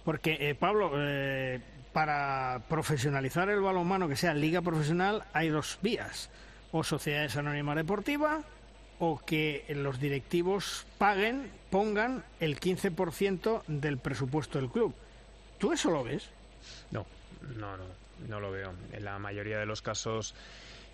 [0.05, 1.59] Porque, eh, Pablo, eh,
[1.93, 6.29] para profesionalizar el balonmano, que sea liga profesional, hay dos vías.
[6.71, 8.45] O sociedades anónimas deportivas
[8.99, 14.93] o que los directivos paguen, pongan el 15% del presupuesto del club.
[15.57, 16.29] ¿Tú eso lo ves?
[16.91, 17.05] No,
[17.57, 18.73] no, no no lo veo.
[18.91, 20.35] En la mayoría de los casos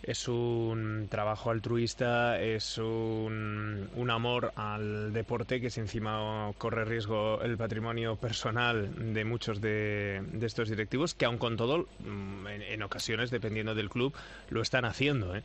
[0.06, 7.42] es un trabajo altruista, es un, un, amor al deporte que si encima corre riesgo
[7.42, 13.32] el patrimonio personal de muchos de, estos directivos, que aun con todo, mm, en, ocasiones,
[13.32, 14.14] dependiendo del club,
[14.50, 15.36] lo están haciendo.
[15.36, 15.42] ¿eh?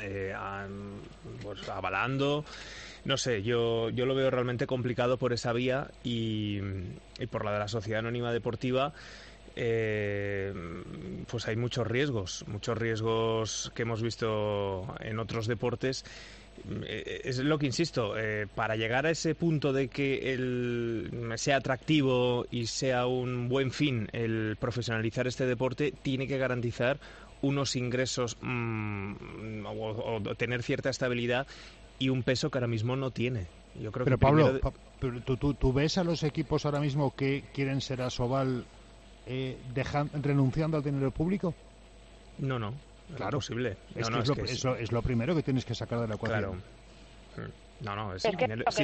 [0.00, 0.34] Eh,
[1.42, 2.44] pues, avalando.
[3.04, 6.60] No sé, yo, yo lo veo realmente complicado por esa vía y
[7.30, 8.92] por la de la sociedad anónima deportiva
[9.56, 10.52] eh,
[11.26, 16.04] pues hay muchos riesgos, muchos riesgos que hemos visto en otros deportes.
[16.82, 21.56] Eh, es lo que insisto, eh, para llegar a ese punto de que el, sea
[21.56, 26.98] atractivo y sea un buen fin el profesionalizar este deporte, tiene que garantizar
[27.42, 31.46] unos ingresos mm, o, tener cierta estabilidad
[31.98, 33.46] y un peso que ahora mismo no tiene.
[33.80, 34.58] Yo creo pero Pablo,
[34.98, 38.08] ¿tú, tú, ves a los equipos ahora mismo que quieren ser a
[39.26, 39.58] Eh,
[40.22, 41.52] renunciando al dinero público?
[42.38, 42.74] No, no.
[43.16, 43.76] Claro, posible.
[43.94, 44.08] Es,
[44.78, 46.62] es, lo, primero que tienes que sacar de la ecuación.
[47.34, 47.48] Claro.
[47.48, 47.84] Mm.
[47.84, 48.36] No, no, sin,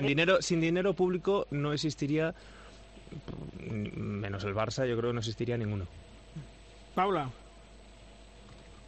[0.07, 2.35] dinero, sin dinero, público no existiría,
[3.71, 5.87] menos el Barça, yo creo que no existiría ninguno.
[6.95, 7.31] Paula.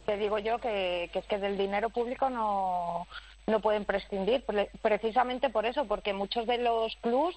[0.05, 3.07] Te digo yo que, es que del dinero público no,
[3.47, 4.45] no pueden prescindir,
[4.83, 7.35] precisamente por eso, porque muchos de los clubs,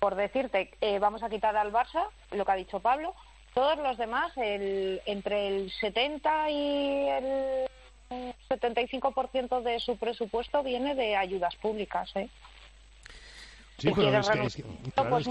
[0.00, 3.14] por decirte, eh, vamos a quitar al Barça, lo que ha dicho Pablo,
[3.54, 7.68] todos los demás, el, entre el 70 y el
[8.48, 12.10] 75% de su presupuesto viene de ayudas públicas.
[12.14, 12.28] ¿eh?
[13.78, 14.64] Sí, pero es que,
[15.08, 15.28] pues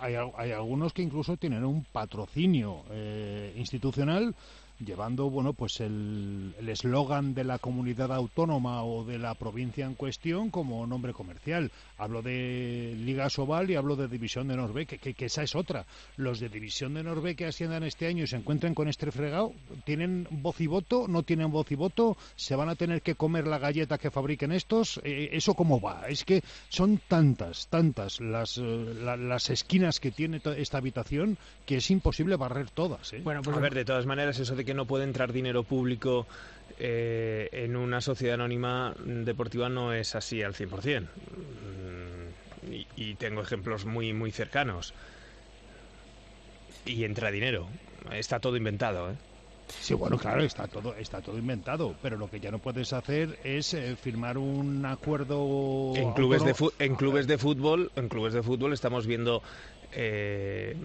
[0.00, 4.34] hay, hay, algunos que incluso tienen un patrocinio eh, institucional
[4.78, 10.50] llevando bueno pues el eslogan de la comunidad autónoma o de la provincia en cuestión
[10.50, 11.70] como nombre comercial.
[11.96, 15.86] Hablo de Liga Sobal y hablo de División de Norbe, que, que, esa es otra.
[16.16, 19.52] Los de División de Norbe que asciendan este año y se encuentran con este fregado,
[19.84, 21.06] ¿tienen voz y voto?
[21.08, 22.16] ¿No tienen voz y voto?
[22.36, 25.00] ¿Se van a tener que comer la galleta que fabriquen estos?
[25.04, 26.08] Eh, ¿Eso cómo va?
[26.08, 31.90] Es que son tantas, tantas las, eh, las esquinas que tiene esta habitación que es
[31.90, 33.12] imposible barrer todas.
[33.12, 33.20] ¿eh?
[33.22, 36.26] Bueno, pues a ver, de todas maneras, eso de que no puede entrar dinero público
[36.78, 41.02] eh, en una sociedad anónima deportiva no es así al 100%.
[41.02, 44.94] Mm, y, y tengo ejemplos muy, muy cercanos.
[46.86, 47.68] Y entra dinero.
[48.12, 49.16] Está todo inventado, ¿eh?
[49.80, 53.38] Sí, bueno, claro, está todo, está todo inventado, pero lo que ya no puedes hacer
[53.44, 58.42] es eh, firmar un acuerdo en clubes de en clubes de fútbol, en clubes de
[58.42, 59.42] fútbol estamos viendo
[59.92, 60.76] eh,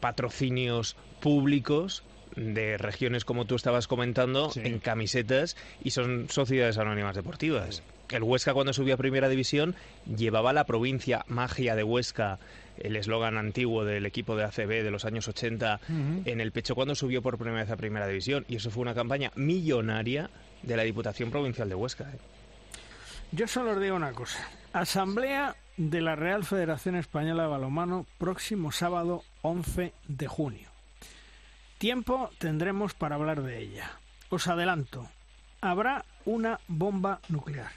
[0.00, 2.02] patrocinios públicos
[2.36, 7.82] de regiones como tú estabas comentando en camisetas y son sociedades anónimas deportivas.
[8.10, 9.74] El Huesca cuando subió a Primera División
[10.04, 12.38] llevaba la provincia magia de Huesca,
[12.78, 15.80] el eslogan antiguo del equipo de ACB de los años 80
[16.24, 18.94] en el pecho cuando subió por primera vez a Primera División y eso fue una
[18.94, 20.30] campaña millonaria
[20.62, 22.04] de la Diputación Provincial de Huesca.
[22.04, 22.18] ¿eh?
[23.32, 24.48] Yo solo os digo una cosa.
[24.72, 30.73] Asamblea de la Real Federación Española de Balonmano próximo sábado 11 de junio.
[31.84, 33.90] Tiempo tendremos para hablar de ella.
[34.30, 35.06] Os adelanto,
[35.60, 37.72] habrá una bomba nuclear.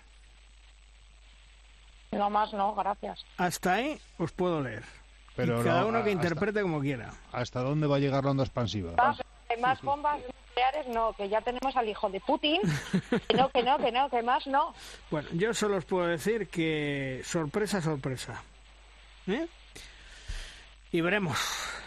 [2.14, 3.26] No más, no, gracias.
[3.36, 4.86] Hasta ahí os puedo leer.
[5.36, 7.12] Pero cada uno que interprete como quiera.
[7.34, 8.94] ¿Hasta dónde va a llegar la onda expansiva?
[9.60, 12.62] más bombas nucleares no, que ya tenemos al hijo de Putin.
[13.28, 14.74] Que no, que no, que no, que más no.
[15.12, 18.42] Bueno, yo solo os puedo decir que sorpresa, sorpresa.
[19.28, 19.48] ¿Eh?
[20.92, 21.38] Y veremos,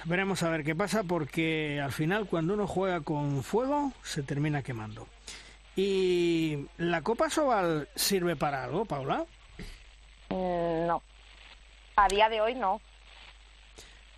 [0.04, 4.62] veremos a ver qué pasa porque al final cuando uno juega con fuego se termina
[4.62, 5.06] quemando.
[5.74, 9.24] ¿Y la Copa Sobal sirve para algo, Paula?
[10.28, 11.02] Mm, no.
[11.96, 12.80] A día de hoy no.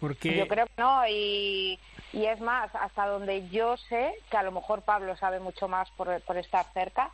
[0.00, 0.36] Porque...
[0.36, 1.78] Yo creo que no, y,
[2.12, 5.88] y es más, hasta donde yo sé, que a lo mejor Pablo sabe mucho más
[5.92, 7.10] por, por estar cerca,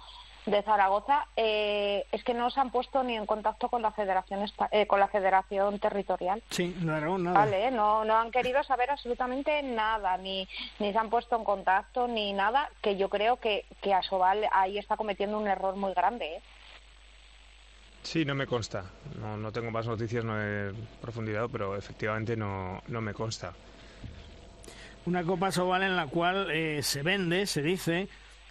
[0.51, 4.45] de Zaragoza eh, es que no se han puesto ni en contacto con la federación
[4.71, 9.63] eh, con la federación territorial sí no nada vale no no han querido saber absolutamente
[9.63, 10.49] nada ni
[10.79, 14.79] ni se han puesto en contacto ni nada que yo creo que que Asobal ahí
[14.79, 16.43] está cometiendo un error muy grande ¿eh?
[18.03, 18.85] Sí, no me consta.
[19.21, 23.53] No, no tengo más noticias, no he profundizado, pero efectivamente no, no me consta.
[25.05, 28.09] Una Copa Sobal en la cual eh, se vende, se dice,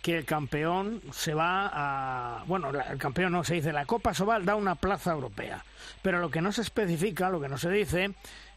[0.08, 2.46] que el campeón se va a...
[2.46, 5.66] Bueno, el campeón no se dice, la Copa Sobal da una plaza europea.
[6.02, 8.12] Pero lo que no se especifica, lo que no se dice,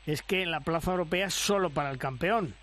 [0.07, 2.55] es que la plaza europea es solo para el campeón.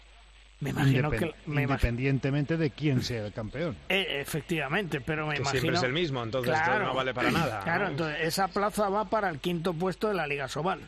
[0.62, 3.76] Me imagino que independientemente de quién sea el campeón.
[3.90, 7.60] Eh, efectivamente, pero me que imagino siempre es el mismo, entonces no vale para nada.
[7.66, 10.80] Claro, entonces esa plaza va para el quinto puesto de la Liga Sobal.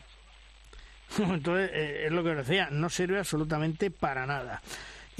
[1.18, 4.62] entonces eh, es lo que os decía, no sirve absolutamente para nada.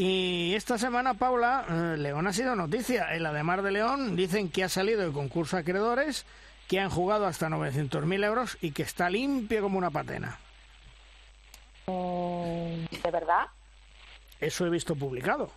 [0.03, 3.15] Y esta semana, Paula, eh, León ha sido noticia.
[3.15, 6.25] En la de Mar de León dicen que ha salido el concurso acreedores,
[6.69, 10.39] que han jugado hasta 900.000 euros y que está limpio como una patena.
[11.87, 13.49] ¿De verdad?
[14.41, 15.51] Eso he visto publicado.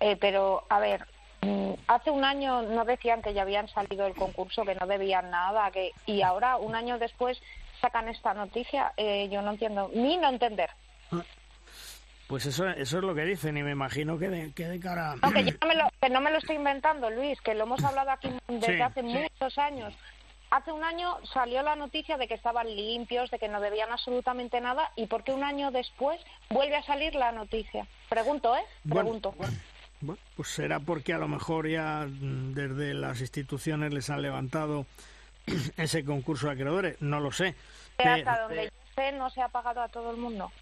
[0.00, 1.06] Eh, pero, a ver,
[1.42, 5.30] mm, hace un año no decían que ya habían salido el concurso, que no debían
[5.30, 7.40] nada, que y ahora, un año después,
[7.80, 8.92] sacan esta noticia.
[8.96, 10.70] Eh, yo no entiendo, ni no entender.
[12.30, 15.16] Pues eso, eso es lo que dicen y me imagino que de, que de cara...
[15.20, 17.82] No, que, no me lo, que no me lo estoy inventando, Luis, que lo hemos
[17.82, 19.92] hablado aquí desde hace muchos años.
[20.52, 24.60] Hace un año salió la noticia de que estaban limpios, de que no debían absolutamente
[24.60, 26.20] nada, y ¿por qué un año después
[26.50, 27.88] vuelve a salir la noticia?
[28.08, 28.62] Pregunto, ¿eh?
[28.88, 29.34] Pregunto.
[30.00, 34.86] Bueno, pues será porque a lo mejor ya mm, desde las instituciones les han levantado
[35.76, 37.56] ese concurso de acreedores, no lo sé.
[37.98, 40.52] hasta donde yo sé no se ha pagado a todo el mundo.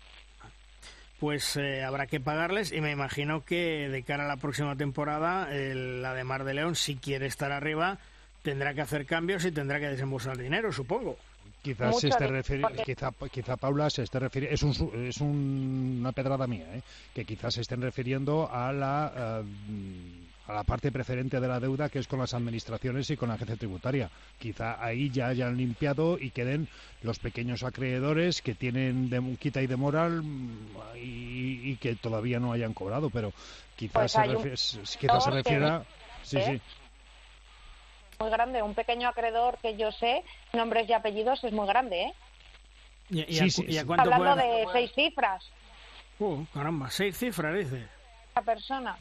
[1.19, 5.49] Pues eh, habrá que pagarles y me imagino que de cara a la próxima temporada
[5.51, 7.99] la de Mar de León, si quiere estar arriba,
[8.43, 11.19] tendrá que hacer cambios y tendrá que desembolsar dinero, supongo.
[11.63, 12.29] Quizás se esté
[12.85, 16.83] quizá, quizá Paula se esté refiriendo, es, un, es una pedrada mía, ¿eh?
[17.13, 21.89] que quizás se estén refiriendo a la, eh, a la parte preferente de la deuda
[21.89, 24.11] que es con las administraciones y con la agencia tributaria.
[24.39, 26.69] Quizá ahí ya hayan limpiado y queden
[27.03, 30.23] los pequeños acreedores que tienen de quita y de moral
[30.97, 33.33] y, que todavía no hayan cobrado, pero
[33.77, 35.85] quizás pues se, se refiera...
[36.23, 36.61] Sí, sí
[38.19, 38.63] muy grande.
[38.63, 42.15] Un pequeño acreedor que yo sé, nombres y apellidos, es muy grande, ¿eh?
[43.11, 45.49] ¿Y, sí, Hablando de seis cifras.
[46.19, 47.89] Uh, caramba, seis cifras, dice.
[48.35, 48.99] La persona.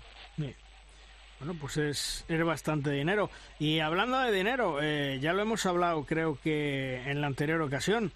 [1.39, 3.29] Bueno, pues es, es, bastante dinero.
[3.59, 8.11] Y hablando de dinero, eh, ya lo hemos hablado creo que en la anterior ocasión,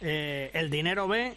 [0.00, 1.36] eh, el dinero B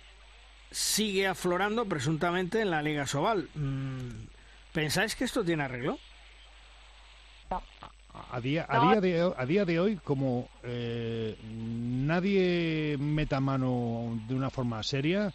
[0.70, 3.50] sigue aflorando presuntamente en la Liga Sobal.
[3.56, 4.28] Mm,
[4.74, 6.00] ¿Pensáis que esto tiene arreglo?
[8.32, 14.36] A día, a, día de, a día de hoy, como eh, nadie meta mano de
[14.36, 15.34] una forma seria,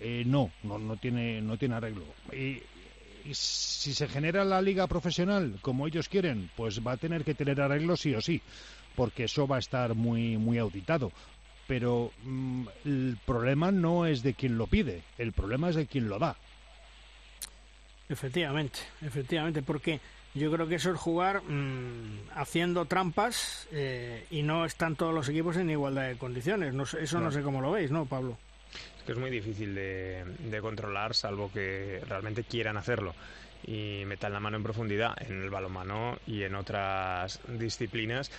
[0.00, 2.04] eh, no, no, no, tiene, no tiene arreglo.
[2.32, 2.62] Y,
[3.32, 7.60] si se genera la liga profesional como ellos quieren, pues va a tener que tener
[7.60, 8.42] arreglo sí o sí,
[8.96, 11.12] porque eso va a estar muy, muy auditado.
[11.66, 16.08] Pero mm, el problema no es de quien lo pide, el problema es de quien
[16.08, 16.36] lo da.
[18.08, 20.00] Efectivamente, efectivamente, porque
[20.34, 25.28] yo creo que eso es jugar mm, haciendo trampas eh, y no están todos los
[25.28, 26.74] equipos en igualdad de condiciones.
[26.74, 27.30] No, eso no.
[27.30, 28.36] sé cómo lo veis, ¿no, Pablo?
[29.04, 33.14] Que es muy difícil de, controlar, salvo que realmente quieran hacerlo.
[33.66, 38.30] Y metan la mano en profundidad en el balonmano y en otras disciplinas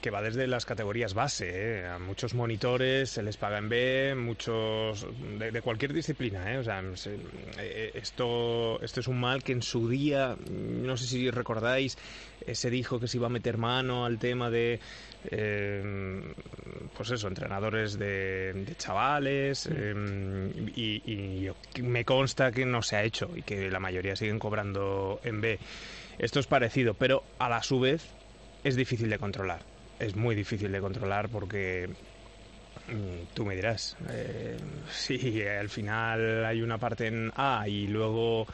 [0.00, 1.50] que va desde las categorías base.
[1.52, 1.86] ¿eh?
[1.86, 5.06] A muchos monitores se les paga en B, muchos
[5.38, 6.52] de, cualquier disciplina.
[6.52, 6.58] ¿eh?
[6.58, 6.82] O sea,
[7.58, 11.98] eh, esto, esto es un mal que en su día, no sé si recordáis,
[12.52, 14.80] se dijo que se iba a meter mano al tema de,
[16.96, 19.68] pues eso, entrenadores de, chavales.
[19.68, 20.68] Mm.
[20.74, 25.20] y, y me consta que no se ha hecho y que la mayoría siguen cobrando
[25.24, 25.58] en B.
[26.18, 28.17] Esto es parecido, pero a la su vez
[28.68, 29.64] es difícil de controlar.
[29.98, 31.88] Es muy difícil de controlar porque
[32.86, 33.96] mm, tú me dirás.
[34.10, 34.56] Eh,
[34.90, 38.46] si al final hay una parte en A y luego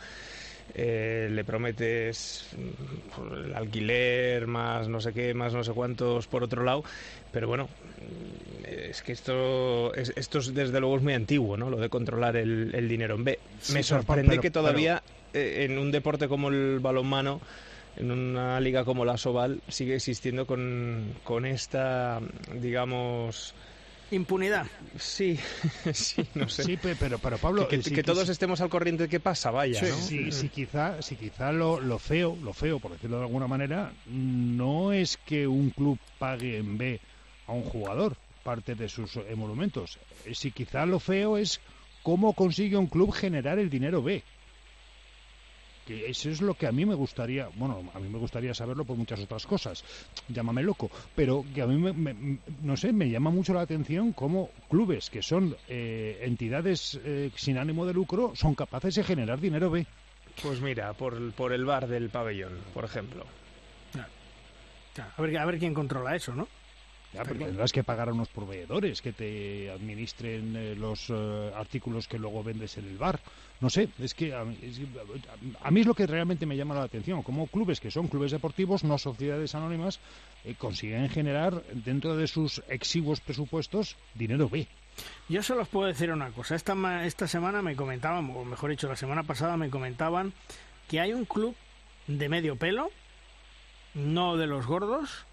[0.72, 6.42] eh, le prometes mm, el alquiler más no sé qué, más no sé cuántos por
[6.44, 6.82] otro lado.
[7.30, 7.68] Pero bueno,
[7.98, 11.68] mm, es que esto es, esto desde luego es muy antiguo, ¿no?
[11.68, 13.38] Lo de controlar el, dinero en B.
[13.72, 17.40] me sorprende que todavía eh, en un deporte como el balonmano
[17.96, 22.20] en una liga como la Soval sigue existiendo con, con esta,
[22.60, 23.54] digamos...
[24.10, 24.66] Impunidad.
[24.98, 25.38] Sí,
[25.92, 26.64] sí, no sé.
[26.64, 27.66] Sí, pero, pero Pablo...
[27.68, 29.96] Que, que, todos estemos al corriente de qué pasa, vaya, sí, ¿no?
[29.96, 33.92] Sí, sí, quizá, sí, quizá lo, lo, feo, lo feo, por decirlo de alguna manera,
[34.06, 37.00] no es que un club pague en B
[37.46, 39.98] a un jugador parte de sus emolumentos.
[40.32, 41.60] Si quizá lo feo es
[42.02, 44.22] cómo consigue un club generar el dinero B
[45.86, 48.84] que eso es lo que a mí me gustaría, bueno, a mí me gustaría saberlo
[48.84, 49.84] por muchas otras cosas,
[50.28, 54.50] llámame loco, pero que a mí, me, no sé, me llama mucho la atención cómo
[54.68, 59.70] clubes que son eh, entidades eh, sin ánimo de lucro son capaces de generar dinero
[59.70, 59.86] B.
[60.42, 63.24] Pues mira, por, por el bar del pabellón, por ejemplo.
[65.16, 66.48] A, ver, a ver quién controla eso, ¿no?
[67.14, 72.18] Ya, pero tendrás que pagar a unos proveedores que te administren eh, los artículos que
[72.18, 73.20] luego vendes en el bar.
[73.60, 77.46] No sé, es que a mí, es, lo que realmente me llama la atención, como
[77.46, 80.00] clubes que son clubes deportivos, no sociedades anónimas,
[80.44, 84.66] eh, consiguen generar dentro de sus exiguos presupuestos dinero B.
[85.28, 86.56] Yo solo os puedo decir una cosa.
[86.56, 90.32] Esta, esta semana me comentaban, o mejor dicho, la semana pasada me comentaban
[90.88, 91.54] que hay un club
[92.06, 92.90] de medio pelo,
[93.94, 95.26] no de los gordos,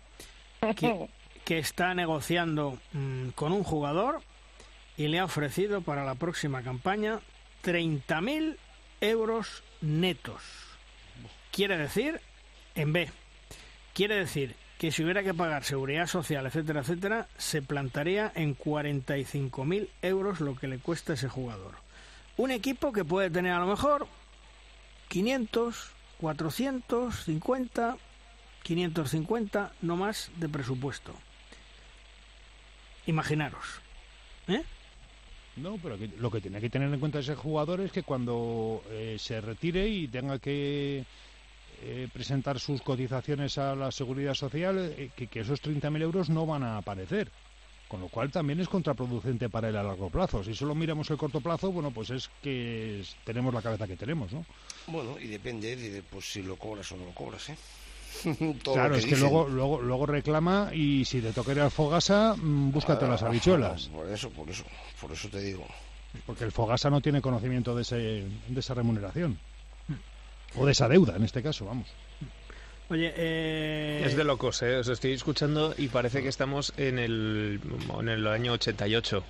[0.75, 1.09] que,
[1.45, 4.21] que está negociando mm, con un jugador
[4.97, 7.19] y le ha ofrecido para la próxima campaña
[7.63, 8.57] 30.000
[9.01, 10.43] euros netos.
[11.51, 12.21] Quiere decir,
[12.75, 13.09] en B,
[13.93, 19.89] quiere decir que si hubiera que pagar seguridad social, etcétera, etcétera, se plantaría en 45.000
[20.01, 21.75] euros lo que le cuesta ese jugador.
[22.37, 24.07] Un equipo que puede tener a lo mejor
[25.09, 27.97] 500, 450,
[28.63, 31.13] 550, no más de presupuesto.
[33.11, 33.65] Imaginaros.
[34.47, 34.63] ¿Eh?
[35.57, 39.17] No, pero lo que tiene que tener en cuenta ese jugador es que cuando eh,
[39.19, 41.03] se retire y tenga que
[41.81, 46.45] eh, presentar sus cotizaciones a la seguridad social, eh, que, que, esos 30.000 euros no
[46.45, 47.29] van a aparecer.
[47.89, 50.41] Con lo cual también es contraproducente para él a largo plazo.
[50.45, 54.31] Si solo miramos el corto plazo, bueno, pues es que tenemos la cabeza que tenemos,
[54.31, 54.45] ¿no?
[54.87, 57.57] Bueno, y depende de pues, si lo cobras o no lo cobras, ¿eh?
[58.63, 62.71] claro, es que luego, luego, luego reclama y si te toca ir al Fogasa, mm,
[62.71, 63.87] búscate las habichuelas.
[63.87, 64.63] Por eso, por eso,
[64.99, 65.65] por eso te digo.
[66.25, 69.39] Porque el Fogasa no tiene conocimiento de, ese, de esa remuneración.
[70.57, 71.87] O de esa deuda, en este caso, vamos.
[72.89, 74.03] Oye, eh...
[74.05, 74.75] Es de locos, ¿eh?
[74.75, 77.61] Os estoy escuchando y parece que estamos en el,
[77.99, 79.23] en el año 88.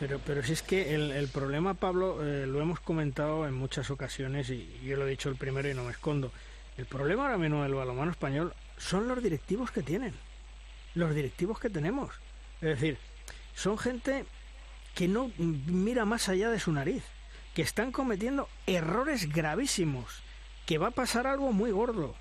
[0.00, 3.90] Pero, pero si es que el, el problema, Pablo, eh, lo hemos comentado en muchas
[3.90, 6.32] ocasiones y yo lo he dicho el primero y no me escondo.
[6.76, 10.14] El problema ahora mismo del balonmano español son los directivos que tienen.
[10.94, 12.14] Los directivos que tenemos.
[12.60, 12.98] Es decir,
[13.54, 14.24] son gente
[14.94, 17.04] que no mira más allá de su nariz,
[17.54, 20.22] que están cometiendo errores gravísimos,
[20.66, 22.14] que va a pasar algo muy gordo,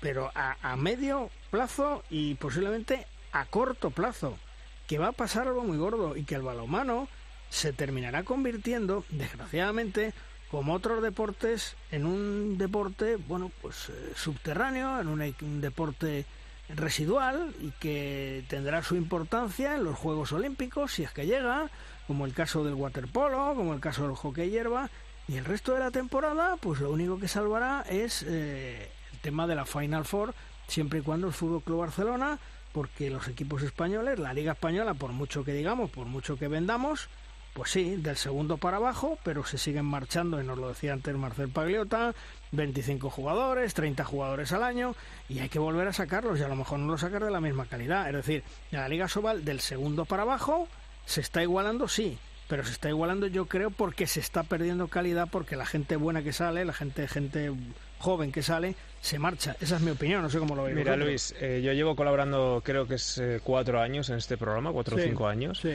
[0.00, 4.38] pero a, a medio plazo y posiblemente a corto plazo,
[4.86, 7.08] que va a pasar algo muy gordo y que el balonmano
[7.50, 10.14] se terminará convirtiendo, desgraciadamente,
[10.50, 16.24] como otros deportes, en un deporte, bueno, pues eh, subterráneo, en un, deporte
[16.68, 21.70] residual y que tendrá su importancia en los Juegos Olímpicos, si es que llega,
[22.06, 24.90] como el caso del waterpolo, como el caso del hockey hierba,
[25.28, 29.46] y el resto de la temporada, pues lo único que salvará es eh, el tema
[29.46, 30.34] de la Final Four,
[30.68, 32.38] siempre y cuando el Fútbol Club Barcelona,
[32.72, 37.08] porque los equipos españoles, la Liga Española, por mucho que digamos, por mucho que vendamos,
[37.56, 41.16] pues sí, del segundo para abajo, pero se siguen marchando, y nos lo decía antes
[41.16, 42.14] Marcel Pagliota,
[42.52, 44.94] 25 jugadores, 30 jugadores al año,
[45.30, 47.40] y hay que volver a sacarlos, y a lo mejor no los sacar de la
[47.40, 48.08] misma calidad.
[48.10, 50.68] Es decir, en la Liga Sobal del segundo para abajo
[51.06, 55.26] se está igualando, sí, pero se está igualando yo creo porque se está perdiendo calidad,
[55.32, 57.52] porque la gente buena que sale, la gente, gente
[58.00, 59.56] joven que sale, se marcha.
[59.62, 60.76] Esa es mi opinión, no sé cómo lo veis.
[60.76, 64.72] Mira, Luis, eh, yo llevo colaborando creo que es eh, cuatro años en este programa,
[64.72, 65.58] cuatro o cinco años.
[65.62, 65.72] Sí.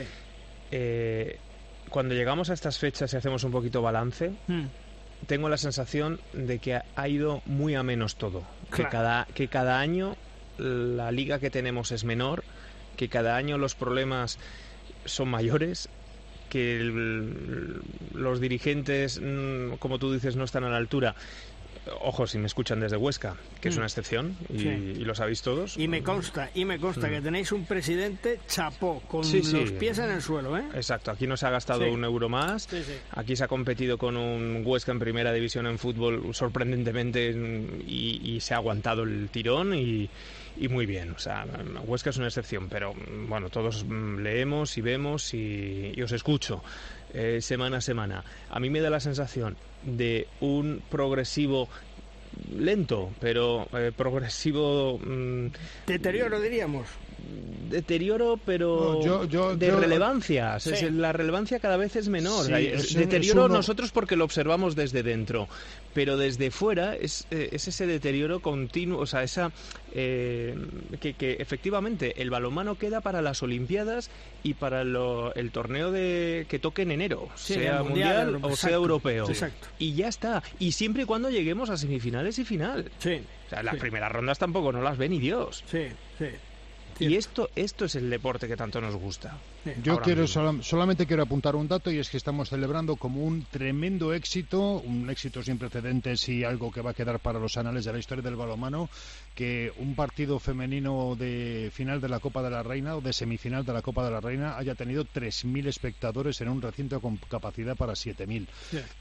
[0.70, 1.40] Eh,
[1.92, 4.64] cuando llegamos a estas fechas y hacemos un poquito balance, hmm.
[5.26, 8.42] tengo la sensación de que ha ido muy a menos todo.
[8.74, 10.16] Que, cada, que cada año
[10.58, 12.42] la liga que tenemos es menor,
[12.96, 14.38] que cada año los problemas
[15.04, 15.88] son mayores,
[16.48, 16.80] que
[18.14, 21.14] los dirigentes, mm, como tú dices, no están a la altura
[22.00, 23.78] ojo, si me escuchan desde Huesca, que es mm.
[23.78, 25.76] una excepción y, lo sabéis todos.
[25.76, 30.10] Y me consta, y me consta que tenéis un presidente chapó, con los pies en
[30.10, 30.64] el suelo, ¿eh?
[30.74, 32.68] Exacto, aquí no se ha gastado un euro más,
[33.10, 37.30] aquí se ha competido con un Huesca en primera división en fútbol sorprendentemente
[37.86, 40.08] y, se ha aguantado el tirón y,
[40.68, 41.12] muy bien.
[41.12, 41.46] O sea,
[41.84, 42.94] Huesca es una excepción, pero
[43.28, 46.62] bueno, todos leemos y vemos y, os escucho
[47.12, 48.24] eh, semana a semana.
[48.50, 51.68] A mí me da la sensación de un progresivo
[52.56, 54.98] lento, pero eh, progresivo...
[54.98, 55.48] Mm,
[55.86, 56.86] Deterioro, diríamos.
[57.72, 59.26] Deterioro, pero
[59.56, 60.58] de relevancia.
[60.92, 62.46] la relevancia cada vez es menor.
[62.46, 65.48] deterioro nosotros porque lo observamos desde dentro,
[65.94, 69.52] pero desde fuera es, eh, ese deterioro continuo, o sea, esa
[69.94, 70.54] eh,
[71.00, 74.10] que, efectivamente el balonmano queda para las Olimpiadas
[74.42, 79.26] y para el torneo de que toque en enero, sea mundial, o sea europeo.
[79.78, 80.42] Y ya está.
[80.58, 82.90] Y siempre y cuando lleguemos a semifinales y final.
[82.98, 83.22] Sí.
[83.46, 85.64] O sea, las primeras rondas tampoco no las ve ni Dios.
[85.66, 85.88] Sí,
[86.18, 86.26] sí.
[86.98, 89.36] Y esto, esto es el deporte que tanto nos gusta.
[89.82, 94.12] Yo quiero solamente quiero apuntar un dato y es que estamos celebrando como un tremendo
[94.12, 97.92] éxito, un éxito sin precedentes y algo que va a quedar para los anales de
[97.92, 98.88] la historia del balonmano,
[99.34, 103.64] que un partido femenino de final de la Copa de la Reina o de semifinal
[103.64, 107.76] de la Copa de la Reina haya tenido 3.000 espectadores en un recinto con capacidad
[107.76, 108.46] para 7.000.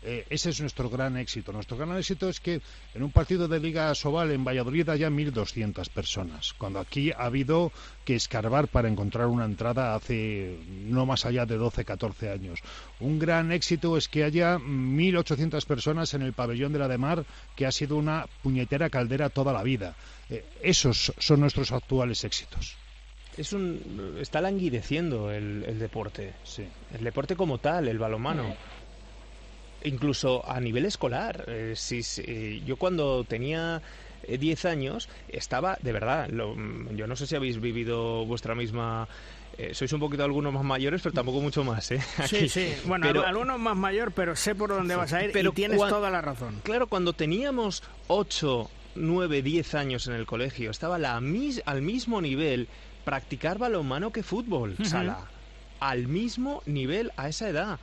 [0.04, 1.52] Eh, ese es nuestro gran éxito.
[1.52, 2.62] Nuestro gran éxito es que
[2.94, 7.72] en un partido de Liga Sobal en Valladolid haya 1.200 personas, cuando aquí ha habido
[8.06, 12.60] que escarbar para encontrar una entrada hace no más allá de 12, 14 años.
[13.00, 17.26] Un gran éxito es que haya 1.800 personas en el pabellón de la de Mar,
[17.56, 19.96] que ha sido una puñetera caldera toda la vida.
[20.30, 22.76] Eh, esos son nuestros actuales éxitos.
[23.38, 26.34] Es un, está languideciendo el, deporte.
[26.44, 26.66] Sí.
[26.94, 28.56] El deporte como tal, el balomano.
[29.84, 31.46] Incluso a nivel escolar.
[31.48, 32.02] Eh, si,
[32.66, 33.82] yo cuando tenía
[34.28, 39.08] 10 años estaba, de verdad, yo no sé si habéis vivido vuestra misma
[39.58, 42.02] eh, sois un poquito algunos más mayores, pero tampoco mucho más, ¿eh?
[42.26, 42.74] Sí, sí.
[42.86, 46.10] Bueno, algunos más mayor, pero sé por dónde vas a ir pero y tienes toda
[46.10, 46.62] la razón.
[46.64, 52.68] Claro, cuando teníamos 8, 9, 10 años en el colegio, estaba la al mismo nivel
[53.04, 55.28] practicar balonmano que fútbol, sala.
[55.80, 57.80] Al mismo nivel a esa edad.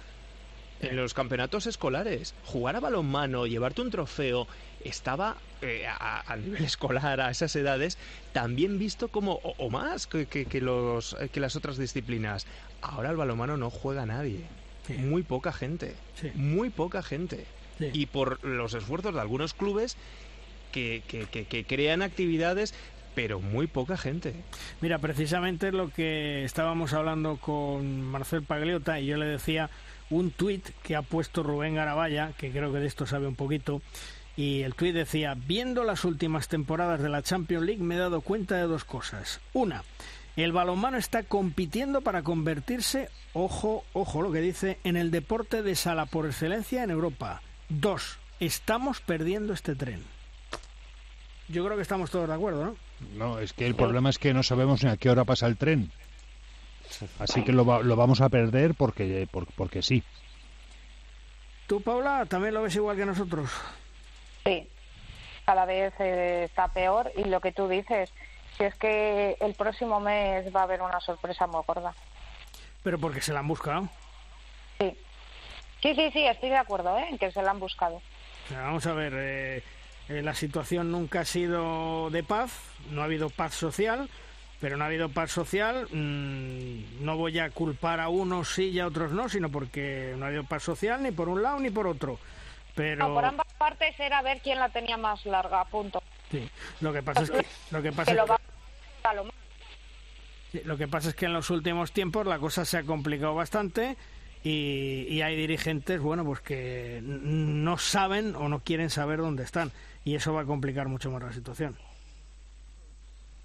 [0.80, 4.46] En los campeonatos escolares, jugar a balonmano, llevarte un trofeo,
[4.84, 7.98] estaba eh, a, nivel escolar a esas edades
[8.32, 12.46] también visto como o, más que, que, los, eh, que las otras disciplinas.
[12.80, 14.42] Ahora el balonmano no juega nadie.
[14.96, 15.94] Muy poca gente.
[16.34, 17.44] Muy poca gente.
[17.92, 19.96] Y por los esfuerzos de algunos clubes
[20.72, 22.74] que, que crean actividades
[23.18, 24.32] pero muy poca gente.
[24.80, 29.70] Mira, precisamente lo que estábamos hablando con Marcel Pagliota y yo le decía
[30.10, 33.82] un tuit que ha puesto Rubén Garabaya, que creo que de esto sabe un poquito,
[34.36, 38.20] y el tuit decía, viendo las últimas temporadas de la Champions League me he dado
[38.20, 39.40] cuenta de dos cosas.
[39.52, 39.82] Una,
[40.36, 45.74] el balonmano está compitiendo para convertirse, ojo, ojo lo que dice, en el deporte de
[45.74, 47.42] sala por excelencia en Europa.
[47.68, 50.02] Dos, estamos perdiendo este tren.
[51.48, 52.76] Yo creo que estamos todos de acuerdo, ¿no?
[53.16, 55.56] No, es que el problema es que no sabemos ni a qué hora pasa el
[55.56, 55.90] tren.
[57.18, 60.02] Así que lo, lo vamos a perder porque, porque sí.
[61.66, 63.50] ¿Tú, Paula, también lo ves igual que nosotros?
[64.44, 64.66] Sí,
[65.44, 68.10] cada vez eh, está peor y lo que tú dices,
[68.56, 71.94] si es que el próximo mes va a haber una sorpresa muy gorda.
[72.82, 73.88] ¿Pero porque se la han buscado?
[74.78, 74.96] Sí.
[75.82, 77.06] Sí, sí, sí, estoy de acuerdo ¿eh?
[77.10, 78.00] en que se la han buscado.
[78.50, 79.62] vamos a ver, eh,
[80.08, 82.50] eh, la situación nunca ha sido de paz,
[82.90, 84.08] no ha habido paz social,
[84.60, 85.88] pero no ha habido paz social.
[85.92, 90.24] Mm, no voy a culpar a unos sí y a otros no, sino porque no
[90.24, 92.18] ha habido paz social ni por un lado ni por otro.
[92.74, 93.12] Pero...
[93.12, 96.02] por ambas partes era ver quién la tenía más larga, punto.
[96.30, 96.48] Sí,
[96.80, 97.44] lo que pasa es que...
[97.70, 98.14] Lo que pasa
[100.64, 103.98] lo que pasa es que en los últimos tiempos la cosa se ha complicado bastante
[104.42, 109.72] y, y, hay dirigentes, bueno, pues que no saben o no quieren saber dónde están
[110.04, 111.76] y eso va a complicar mucho más la situación.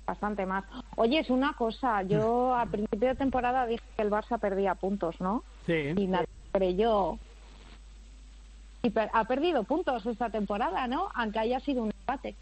[0.05, 0.65] Bastante más.
[0.95, 2.59] Oye, es una cosa, yo mm.
[2.59, 5.43] a principio de temporada dije que el Barça perdía puntos, ¿no?
[5.65, 5.93] Sí.
[5.95, 7.17] Y nadie creyó
[8.83, 11.07] y ha perdido puntos esta temporada, ¿no?
[11.15, 12.35] Aunque haya sido un empate.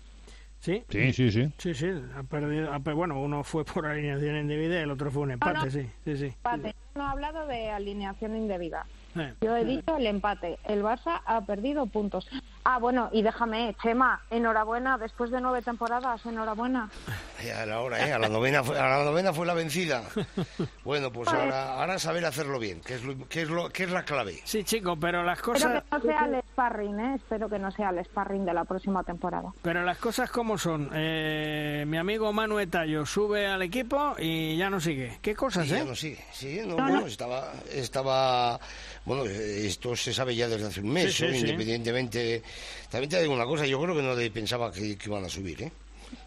[0.60, 1.52] Sí, sí, sí, sí.
[1.58, 5.32] Sí, sí, ha perdido, bueno, uno fue por alineación indebida y el otro fue un
[5.32, 6.26] empate, sí, sí, sí.
[6.26, 6.76] Empate.
[6.96, 8.86] No he hablado de alineación indebida.
[9.16, 9.34] Eh.
[9.42, 10.58] Yo he dicho el empate.
[10.66, 12.28] El Barça ha perdido puntos.
[12.64, 16.90] Ah, bueno, y déjame, Chema, enhorabuena, después de nueve temporadas, enhorabuena.
[17.42, 18.14] Ya la hora, ¿eh?
[18.14, 20.04] A la novena fue, a la, novena fue la vencida.
[20.84, 23.92] Bueno, pues ahora, ahora saber hacerlo bien, que es, lo, que, es lo, que es
[23.92, 24.42] la clave.
[24.44, 25.84] Sí, chico, pero las cosas...
[25.84, 27.16] Espero que no sea el sparring, ¿eh?
[27.16, 29.52] Espero que no sea el sparring de la próxima temporada.
[29.62, 30.90] Pero las cosas como son.
[30.94, 35.20] Eh, mi amigo Manuel Tallo sube al equipo y ya no sigue.
[35.22, 35.78] ¿Qué cosas, sí, eh?
[35.78, 37.52] Ya no sigue, sí, no, no, estaba...
[37.72, 38.60] estaba
[39.04, 42.44] bueno, esto se sabe ya desde hace un mes, independientemente.
[42.90, 45.72] También te digo una cosa, yo creo que no pensaba que, iban a subir, ¿eh?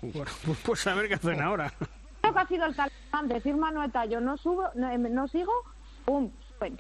[0.01, 1.73] Bueno, pues, pues a ver qué hacen ahora.
[2.21, 5.53] Creo que ha sido el talán, decir Manueta, yo no subo, no, eh, no sigo,
[6.05, 6.31] ¡pum!
[6.59, 6.77] Bueno.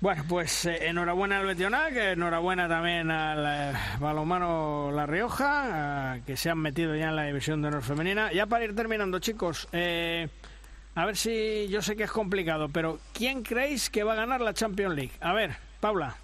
[0.00, 6.48] Bueno, pues eh, enhorabuena al Betionac, enhorabuena también al eh, balonmano La Rioja, que se
[6.48, 8.32] han metido ya en la división de honor femenina.
[8.32, 13.42] Ya para ir terminando, chicos, a ver si yo sé que es complicado, pero ¿quién
[13.42, 15.12] creéis que va a ganar la Champions League?
[15.20, 16.16] A ver, Paula.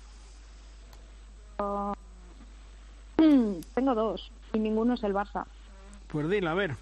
[1.58, 5.44] Mm, tengo dos y ninguno es el Barça.
[6.08, 6.74] Pues dilo, a ver.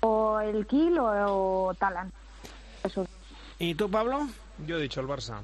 [0.00, 2.12] O el Kiel o, Talan.
[3.58, 4.28] ¿Y tú, Pablo?
[4.66, 5.40] Yo he dicho el Barça.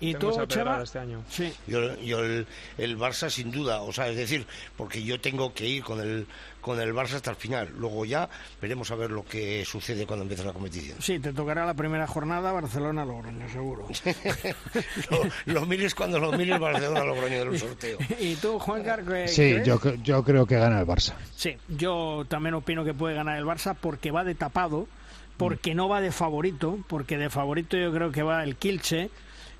[0.00, 0.82] ¿Y tú, Chema?
[0.82, 1.22] Este año.
[1.28, 1.52] Sí.
[1.66, 2.46] Yo, yo el,
[2.78, 4.46] el, Barça sin duda, o sea, es decir,
[4.76, 6.26] porque yo tengo que ir con el
[6.64, 7.68] con el Barça hasta el final.
[7.76, 8.26] Luego ya
[8.60, 10.96] veremos a ver lo que sucede cuando empiece la competición.
[10.98, 13.86] Sí, te tocará la primera jornada Barcelona-Logroño, seguro.
[15.44, 17.98] lo, mires cuando lo mires Barcelona-Logroño del sorteo.
[18.18, 19.30] ¿Y tú, Juan Carlos?
[19.30, 21.12] Sí, yo, yo creo que gana el Barça.
[21.36, 24.88] Sí, yo también opino que puede ganar el Barça porque va de tapado,
[25.36, 29.10] porque no va de favorito, porque de favorito yo creo que va el Kilche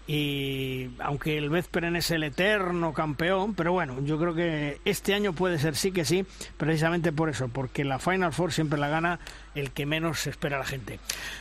[0.06, 5.32] y aunque el Veszperen es el eterno campeón, pero bueno, yo creo que este año
[5.32, 6.26] puede ser sí que sí,
[6.56, 9.18] precisamente por eso, porque la Final Four siempre la gana
[9.54, 11.00] el que menos espera la gente.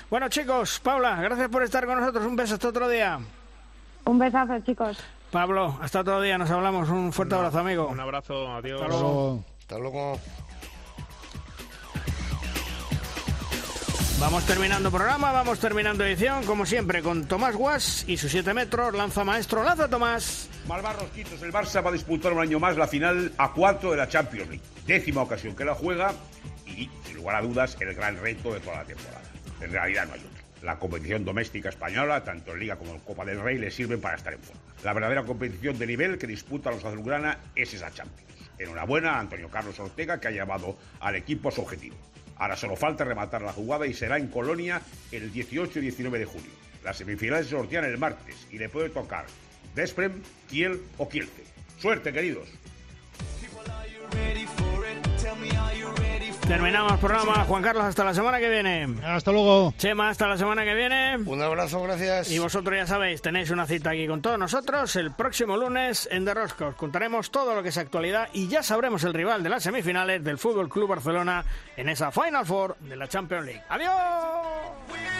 [0.09, 2.25] Bueno, chicos, Paula, gracias por estar con nosotros.
[2.25, 3.19] Un beso hasta otro día.
[4.05, 4.97] Un besazo, chicos.
[5.31, 6.89] Pablo, hasta otro día, nos hablamos.
[6.89, 7.87] Un fuerte abrazo, amigo.
[7.87, 8.81] Un abrazo, adiós.
[8.81, 9.43] Hasta luego.
[9.59, 10.19] Hasta luego.
[14.19, 18.93] Vamos terminando programa, vamos terminando edición, como siempre, con Tomás Guas y sus 7 metros.
[18.93, 20.49] Lanza maestro, lanza Tomás.
[20.67, 23.97] Malvar Rosquitos, el Barça va a disputar un año más la final a 4 de
[23.97, 24.63] la Champions League.
[24.85, 26.13] Décima ocasión que la juega
[26.65, 29.21] y, sin lugar a dudas, el gran reto de toda la temporada.
[29.59, 30.43] En realidad no hay otro.
[30.61, 34.15] La competición doméstica española, tanto en Liga como en Copa del Rey, le sirven para
[34.15, 34.61] estar en forma.
[34.83, 38.31] La verdadera competición de nivel que disputa los azulgrana es esa Champions.
[38.57, 41.97] Enhorabuena a Antonio Carlos Ortega, que ha llevado al equipo a su objetivo.
[42.37, 44.81] Ahora solo falta rematar la jugada y será en Colonia
[45.11, 46.51] el 18 y 19 de julio.
[46.83, 49.25] Las semifinales se sortean el martes y le puede tocar
[49.75, 51.43] Desprem, Kiel o Kielce.
[51.79, 52.47] ¡Suerte, queridos!
[56.47, 57.45] Terminamos el programa.
[57.45, 58.87] Juan Carlos, hasta la semana que viene.
[59.03, 59.73] Hasta luego.
[59.77, 61.17] Chema, hasta la semana que viene.
[61.17, 62.29] Un abrazo, gracias.
[62.31, 66.25] Y vosotros ya sabéis, tenéis una cita aquí con todos nosotros el próximo lunes en
[66.25, 66.67] The Rosca.
[66.67, 70.23] Os contaremos todo lo que es actualidad y ya sabremos el rival de las semifinales
[70.23, 71.45] del Fútbol Club Barcelona
[71.77, 73.63] en esa Final Four de la Champions League.
[73.69, 75.12] ¡Adiós!